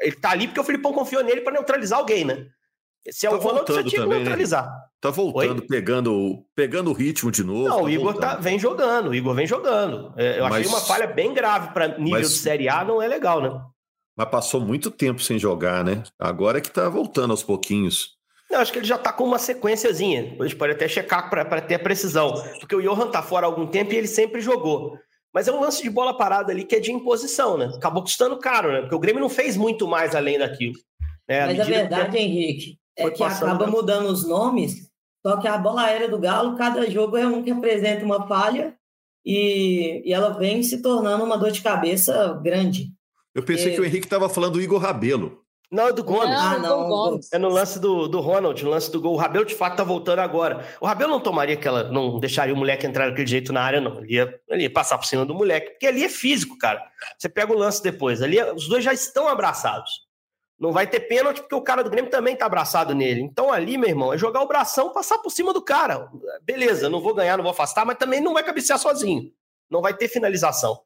Ele 0.00 0.16
tá 0.16 0.30
ali 0.30 0.48
porque 0.48 0.60
o 0.60 0.64
Filipão 0.64 0.92
confiou 0.92 1.22
nele 1.22 1.42
para 1.42 1.52
neutralizar 1.52 2.00
alguém, 2.00 2.24
né? 2.24 2.46
Se 3.12 3.26
é 3.26 3.30
tá 3.30 3.36
o 3.36 3.38
Ronald, 3.38 3.66
você 3.66 3.84
tinha 3.84 4.02
que 4.02 4.08
né? 4.08 4.16
neutralizar. 4.16 4.64
Né? 4.64 4.80
Tá 5.00 5.10
voltando, 5.10 5.66
pegando, 5.66 6.44
pegando 6.54 6.90
o 6.90 6.92
ritmo 6.92 7.30
de 7.30 7.44
novo. 7.44 7.68
Não, 7.68 7.76
tá 7.78 7.82
o 7.82 7.88
Igor 7.88 8.14
tá, 8.14 8.36
vem 8.36 8.58
jogando, 8.58 9.10
o 9.10 9.14
Igor 9.14 9.34
vem 9.34 9.46
jogando. 9.46 10.12
É, 10.16 10.38
eu 10.38 10.44
mas, 10.44 10.54
achei 10.54 10.66
uma 10.66 10.80
falha 10.80 11.06
bem 11.06 11.32
grave 11.34 11.72
para 11.72 11.88
nível 11.98 12.20
mas, 12.20 12.30
de 12.30 12.38
Série 12.38 12.68
A, 12.68 12.84
não 12.84 13.00
é 13.00 13.06
legal, 13.06 13.40
né? 13.40 13.60
Mas 14.16 14.28
passou 14.28 14.60
muito 14.60 14.90
tempo 14.90 15.20
sem 15.20 15.38
jogar, 15.38 15.84
né? 15.84 16.02
Agora 16.18 16.58
é 16.58 16.60
que 16.60 16.70
tá 16.70 16.88
voltando 16.88 17.30
aos 17.30 17.42
pouquinhos. 17.42 18.16
Eu 18.50 18.60
acho 18.60 18.72
que 18.72 18.78
ele 18.78 18.86
já 18.86 18.96
tá 18.96 19.12
com 19.12 19.24
uma 19.24 19.38
sequenciazinha. 19.38 20.36
A 20.40 20.42
gente 20.44 20.56
pode 20.56 20.72
até 20.72 20.88
checar 20.88 21.28
para 21.28 21.60
ter 21.60 21.74
a 21.74 21.78
precisão. 21.78 22.32
Porque 22.60 22.74
o 22.74 22.80
Johan 22.80 23.10
tá 23.10 23.22
fora 23.22 23.46
há 23.46 23.48
algum 23.48 23.66
tempo 23.66 23.92
e 23.92 23.96
ele 23.96 24.06
sempre 24.06 24.40
jogou. 24.40 24.96
Mas 25.34 25.48
é 25.48 25.52
um 25.52 25.60
lance 25.60 25.82
de 25.82 25.90
bola 25.90 26.16
parada 26.16 26.52
ali 26.52 26.64
que 26.64 26.76
é 26.76 26.80
de 26.80 26.90
imposição, 26.90 27.58
né? 27.58 27.70
Acabou 27.76 28.02
custando 28.02 28.38
caro, 28.38 28.72
né? 28.72 28.80
Porque 28.80 28.94
o 28.94 28.98
Grêmio 28.98 29.20
não 29.20 29.28
fez 29.28 29.56
muito 29.56 29.86
mais 29.86 30.14
além 30.14 30.38
daquilo. 30.38 30.74
Né? 31.28 31.46
Mas 31.46 31.60
a 31.60 31.64
verdade, 31.64 32.12
que... 32.12 32.18
Henrique, 32.18 32.78
é 32.96 33.10
que 33.10 33.22
acaba 33.22 33.66
mudando 33.66 34.06
os 34.06 34.26
nomes, 34.26 34.90
só 35.24 35.36
que 35.36 35.48
a 35.48 35.58
bola 35.58 35.82
aérea 35.82 36.08
do 36.08 36.18
Galo, 36.18 36.56
cada 36.56 36.88
jogo 36.90 37.16
é 37.16 37.26
um 37.26 37.42
que 37.42 37.50
apresenta 37.50 38.04
uma 38.04 38.26
falha 38.26 38.74
e, 39.24 40.02
e 40.08 40.12
ela 40.12 40.30
vem 40.30 40.62
se 40.62 40.80
tornando 40.80 41.24
uma 41.24 41.36
dor 41.36 41.50
de 41.50 41.60
cabeça 41.60 42.38
grande. 42.42 42.92
Eu 43.34 43.42
pensei 43.42 43.74
que 43.74 43.80
o 43.80 43.84
Henrique 43.84 44.06
estava 44.06 44.28
falando 44.28 44.54
do 44.54 44.62
Igor 44.62 44.80
Rabelo. 44.80 45.44
Não, 45.70 45.88
é 45.88 45.92
do 45.92 46.04
Gomes. 46.04 46.30
Não, 46.30 46.38
ah, 46.38 46.58
não, 46.58 46.88
Gomes. 46.88 47.28
É 47.32 47.38
no 47.38 47.48
lance 47.48 47.80
do, 47.80 48.06
do 48.06 48.20
Ronald, 48.20 48.62
no 48.62 48.70
lance 48.70 48.90
do 48.90 49.00
gol. 49.00 49.14
O 49.14 49.16
Rabelo, 49.16 49.44
de 49.44 49.54
fato, 49.54 49.76
tá 49.76 49.82
voltando 49.82 50.20
agora. 50.20 50.64
O 50.80 50.86
Rabelo 50.86 51.10
não 51.10 51.20
tomaria 51.20 51.56
aquela. 51.56 51.90
Não 51.90 52.20
deixaria 52.20 52.54
o 52.54 52.56
moleque 52.56 52.86
entrar 52.86 53.08
daquele 53.08 53.26
jeito 53.26 53.52
na 53.52 53.62
área, 53.62 53.80
não. 53.80 53.98
Ele 53.98 54.14
ia, 54.14 54.40
ele 54.48 54.62
ia 54.62 54.72
passar 54.72 54.96
por 54.96 55.06
cima 55.06 55.26
do 55.26 55.34
moleque. 55.34 55.70
Porque 55.70 55.86
ali 55.86 56.04
é 56.04 56.08
físico, 56.08 56.56
cara. 56.56 56.80
Você 57.18 57.28
pega 57.28 57.52
o 57.52 57.58
lance 57.58 57.82
depois. 57.82 58.22
Ali, 58.22 58.40
os 58.40 58.68
dois 58.68 58.84
já 58.84 58.92
estão 58.92 59.26
abraçados. 59.26 60.05
Não 60.58 60.72
vai 60.72 60.86
ter 60.86 61.00
pênalti 61.00 61.40
porque 61.40 61.54
o 61.54 61.60
cara 61.60 61.84
do 61.84 61.90
Grêmio 61.90 62.10
também 62.10 62.34
tá 62.34 62.46
abraçado 62.46 62.94
nele. 62.94 63.20
Então 63.20 63.52
ali, 63.52 63.76
meu 63.76 63.88
irmão, 63.88 64.12
é 64.12 64.18
jogar 64.18 64.40
o 64.40 64.48
bração, 64.48 64.92
passar 64.92 65.18
por 65.18 65.30
cima 65.30 65.52
do 65.52 65.62
cara. 65.62 66.08
Beleza, 66.42 66.88
não 66.88 67.00
vou 67.00 67.14
ganhar, 67.14 67.36
não 67.36 67.44
vou 67.44 67.52
afastar, 67.52 67.84
mas 67.84 67.98
também 67.98 68.20
não 68.20 68.32
vai 68.32 68.42
cabecear 68.42 68.78
sozinho. 68.78 69.30
Não 69.70 69.82
vai 69.82 69.94
ter 69.94 70.08
finalização. 70.08 70.80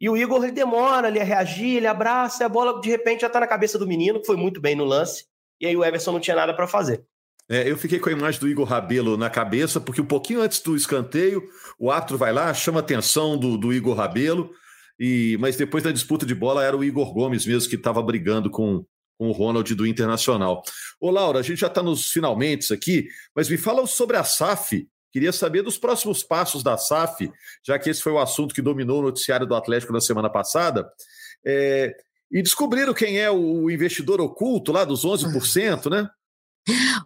E 0.00 0.08
o 0.08 0.16
Igor 0.16 0.44
ele 0.44 0.52
demora 0.52 1.08
ali 1.08 1.18
a 1.18 1.24
reagir, 1.24 1.76
ele 1.76 1.86
abraça 1.88 2.44
e 2.44 2.46
a 2.46 2.48
bola 2.48 2.80
de 2.80 2.88
repente 2.88 3.22
já 3.22 3.28
tá 3.28 3.40
na 3.40 3.46
cabeça 3.48 3.76
do 3.78 3.86
menino, 3.86 4.20
que 4.20 4.26
foi 4.26 4.36
muito 4.36 4.60
bem 4.60 4.76
no 4.76 4.84
lance. 4.84 5.26
E 5.60 5.66
aí 5.66 5.76
o 5.76 5.84
Everson 5.84 6.12
não 6.12 6.20
tinha 6.20 6.36
nada 6.36 6.54
para 6.54 6.68
fazer. 6.68 7.04
É, 7.50 7.68
eu 7.68 7.76
fiquei 7.76 7.98
com 7.98 8.10
a 8.10 8.12
imagem 8.12 8.38
do 8.38 8.48
Igor 8.48 8.66
Rabelo 8.66 9.16
na 9.16 9.30
cabeça, 9.30 9.80
porque 9.80 10.00
um 10.00 10.06
pouquinho 10.06 10.42
antes 10.42 10.60
do 10.60 10.76
escanteio, 10.76 11.42
o 11.78 11.90
árbitro 11.90 12.18
vai 12.18 12.32
lá, 12.32 12.52
chama 12.52 12.78
a 12.78 12.82
atenção 12.82 13.38
do, 13.38 13.56
do 13.56 13.72
Igor 13.72 13.96
Rabelo, 13.96 14.50
e, 15.00 15.36
mas 15.40 15.56
depois 15.56 15.82
da 15.82 15.90
disputa 15.90 16.26
de 16.26 16.34
bola 16.34 16.62
era 16.62 16.76
o 16.76 16.84
Igor 16.84 17.12
Gomes 17.12 17.46
mesmo 17.46 17.68
que 17.70 17.76
estava 17.76 18.02
brigando 18.02 18.50
com, 18.50 18.84
com 19.18 19.28
o 19.28 19.32
Ronald 19.32 19.74
do 19.74 19.86
Internacional. 19.86 20.62
Ô, 21.00 21.10
Laura, 21.10 21.40
a 21.40 21.42
gente 21.42 21.60
já 21.60 21.66
está 21.66 21.82
nos 21.82 22.10
finalmente 22.10 22.72
aqui, 22.72 23.08
mas 23.34 23.48
me 23.48 23.58
fala 23.58 23.86
sobre 23.86 24.16
a 24.16 24.24
SAF. 24.24 24.88
Queria 25.10 25.32
saber 25.32 25.62
dos 25.62 25.76
próximos 25.76 26.22
passos 26.22 26.62
da 26.62 26.78
SAF, 26.78 27.30
já 27.66 27.78
que 27.78 27.90
esse 27.90 28.02
foi 28.02 28.12
o 28.12 28.18
assunto 28.18 28.54
que 28.54 28.62
dominou 28.62 29.00
o 29.00 29.02
noticiário 29.02 29.46
do 29.46 29.54
Atlético 29.54 29.92
na 29.92 30.00
semana 30.00 30.30
passada. 30.30 30.88
É, 31.44 31.96
e 32.30 32.42
descobriram 32.42 32.94
quem 32.94 33.18
é 33.18 33.30
o 33.30 33.70
investidor 33.70 34.20
oculto 34.20 34.70
lá 34.70 34.84
dos 34.84 35.04
11%, 35.04 35.90
né? 35.90 36.08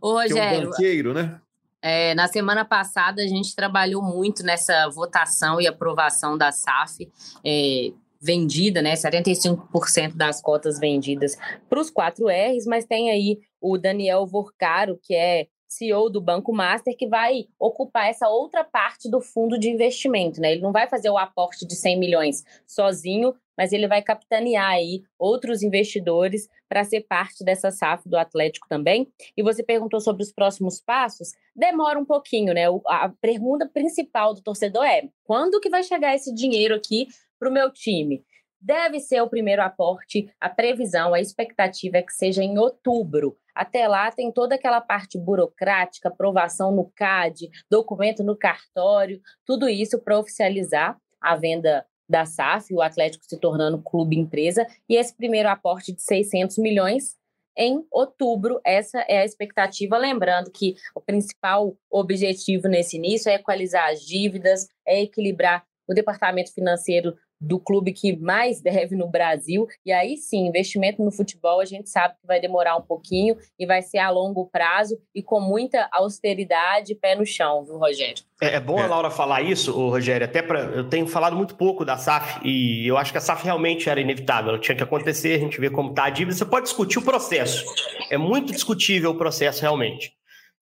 Ô, 0.00 0.14
Rogério. 0.14 0.64
É 0.64 0.66
um 0.66 0.70
banqueiro, 0.70 1.14
né? 1.14 1.40
É, 1.80 2.14
na 2.14 2.28
semana 2.28 2.64
passada, 2.64 3.22
a 3.22 3.26
gente 3.26 3.56
trabalhou 3.56 4.02
muito 4.02 4.44
nessa 4.44 4.88
votação 4.88 5.60
e 5.60 5.66
aprovação 5.66 6.38
da 6.38 6.52
SAF. 6.52 7.10
É, 7.44 7.92
vendida, 8.22 8.80
né? 8.80 8.94
75% 8.94 10.14
das 10.14 10.40
cotas 10.40 10.78
vendidas 10.78 11.36
para 11.68 11.80
os 11.80 11.90
4Rs, 11.90 12.64
mas 12.66 12.84
tem 12.84 13.10
aí 13.10 13.40
o 13.60 13.76
Daniel 13.76 14.24
Vorcaro, 14.24 14.98
que 15.02 15.14
é 15.14 15.48
CEO 15.68 16.10
do 16.10 16.20
Banco 16.20 16.52
Master, 16.52 16.94
que 16.96 17.08
vai 17.08 17.46
ocupar 17.58 18.08
essa 18.08 18.28
outra 18.28 18.62
parte 18.62 19.10
do 19.10 19.20
fundo 19.20 19.58
de 19.58 19.70
investimento, 19.70 20.40
né? 20.40 20.52
Ele 20.52 20.60
não 20.60 20.70
vai 20.70 20.86
fazer 20.86 21.08
o 21.08 21.16
aporte 21.16 21.66
de 21.66 21.74
100 21.74 21.98
milhões 21.98 22.44
sozinho, 22.66 23.34
mas 23.56 23.72
ele 23.72 23.88
vai 23.88 24.02
capitanear 24.02 24.70
aí 24.70 25.02
outros 25.18 25.62
investidores 25.62 26.48
para 26.68 26.84
ser 26.84 27.02
parte 27.02 27.42
dessa 27.42 27.70
SAF 27.70 28.08
do 28.08 28.16
Atlético 28.16 28.66
também. 28.68 29.10
E 29.36 29.42
você 29.42 29.62
perguntou 29.62 30.00
sobre 30.00 30.22
os 30.22 30.32
próximos 30.32 30.80
passos, 30.80 31.32
demora 31.56 31.98
um 31.98 32.04
pouquinho, 32.04 32.52
né? 32.52 32.64
A 32.86 33.10
pergunta 33.20 33.66
principal 33.66 34.34
do 34.34 34.42
torcedor 34.42 34.84
é: 34.84 35.08
quando 35.24 35.60
que 35.60 35.70
vai 35.70 35.82
chegar 35.82 36.14
esse 36.14 36.34
dinheiro 36.34 36.74
aqui 36.74 37.06
para 37.42 37.50
o 37.50 37.52
meu 37.52 37.72
time. 37.72 38.24
Deve 38.60 39.00
ser 39.00 39.20
o 39.20 39.28
primeiro 39.28 39.60
aporte, 39.60 40.32
a 40.40 40.48
previsão, 40.48 41.12
a 41.12 41.20
expectativa 41.20 41.96
é 41.96 42.02
que 42.02 42.12
seja 42.12 42.40
em 42.44 42.56
outubro. 42.56 43.36
Até 43.52 43.88
lá 43.88 44.12
tem 44.12 44.30
toda 44.30 44.54
aquela 44.54 44.80
parte 44.80 45.18
burocrática, 45.18 46.08
aprovação 46.08 46.70
no 46.70 46.88
CAD, 46.94 47.50
documento 47.68 48.22
no 48.22 48.38
cartório, 48.38 49.20
tudo 49.44 49.68
isso 49.68 49.98
para 49.98 50.16
oficializar 50.16 50.96
a 51.20 51.34
venda 51.34 51.84
da 52.08 52.24
SAF, 52.24 52.72
o 52.72 52.80
Atlético 52.80 53.24
se 53.24 53.40
tornando 53.40 53.82
clube 53.82 54.16
empresa, 54.16 54.64
e 54.88 54.94
esse 54.94 55.16
primeiro 55.16 55.48
aporte 55.48 55.92
de 55.92 56.00
600 56.00 56.58
milhões 56.58 57.16
em 57.58 57.84
outubro. 57.90 58.60
Essa 58.64 59.00
é 59.08 59.18
a 59.18 59.24
expectativa. 59.24 59.98
Lembrando 59.98 60.52
que 60.52 60.76
o 60.94 61.00
principal 61.00 61.76
objetivo 61.90 62.68
nesse 62.68 62.96
início 62.96 63.28
é 63.28 63.34
equalizar 63.34 63.90
as 63.90 64.00
dívidas, 64.00 64.68
é 64.86 65.02
equilibrar 65.02 65.64
o 65.88 65.94
departamento 65.94 66.52
financeiro 66.52 67.14
do 67.42 67.58
clube 67.58 67.92
que 67.92 68.16
mais 68.16 68.60
deve 68.60 68.94
no 68.94 69.08
Brasil. 69.08 69.66
E 69.84 69.92
aí 69.92 70.16
sim, 70.16 70.46
investimento 70.46 71.02
no 71.02 71.10
futebol 71.10 71.60
a 71.60 71.64
gente 71.64 71.90
sabe 71.90 72.14
que 72.20 72.26
vai 72.26 72.40
demorar 72.40 72.76
um 72.76 72.82
pouquinho 72.82 73.36
e 73.58 73.66
vai 73.66 73.82
ser 73.82 73.98
a 73.98 74.10
longo 74.10 74.46
prazo 74.46 74.98
e 75.14 75.22
com 75.22 75.40
muita 75.40 75.88
austeridade, 75.92 76.94
pé 76.94 77.16
no 77.16 77.26
chão, 77.26 77.64
viu, 77.64 77.78
Rogério? 77.78 78.22
É, 78.40 78.56
é 78.56 78.60
bom 78.60 78.78
a 78.78 78.84
é. 78.84 78.86
Laura 78.86 79.10
falar 79.10 79.42
isso, 79.42 79.72
Rogério, 79.72 80.24
até 80.24 80.40
para 80.40 80.60
eu 80.60 80.88
tenho 80.88 81.06
falado 81.06 81.36
muito 81.36 81.56
pouco 81.56 81.84
da 81.84 81.96
SAF 81.96 82.40
e 82.44 82.86
eu 82.86 82.96
acho 82.96 83.10
que 83.10 83.18
a 83.18 83.20
SAF 83.20 83.44
realmente 83.44 83.88
era 83.88 84.00
inevitável, 84.00 84.50
ela 84.50 84.58
tinha 84.58 84.76
que 84.76 84.82
acontecer, 84.82 85.34
a 85.34 85.38
gente 85.38 85.60
vê 85.60 85.68
como 85.68 85.90
está 85.90 86.04
a 86.04 86.10
dívida, 86.10 86.36
você 86.36 86.44
pode 86.44 86.66
discutir 86.66 86.98
o 86.98 87.02
processo. 87.02 87.64
É 88.10 88.16
muito 88.16 88.52
discutível 88.52 89.10
o 89.10 89.18
processo 89.18 89.62
realmente. 89.62 90.12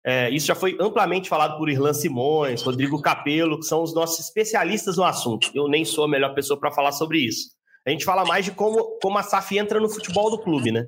É, 0.05 0.31
isso 0.31 0.47
já 0.47 0.55
foi 0.55 0.77
amplamente 0.81 1.29
falado 1.29 1.59
por 1.59 1.69
Irlan 1.69 1.93
Simões, 1.93 2.63
Rodrigo 2.63 3.01
Capello, 3.03 3.59
que 3.59 3.67
são 3.67 3.83
os 3.83 3.95
nossos 3.95 4.19
especialistas 4.21 4.97
no 4.97 5.05
assunto. 5.05 5.51
Eu 5.55 5.69
nem 5.69 5.85
sou 5.85 6.05
a 6.05 6.09
melhor 6.09 6.35
pessoa 6.35 6.59
para 6.59 6.71
falar 6.71 6.93
sobre 6.93 7.19
isso. 7.19 7.51
A 7.87 7.91
gente 7.91 8.05
fala 8.05 8.25
mais 8.25 8.45
de 8.45 8.53
como, 8.53 8.99
como 9.03 9.19
a 9.19 9.23
SAF 9.23 9.59
entra 9.59 9.81
no 9.81 9.89
futebol 9.89 10.31
do 10.31 10.39
clube, 10.39 10.73
né? 10.73 10.87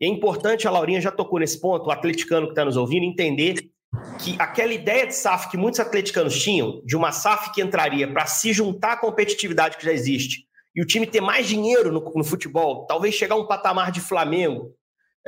E 0.00 0.06
é 0.06 0.08
importante, 0.08 0.66
a 0.66 0.70
Laurinha 0.70 1.00
já 1.00 1.10
tocou 1.10 1.40
nesse 1.40 1.60
ponto, 1.60 1.86
o 1.86 1.90
atleticano 1.90 2.46
que 2.46 2.52
está 2.52 2.64
nos 2.64 2.76
ouvindo, 2.76 3.04
entender 3.04 3.70
que 4.22 4.36
aquela 4.38 4.72
ideia 4.72 5.06
de 5.06 5.14
SAF 5.14 5.50
que 5.50 5.56
muitos 5.56 5.80
atleticanos 5.80 6.40
tinham, 6.40 6.80
de 6.84 6.96
uma 6.96 7.10
SAF 7.10 7.52
que 7.52 7.60
entraria 7.60 8.10
para 8.10 8.26
se 8.26 8.52
juntar 8.52 8.92
à 8.92 8.96
competitividade 8.96 9.76
que 9.76 9.84
já 9.84 9.92
existe, 9.92 10.46
e 10.74 10.82
o 10.82 10.86
time 10.86 11.06
ter 11.06 11.20
mais 11.20 11.46
dinheiro 11.46 11.90
no, 11.90 12.00
no 12.14 12.24
futebol, 12.24 12.86
talvez 12.86 13.14
chegar 13.14 13.34
a 13.34 13.38
um 13.38 13.46
patamar 13.46 13.90
de 13.90 14.00
Flamengo, 14.00 14.72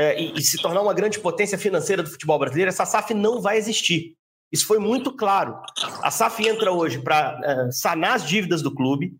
é, 0.00 0.18
e, 0.18 0.32
e, 0.32 0.42
se 0.42 0.56
tornar 0.56 0.80
uma 0.80 0.94
grande 0.94 1.20
potência 1.20 1.58
financeira 1.58 2.02
do 2.02 2.08
futebol 2.08 2.38
brasileiro, 2.38 2.70
essa 2.70 2.86
SAF 2.86 3.12
não 3.12 3.38
vai 3.38 3.58
existir. 3.58 4.14
Isso 4.50 4.66
foi 4.66 4.78
muito 4.78 5.12
claro. 5.12 5.60
A 6.02 6.10
SAF 6.10 6.48
entra 6.48 6.72
hoje 6.72 6.98
para 7.02 7.38
é, 7.44 7.70
sanar 7.70 8.14
as 8.14 8.26
dívidas 8.26 8.62
do 8.62 8.74
clube, 8.74 9.14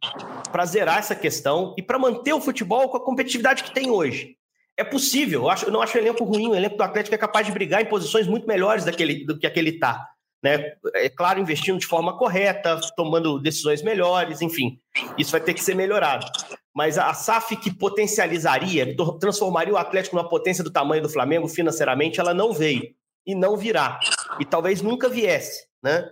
para 0.51 0.65
zerar 0.65 0.97
essa 0.97 1.15
questão 1.15 1.75
e 1.77 1.83
para 1.83 1.99
manter 1.99 2.33
o 2.33 2.41
futebol 2.41 2.89
com 2.89 2.97
a 2.97 3.05
competitividade 3.05 3.63
que 3.63 3.75
tem 3.75 3.91
hoje. 3.91 4.37
É 4.75 4.83
possível, 4.83 5.43
eu, 5.43 5.51
acho, 5.51 5.67
eu 5.67 5.71
não 5.71 5.83
acho 5.83 5.99
o 5.99 6.01
elenco 6.01 6.25
ruim, 6.25 6.49
o 6.49 6.55
elenco 6.55 6.79
do 6.79 6.83
Atlético 6.83 7.15
é 7.15 7.19
capaz 7.19 7.45
de 7.47 7.53
brigar 7.53 7.83
em 7.83 7.87
posições 7.87 8.27
muito 8.27 8.47
melhores 8.47 8.83
daquele, 8.83 9.27
do 9.27 9.39
que 9.39 9.47
aquele 9.47 9.71
está. 9.71 10.09
Né? 10.43 10.73
É 10.95 11.11
claro, 11.11 11.39
investindo 11.39 11.79
de 11.79 11.87
forma 11.87 12.17
correta, 12.17 12.81
tomando 12.97 13.39
decisões 13.39 13.83
melhores, 13.83 14.41
enfim, 14.41 14.81
isso 15.19 15.31
vai 15.31 15.43
ter 15.43 15.53
que 15.53 15.63
ser 15.63 15.75
melhorado 15.75 16.27
mas 16.75 16.99
a 16.99 17.13
SAF 17.13 17.57
que 17.57 17.73
potencializaria, 17.73 18.95
transformaria 19.19 19.75
o 19.75 19.77
Atlético 19.77 20.17
numa 20.17 20.29
potência 20.29 20.63
do 20.63 20.71
tamanho 20.71 21.03
do 21.03 21.09
Flamengo 21.09 21.49
financeiramente, 21.49 22.21
ela 22.21 22.33
não 22.33 22.53
veio 22.53 22.95
e 23.27 23.35
não 23.35 23.57
virá. 23.57 23.99
E 24.39 24.45
talvez 24.45 24.81
nunca 24.81 25.09
viesse, 25.09 25.67
né? 25.83 26.09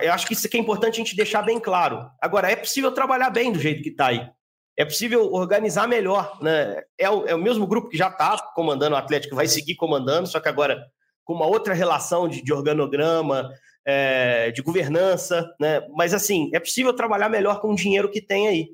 Eu 0.00 0.12
acho 0.12 0.26
que 0.26 0.32
isso 0.32 0.46
aqui 0.46 0.56
é 0.56 0.60
importante 0.60 0.94
a 0.94 1.04
gente 1.04 1.14
deixar 1.14 1.42
bem 1.42 1.60
claro. 1.60 2.10
Agora, 2.20 2.50
é 2.50 2.56
possível 2.56 2.90
trabalhar 2.90 3.30
bem 3.30 3.52
do 3.52 3.58
jeito 3.58 3.82
que 3.82 3.90
está 3.90 4.08
aí. 4.08 4.28
É 4.76 4.84
possível 4.84 5.32
organizar 5.32 5.86
melhor. 5.86 6.38
Né? 6.42 6.82
É, 6.98 7.08
o, 7.08 7.24
é 7.24 7.34
o 7.34 7.38
mesmo 7.38 7.66
grupo 7.68 7.88
que 7.88 7.96
já 7.96 8.08
está 8.08 8.36
comandando 8.54 8.96
o 8.96 8.98
Atlético, 8.98 9.36
vai 9.36 9.46
seguir 9.46 9.76
comandando, 9.76 10.26
só 10.26 10.40
que 10.40 10.48
agora 10.48 10.84
com 11.24 11.34
uma 11.34 11.46
outra 11.46 11.72
relação 11.72 12.28
de, 12.28 12.42
de 12.42 12.52
organograma, 12.52 13.48
é, 13.84 14.50
de 14.50 14.60
governança. 14.60 15.48
Né? 15.60 15.80
Mas, 15.94 16.12
assim, 16.12 16.50
é 16.52 16.58
possível 16.58 16.92
trabalhar 16.92 17.28
melhor 17.28 17.60
com 17.60 17.68
o 17.68 17.76
dinheiro 17.76 18.10
que 18.10 18.20
tem 18.20 18.48
aí. 18.48 18.68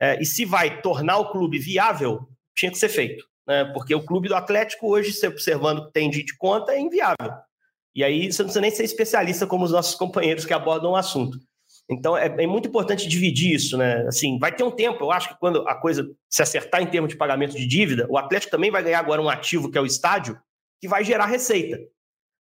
É, 0.00 0.20
e 0.20 0.24
se 0.24 0.44
vai 0.44 0.80
tornar 0.80 1.18
o 1.18 1.30
clube 1.30 1.58
viável, 1.58 2.28
tinha 2.56 2.70
que 2.70 2.78
ser 2.78 2.88
feito. 2.88 3.24
Né? 3.46 3.64
Porque 3.72 3.94
o 3.94 4.04
clube 4.04 4.28
do 4.28 4.34
Atlético, 4.34 4.88
hoje, 4.88 5.12
se 5.12 5.26
observando 5.26 5.78
o 5.78 5.86
que 5.86 5.92
tem 5.92 6.10
de 6.10 6.36
conta, 6.36 6.72
é 6.72 6.80
inviável. 6.80 7.32
E 7.94 8.02
aí 8.02 8.32
você 8.32 8.42
não 8.42 8.46
precisa 8.46 8.60
nem 8.60 8.70
ser 8.70 8.84
especialista 8.84 9.46
como 9.46 9.64
os 9.64 9.70
nossos 9.70 9.94
companheiros 9.96 10.44
que 10.44 10.52
abordam 10.52 10.92
o 10.92 10.96
assunto. 10.96 11.38
Então 11.88 12.16
é, 12.16 12.26
é, 12.26 12.46
muito 12.46 12.68
importante 12.68 13.08
dividir 13.08 13.54
isso, 13.54 13.76
né? 13.76 14.06
Assim, 14.06 14.38
vai 14.38 14.54
ter 14.54 14.64
um 14.64 14.70
tempo, 14.70 15.04
eu 15.04 15.12
acho 15.12 15.28
que 15.28 15.38
quando 15.38 15.68
a 15.68 15.74
coisa 15.74 16.06
se 16.30 16.42
acertar 16.42 16.82
em 16.82 16.86
termos 16.86 17.10
de 17.10 17.16
pagamento 17.16 17.54
de 17.54 17.66
dívida, 17.66 18.06
o 18.08 18.16
Atlético 18.16 18.52
também 18.52 18.70
vai 18.70 18.82
ganhar 18.82 19.00
agora 19.00 19.20
um 19.20 19.28
ativo 19.28 19.70
que 19.70 19.76
é 19.76 19.80
o 19.80 19.86
estádio, 19.86 20.38
que 20.80 20.88
vai 20.88 21.04
gerar 21.04 21.26
receita. 21.26 21.78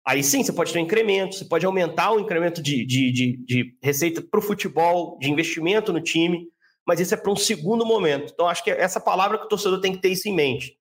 Aí 0.06 0.22
sim, 0.22 0.42
você 0.42 0.52
pode 0.52 0.72
ter 0.72 0.78
um 0.78 0.82
incremento, 0.82 1.36
você 1.36 1.44
pode 1.44 1.64
aumentar 1.64 2.12
o 2.12 2.20
incremento 2.20 2.62
de, 2.62 2.84
de, 2.84 3.12
de, 3.12 3.36
de 3.44 3.78
receita 3.82 4.22
para 4.22 4.40
o 4.40 4.42
futebol, 4.42 5.18
de 5.18 5.30
investimento 5.30 5.92
no 5.92 6.00
time, 6.02 6.46
mas 6.86 7.00
isso 7.00 7.14
é 7.14 7.16
para 7.16 7.32
um 7.32 7.36
segundo 7.36 7.84
momento. 7.84 8.32
Então, 8.32 8.48
acho 8.48 8.64
que 8.64 8.70
essa 8.70 9.00
palavra 9.00 9.38
que 9.38 9.44
o 9.44 9.48
torcedor 9.48 9.80
tem 9.80 9.92
que 9.92 10.00
ter 10.00 10.08
isso 10.08 10.28
em 10.28 10.34
mente. 10.34 10.76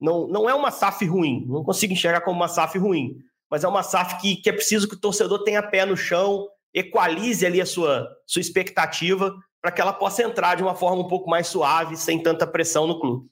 Não, 0.00 0.26
não 0.26 0.48
é 0.48 0.54
uma 0.54 0.70
SAF 0.70 1.04
ruim, 1.04 1.44
não 1.48 1.62
consigo 1.62 1.92
enxergar 1.92 2.20
como 2.22 2.36
uma 2.36 2.48
SAF 2.48 2.78
ruim, 2.78 3.16
mas 3.50 3.64
é 3.64 3.68
uma 3.68 3.82
SAF 3.82 4.20
que, 4.20 4.36
que 4.36 4.48
é 4.48 4.52
preciso 4.52 4.88
que 4.88 4.94
o 4.94 5.00
torcedor 5.00 5.44
tenha 5.44 5.62
pé 5.62 5.84
no 5.84 5.96
chão, 5.96 6.48
equalize 6.74 7.44
ali 7.44 7.60
a 7.60 7.66
sua, 7.66 8.08
sua 8.26 8.40
expectativa 8.40 9.34
para 9.60 9.70
que 9.70 9.80
ela 9.80 9.92
possa 9.92 10.22
entrar 10.22 10.56
de 10.56 10.62
uma 10.62 10.74
forma 10.74 11.02
um 11.02 11.08
pouco 11.08 11.30
mais 11.30 11.46
suave, 11.46 11.96
sem 11.96 12.20
tanta 12.20 12.46
pressão 12.46 12.86
no 12.86 12.98
clube. 12.98 13.28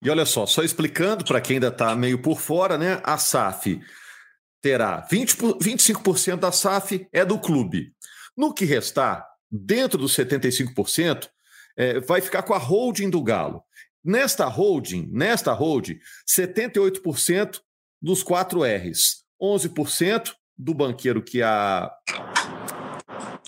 E 0.00 0.10
olha 0.10 0.24
só, 0.24 0.46
só 0.46 0.62
explicando 0.62 1.24
para 1.24 1.40
quem 1.40 1.56
ainda 1.56 1.68
está 1.68 1.94
meio 1.94 2.20
por 2.20 2.40
fora, 2.40 2.78
né? 2.78 3.00
A 3.04 3.18
SAF 3.18 3.80
terá 4.60 5.06
20, 5.10 5.36
25% 5.36 6.36
da 6.36 6.50
SAF 6.50 7.06
é 7.12 7.24
do 7.24 7.38
clube. 7.38 7.92
No 8.36 8.54
que 8.54 8.64
restar, 8.64 9.26
dentro 9.52 9.98
dos 9.98 10.16
75%, 10.16 11.28
é, 11.76 12.00
vai 12.00 12.22
ficar 12.22 12.42
com 12.42 12.54
a 12.54 12.58
holding 12.58 13.10
do 13.10 13.22
Galo. 13.22 13.62
Nesta 14.02 14.46
holding, 14.46 15.08
nesta 15.12 15.52
holding, 15.52 15.98
78% 16.28 17.60
dos 18.00 18.22
4 18.22 18.64
R's, 18.64 19.24
11% 19.40 20.32
do 20.56 20.74
banqueiro 20.74 21.22
que 21.22 21.42
a 21.42 21.92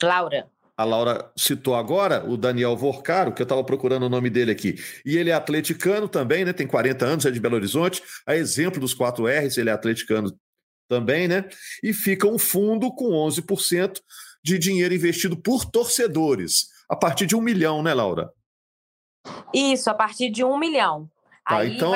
Laura 0.02 0.48
a 0.76 0.84
Laura 0.84 1.30
citou 1.36 1.76
agora, 1.76 2.28
o 2.28 2.36
Daniel 2.36 2.76
Vorcaro, 2.76 3.32
que 3.32 3.40
eu 3.40 3.44
estava 3.44 3.62
procurando 3.62 4.06
o 4.06 4.08
nome 4.08 4.28
dele 4.28 4.50
aqui. 4.50 4.74
E 5.04 5.16
ele 5.16 5.30
é 5.30 5.32
atleticano 5.32 6.08
também, 6.08 6.44
né? 6.44 6.52
Tem 6.52 6.66
40 6.66 7.04
anos, 7.04 7.26
é 7.26 7.30
de 7.30 7.38
Belo 7.38 7.54
Horizonte. 7.54 8.02
A 8.26 8.34
exemplo 8.34 8.80
dos 8.80 8.92
4 8.92 9.24
R's, 9.24 9.56
ele 9.56 9.70
é 9.70 9.72
atleticano 9.72 10.36
também, 10.88 11.28
né? 11.28 11.48
E 11.82 11.92
fica 11.92 12.26
um 12.26 12.38
fundo 12.38 12.92
com 12.92 13.10
11% 13.10 14.00
de 14.44 14.58
dinheiro 14.58 14.94
investido 14.94 15.36
por 15.36 15.64
torcedores, 15.64 16.68
a 16.88 16.94
partir 16.94 17.24
de 17.24 17.34
um 17.34 17.40
milhão, 17.40 17.82
né, 17.82 17.94
Laura? 17.94 18.30
Isso, 19.54 19.88
a 19.88 19.94
partir 19.94 20.30
de 20.30 20.44
um 20.44 20.58
milhão. 20.58 21.08
Tá, 21.46 21.58
aí 21.58 21.76
então 21.76 21.92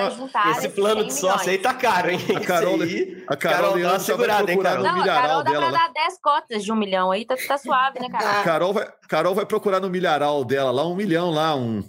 esse 0.50 0.68
plano 0.68 1.04
de 1.04 1.12
sócio 1.12 1.50
aí 1.50 1.56
tá 1.56 1.72
caro, 1.72 2.10
hein? 2.10 2.18
A 2.36 2.40
Carol, 2.40 2.82
aí, 2.82 3.24
a 3.26 3.34
Carol, 3.34 3.58
Carol 3.58 3.74
Leandro 3.76 4.00
segurada, 4.00 4.52
hein, 4.52 4.58
Carol? 4.58 4.84
Não, 4.84 5.00
a 5.00 5.04
Carol 5.06 5.42
dá 5.42 5.50
pra 5.52 5.70
dar 5.70 5.92
10 5.92 6.20
cotas 6.20 6.64
de 6.64 6.70
um 6.70 6.76
milhão 6.76 7.10
aí, 7.10 7.24
tá, 7.24 7.34
tá 7.34 7.56
suave, 7.56 7.98
né, 7.98 8.10
Carol? 8.10 8.28
A 8.28 8.44
Carol 8.44 8.72
vai, 8.74 8.92
Carol 9.08 9.34
vai 9.34 9.46
procurar 9.46 9.80
no 9.80 9.88
milharal 9.88 10.44
dela 10.44 10.70
lá 10.70 10.86
um 10.86 10.94
milhão 10.94 11.30
lá, 11.30 11.56
um, 11.56 11.82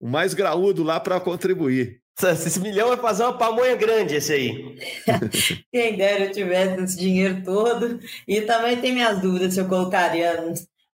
um 0.00 0.08
mais 0.08 0.32
graúdo 0.32 0.82
lá 0.82 0.98
para 0.98 1.20
contribuir. 1.20 2.00
Esse 2.28 2.60
milhão 2.60 2.88
vai 2.88 2.96
fazer 2.96 3.24
uma 3.24 3.36
pamonha 3.36 3.74
grande, 3.76 4.16
esse 4.16 4.32
aí. 4.32 4.76
Quem 5.72 5.96
dera 5.96 6.24
eu 6.24 6.32
tivesse 6.32 6.82
esse 6.82 6.98
dinheiro 6.98 7.42
todo. 7.44 7.98
E 8.26 8.40
também 8.42 8.76
tem 8.76 8.92
minhas 8.92 9.20
dúvidas 9.20 9.54
se 9.54 9.60
eu 9.60 9.68
colocaria 9.68 10.52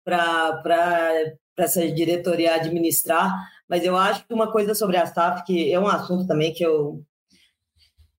para 0.03 1.33
essa 1.57 1.87
diretoria 1.91 2.55
administrar 2.55 3.35
mas 3.71 3.85
eu 3.85 3.95
acho 3.95 4.27
que 4.27 4.33
uma 4.33 4.51
coisa 4.51 4.75
sobre 4.75 4.97
a 4.97 5.05
SAF, 5.05 5.45
que 5.45 5.71
é 5.71 5.79
um 5.79 5.87
assunto 5.87 6.27
também 6.27 6.51
que 6.53 6.61
eu, 6.61 7.01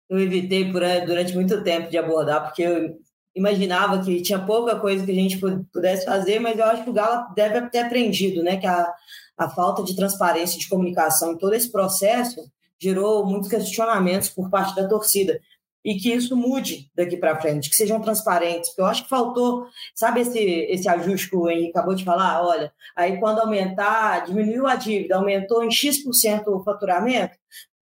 eu 0.09 0.19
evitei 0.19 0.73
por, 0.73 0.81
durante 1.05 1.35
muito 1.35 1.63
tempo 1.63 1.91
de 1.91 1.99
abordar, 1.99 2.43
porque 2.45 2.63
eu 2.63 2.97
imaginava 3.37 4.03
que 4.03 4.23
tinha 4.23 4.39
pouca 4.39 4.81
coisa 4.81 5.05
que 5.05 5.11
a 5.11 5.15
gente 5.15 5.39
pudesse 5.71 6.07
fazer, 6.07 6.39
mas 6.39 6.59
eu 6.59 6.65
acho 6.65 6.85
que 6.85 6.89
o 6.89 6.93
Galo 6.95 7.35
deve 7.35 7.69
ter 7.69 7.81
aprendido, 7.81 8.43
né, 8.43 8.57
que 8.57 8.67
a, 8.67 8.95
a 9.37 9.51
falta 9.51 9.85
de 9.85 9.95
transparência 9.95 10.59
de 10.59 10.71
comunicação 10.71 11.33
em 11.33 11.37
todo 11.37 11.53
esse 11.53 11.71
processo 11.71 12.41
gerou 12.83 13.25
muitos 13.25 13.49
questionamentos 13.49 14.29
por 14.29 14.51
parte 14.51 14.75
da 14.75 14.89
torcida 14.89 15.41
e 15.85 15.97
que 15.97 16.13
isso 16.13 16.37
mude 16.37 16.91
daqui 16.95 17.17
para 17.17 17.41
frente, 17.41 17.69
que 17.69 17.77
sejam 17.77 18.01
transparentes. 18.01 18.71
Porque 18.71 18.81
eu 18.81 18.87
acho 18.87 19.03
que 19.05 19.09
faltou, 19.09 19.67
sabe 19.95 20.21
esse, 20.21 20.39
esse 20.39 20.89
ajuste 20.89 21.31
que 21.31 21.37
o 21.37 21.49
Henrique 21.49 21.71
acabou 21.71 21.95
de 21.95 22.05
falar? 22.05 22.43
Olha, 22.43 22.73
aí 22.97 23.19
quando 23.19 23.41
aumentar, 23.41 24.25
diminuiu 24.25 24.67
a 24.67 24.77
dívida, 24.77 25.17
aumentou 25.17 25.63
em 25.65 25.71
X% 25.71 26.49
o 26.49 26.63
faturamento, 26.63 27.37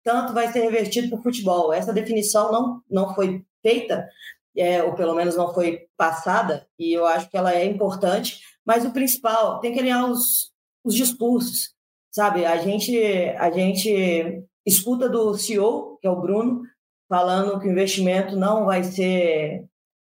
tanto 0.03 0.33
vai 0.33 0.53
ser 0.53 0.61
revertido 0.61 1.09
para 1.09 1.19
o 1.19 1.23
futebol. 1.23 1.73
Essa 1.73 1.93
definição 1.93 2.51
não, 2.51 2.83
não 2.91 3.15
foi 3.15 3.45
feita, 3.63 4.09
é, 4.57 4.83
ou 4.83 4.95
pelo 4.95 5.15
menos 5.15 5.37
não 5.37 5.53
foi 5.53 5.87
passada, 5.97 6.67
e 6.79 6.93
eu 6.93 7.07
acho 7.07 7.29
que 7.31 7.37
ela 7.37 7.53
é 7.53 7.65
importante, 7.65 8.41
mas 8.65 8.85
o 8.85 8.93
principal, 8.93 9.61
tem 9.61 9.73
que 9.73 9.79
alinhar 9.79 10.09
os, 10.11 10.53
os 10.85 10.95
discursos, 10.95 11.75
sabe? 12.11 12.45
A 12.45 12.57
gente, 12.59 12.97
a 13.39 13.51
gente 13.51 14.45
escuta 14.67 15.09
do 15.09 15.35
CEO, 15.35 15.99
que 16.01 16.07
é 16.07 16.11
o 16.11 16.21
Bruno, 16.21 16.63
falando 17.09 17.61
que 17.61 17.69
o 17.69 17.71
investimento 17.71 18.37
não 18.37 18.65
vai 18.65 18.83
ser 18.83 19.67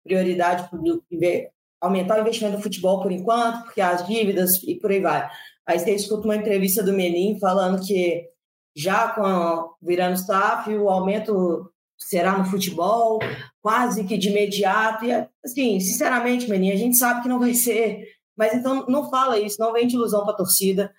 prioridade 0.05 0.69
aumentar 1.81 2.19
o 2.19 2.21
investimento 2.21 2.57
do 2.57 2.63
futebol 2.63 3.03
por 3.03 3.11
enquanto, 3.11 3.65
porque 3.65 3.81
as 3.81 4.07
dívidas 4.07 4.63
e 4.63 4.77
por 4.77 4.91
aí 4.91 5.01
vai. 5.01 5.29
Aí 5.67 5.79
você 5.79 5.95
escuta 5.95 6.25
uma 6.25 6.37
entrevista 6.37 6.83
do 6.83 6.93
Menin 6.93 7.39
falando 7.39 7.85
que 7.85 8.29
já 8.75 9.09
com 9.09 9.75
virando 9.83 10.17
SAF, 10.17 10.75
o 10.75 10.89
aumento 10.89 11.71
será 11.99 12.39
no 12.39 12.45
futebol, 12.45 13.19
quase 13.61 14.05
que 14.05 14.17
de 14.17 14.29
imediato. 14.29 15.05
E, 15.05 15.13
assim, 15.45 15.79
sinceramente, 15.81 16.49
Menin, 16.49 16.73
a 16.73 16.77
gente 16.77 16.97
sabe 16.97 17.23
que 17.23 17.29
não 17.29 17.39
vai 17.39 17.55
ser. 17.55 18.09
Mas 18.37 18.55
então 18.55 18.87
não 18.87 19.11
fala 19.11 19.39
isso, 19.39 19.61
não 19.61 19.73
vende 19.73 19.95
ilusão 19.95 20.23
para 20.23 20.33
a 20.33 20.37
torcida. 20.37 20.93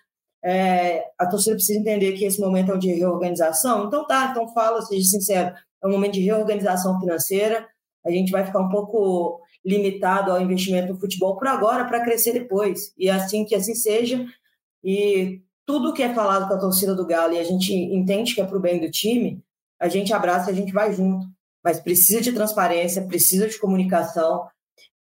É, 0.43 1.05
a 1.17 1.25
torcida 1.25 1.55
precisa 1.55 1.79
entender 1.79 2.13
que 2.13 2.25
esse 2.25 2.39
momento 2.39 2.71
é 2.71 2.75
um 2.75 2.79
de 2.79 2.91
reorganização. 2.91 3.87
Então 3.87 4.05
tá, 4.05 4.29
então 4.31 4.53
fala, 4.53 4.81
seja 4.81 5.07
sincero 5.07 5.53
é 5.83 5.87
um 5.87 5.91
momento 5.91 6.13
de 6.13 6.21
reorganização 6.21 6.99
financeira. 6.99 7.67
A 8.05 8.09
gente 8.09 8.31
vai 8.31 8.45
ficar 8.45 8.59
um 8.59 8.69
pouco 8.69 9.41
limitado 9.65 10.31
ao 10.31 10.41
investimento 10.41 10.93
no 10.93 10.99
futebol 10.99 11.37
por 11.37 11.47
agora 11.47 11.85
para 11.85 12.03
crescer 12.03 12.33
depois. 12.33 12.93
E 12.97 13.09
assim 13.09 13.45
que 13.45 13.53
assim 13.53 13.75
seja. 13.75 14.25
E 14.83 15.41
tudo 15.65 15.93
que 15.93 16.01
é 16.01 16.13
falado 16.13 16.47
com 16.47 16.53
a 16.53 16.59
torcida 16.59 16.95
do 16.95 17.05
Galo 17.05 17.33
e 17.33 17.39
a 17.39 17.43
gente 17.43 17.73
entende 17.73 18.33
que 18.33 18.41
é 18.41 18.45
para 18.45 18.57
o 18.57 18.61
bem 18.61 18.79
do 18.79 18.89
time, 18.89 19.43
a 19.79 19.87
gente 19.87 20.13
abraça 20.13 20.49
e 20.49 20.53
a 20.53 20.55
gente 20.55 20.73
vai 20.73 20.93
junto. 20.93 21.25
Mas 21.63 21.79
precisa 21.79 22.21
de 22.21 22.33
transparência, 22.33 23.05
precisa 23.05 23.47
de 23.47 23.59
comunicação 23.59 24.45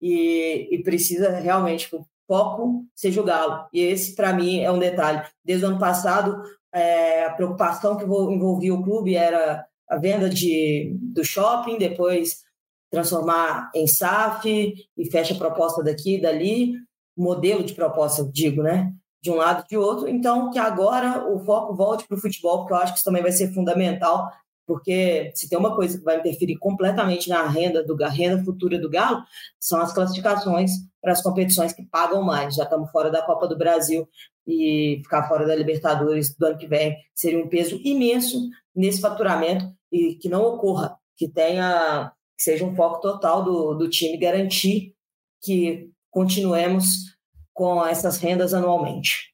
e, 0.00 0.68
e 0.70 0.82
precisa 0.82 1.30
realmente 1.30 1.88
foco 2.26 2.84
seja 2.94 3.20
o 3.20 3.24
Galo. 3.24 3.66
E 3.72 3.80
esse, 3.80 4.14
para 4.14 4.32
mim, 4.32 4.60
é 4.60 4.70
um 4.70 4.78
detalhe. 4.78 5.22
Desde 5.44 5.64
o 5.64 5.68
ano 5.68 5.78
passado, 5.78 6.42
é, 6.72 7.24
a 7.24 7.30
preocupação 7.30 7.96
que 7.96 8.04
envolvia 8.04 8.74
o 8.74 8.82
clube 8.82 9.14
era 9.14 9.64
a 9.88 9.96
venda 9.96 10.28
de, 10.28 10.96
do 11.00 11.24
shopping, 11.24 11.76
depois 11.76 12.38
transformar 12.90 13.70
em 13.74 13.86
SAF 13.86 14.74
e 14.96 15.10
fecha 15.10 15.34
a 15.34 15.38
proposta 15.38 15.82
daqui 15.82 16.16
e 16.16 16.20
dali, 16.20 16.74
modelo 17.16 17.62
de 17.62 17.74
proposta, 17.74 18.28
digo, 18.30 18.62
né? 18.62 18.92
De 19.22 19.30
um 19.30 19.36
lado 19.36 19.64
e 19.64 19.68
de 19.68 19.76
outro. 19.76 20.08
Então, 20.08 20.50
que 20.50 20.58
agora 20.58 21.26
o 21.30 21.38
foco 21.44 21.74
volte 21.74 22.06
para 22.06 22.16
o 22.16 22.20
futebol, 22.20 22.58
porque 22.58 22.72
eu 22.74 22.76
acho 22.78 22.92
que 22.92 22.98
isso 22.98 23.04
também 23.04 23.22
vai 23.22 23.32
ser 23.32 23.52
fundamental, 23.54 24.30
porque 24.66 25.30
se 25.34 25.48
tem 25.48 25.58
uma 25.58 25.74
coisa 25.74 25.98
que 25.98 26.04
vai 26.04 26.18
interferir 26.18 26.56
completamente 26.56 27.28
na 27.28 27.46
renda 27.46 27.82
do 27.84 27.96
renda 27.96 28.42
futura 28.44 28.78
do 28.78 28.90
Galo, 28.90 29.22
são 29.58 29.80
as 29.80 29.92
classificações 29.92 30.70
para 31.00 31.12
as 31.12 31.22
competições 31.22 31.72
que 31.72 31.84
pagam 31.84 32.22
mais. 32.22 32.54
Já 32.54 32.64
estamos 32.64 32.90
fora 32.90 33.10
da 33.10 33.22
Copa 33.22 33.48
do 33.48 33.58
Brasil 33.58 34.08
e 34.46 35.00
ficar 35.02 35.28
fora 35.28 35.46
da 35.46 35.54
Libertadores 35.54 36.34
do 36.36 36.46
ano 36.46 36.58
que 36.58 36.66
vem 36.66 36.96
seria 37.14 37.44
um 37.44 37.48
peso 37.48 37.80
imenso 37.84 38.48
nesse 38.74 39.00
faturamento 39.00 39.64
e 39.90 40.14
que 40.14 40.28
não 40.28 40.42
ocorra, 40.42 40.96
que 41.16 41.28
tenha, 41.28 42.12
que 42.36 42.42
seja 42.42 42.64
um 42.64 42.74
foco 42.74 43.00
total 43.00 43.44
do, 43.44 43.74
do 43.74 43.90
time 43.90 44.16
garantir 44.16 44.94
que 45.42 45.90
continuemos 46.10 46.86
com 47.52 47.84
essas 47.84 48.18
rendas 48.18 48.54
anualmente. 48.54 49.31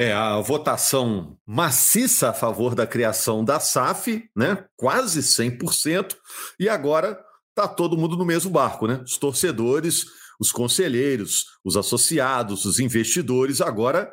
É, 0.00 0.14
a 0.14 0.40
votação 0.40 1.36
maciça 1.46 2.30
a 2.30 2.32
favor 2.32 2.74
da 2.74 2.86
criação 2.86 3.44
da 3.44 3.60
SAF, 3.60 4.24
né? 4.34 4.64
Quase 4.74 5.20
100%, 5.20 6.16
e 6.58 6.70
agora 6.70 7.22
tá 7.54 7.68
todo 7.68 7.98
mundo 7.98 8.16
no 8.16 8.24
mesmo 8.24 8.50
barco, 8.50 8.86
né? 8.86 9.02
Os 9.04 9.18
torcedores, 9.18 10.06
os 10.40 10.50
conselheiros, 10.50 11.44
os 11.62 11.76
associados, 11.76 12.64
os 12.64 12.78
investidores, 12.78 13.60
agora 13.60 14.10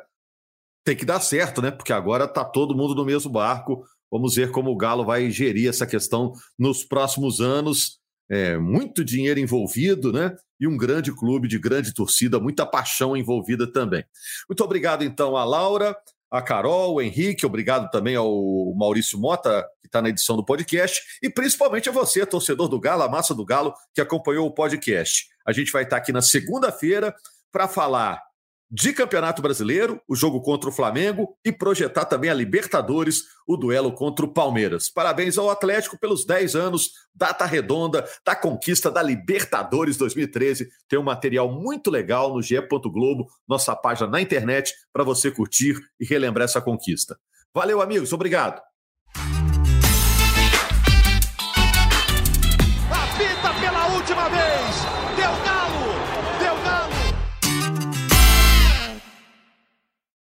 tem 0.84 0.94
que 0.94 1.06
dar 1.06 1.20
certo, 1.20 1.62
né? 1.62 1.70
Porque 1.70 1.92
agora 1.92 2.28
tá 2.28 2.44
todo 2.44 2.76
mundo 2.76 2.94
no 2.94 3.06
mesmo 3.06 3.30
barco, 3.30 3.82
Vamos 4.10 4.34
ver 4.34 4.50
como 4.50 4.70
o 4.70 4.76
Galo 4.76 5.04
vai 5.04 5.30
gerir 5.30 5.68
essa 5.68 5.86
questão 5.86 6.32
nos 6.58 6.82
próximos 6.82 7.40
anos. 7.40 7.98
É, 8.30 8.58
muito 8.58 9.04
dinheiro 9.04 9.40
envolvido, 9.40 10.12
né? 10.12 10.36
E 10.60 10.66
um 10.66 10.76
grande 10.76 11.12
clube 11.12 11.48
de 11.48 11.58
grande 11.58 11.94
torcida, 11.94 12.38
muita 12.38 12.66
paixão 12.66 13.16
envolvida 13.16 13.70
também. 13.70 14.04
Muito 14.48 14.62
obrigado, 14.62 15.02
então, 15.02 15.36
a 15.36 15.44
Laura, 15.44 15.96
a 16.30 16.42
Carol, 16.42 16.94
o 16.94 17.02
Henrique, 17.02 17.46
obrigado 17.46 17.90
também 17.90 18.16
ao 18.16 18.74
Maurício 18.76 19.18
Mota, 19.18 19.66
que 19.80 19.86
está 19.88 20.02
na 20.02 20.10
edição 20.10 20.36
do 20.36 20.44
podcast, 20.44 21.00
e 21.22 21.30
principalmente 21.30 21.88
a 21.88 21.92
você, 21.92 22.26
torcedor 22.26 22.68
do 22.68 22.78
Galo, 22.78 23.02
a 23.02 23.08
massa 23.08 23.34
do 23.34 23.44
Galo, 23.44 23.72
que 23.94 24.00
acompanhou 24.00 24.46
o 24.46 24.52
podcast. 24.52 25.26
A 25.46 25.52
gente 25.52 25.72
vai 25.72 25.84
estar 25.84 25.96
aqui 25.96 26.12
na 26.12 26.20
segunda-feira 26.20 27.14
para 27.50 27.66
falar 27.66 28.27
de 28.70 28.92
Campeonato 28.92 29.40
Brasileiro, 29.40 30.00
o 30.06 30.14
jogo 30.14 30.42
contra 30.42 30.68
o 30.68 30.72
Flamengo 30.72 31.36
e 31.44 31.50
projetar 31.50 32.04
também 32.04 32.28
a 32.28 32.34
Libertadores, 32.34 33.24
o 33.46 33.56
duelo 33.56 33.92
contra 33.92 34.26
o 34.26 34.32
Palmeiras. 34.32 34.90
Parabéns 34.90 35.38
ao 35.38 35.48
Atlético 35.48 35.98
pelos 35.98 36.26
10 36.26 36.54
anos, 36.54 36.90
data 37.14 37.46
redonda 37.46 38.06
da 38.24 38.36
conquista 38.36 38.90
da 38.90 39.02
Libertadores 39.02 39.96
2013. 39.96 40.68
Tem 40.86 40.98
um 40.98 41.04
material 41.04 41.50
muito 41.50 41.90
legal 41.90 42.34
no 42.34 42.42
ge 42.42 42.58
Globo, 42.60 43.26
nossa 43.48 43.74
página 43.74 44.08
na 44.08 44.20
internet, 44.20 44.74
para 44.92 45.04
você 45.04 45.30
curtir 45.30 45.76
e 45.98 46.04
relembrar 46.04 46.44
essa 46.44 46.60
conquista. 46.60 47.18
Valeu, 47.54 47.80
amigos, 47.80 48.12
obrigado. 48.12 48.60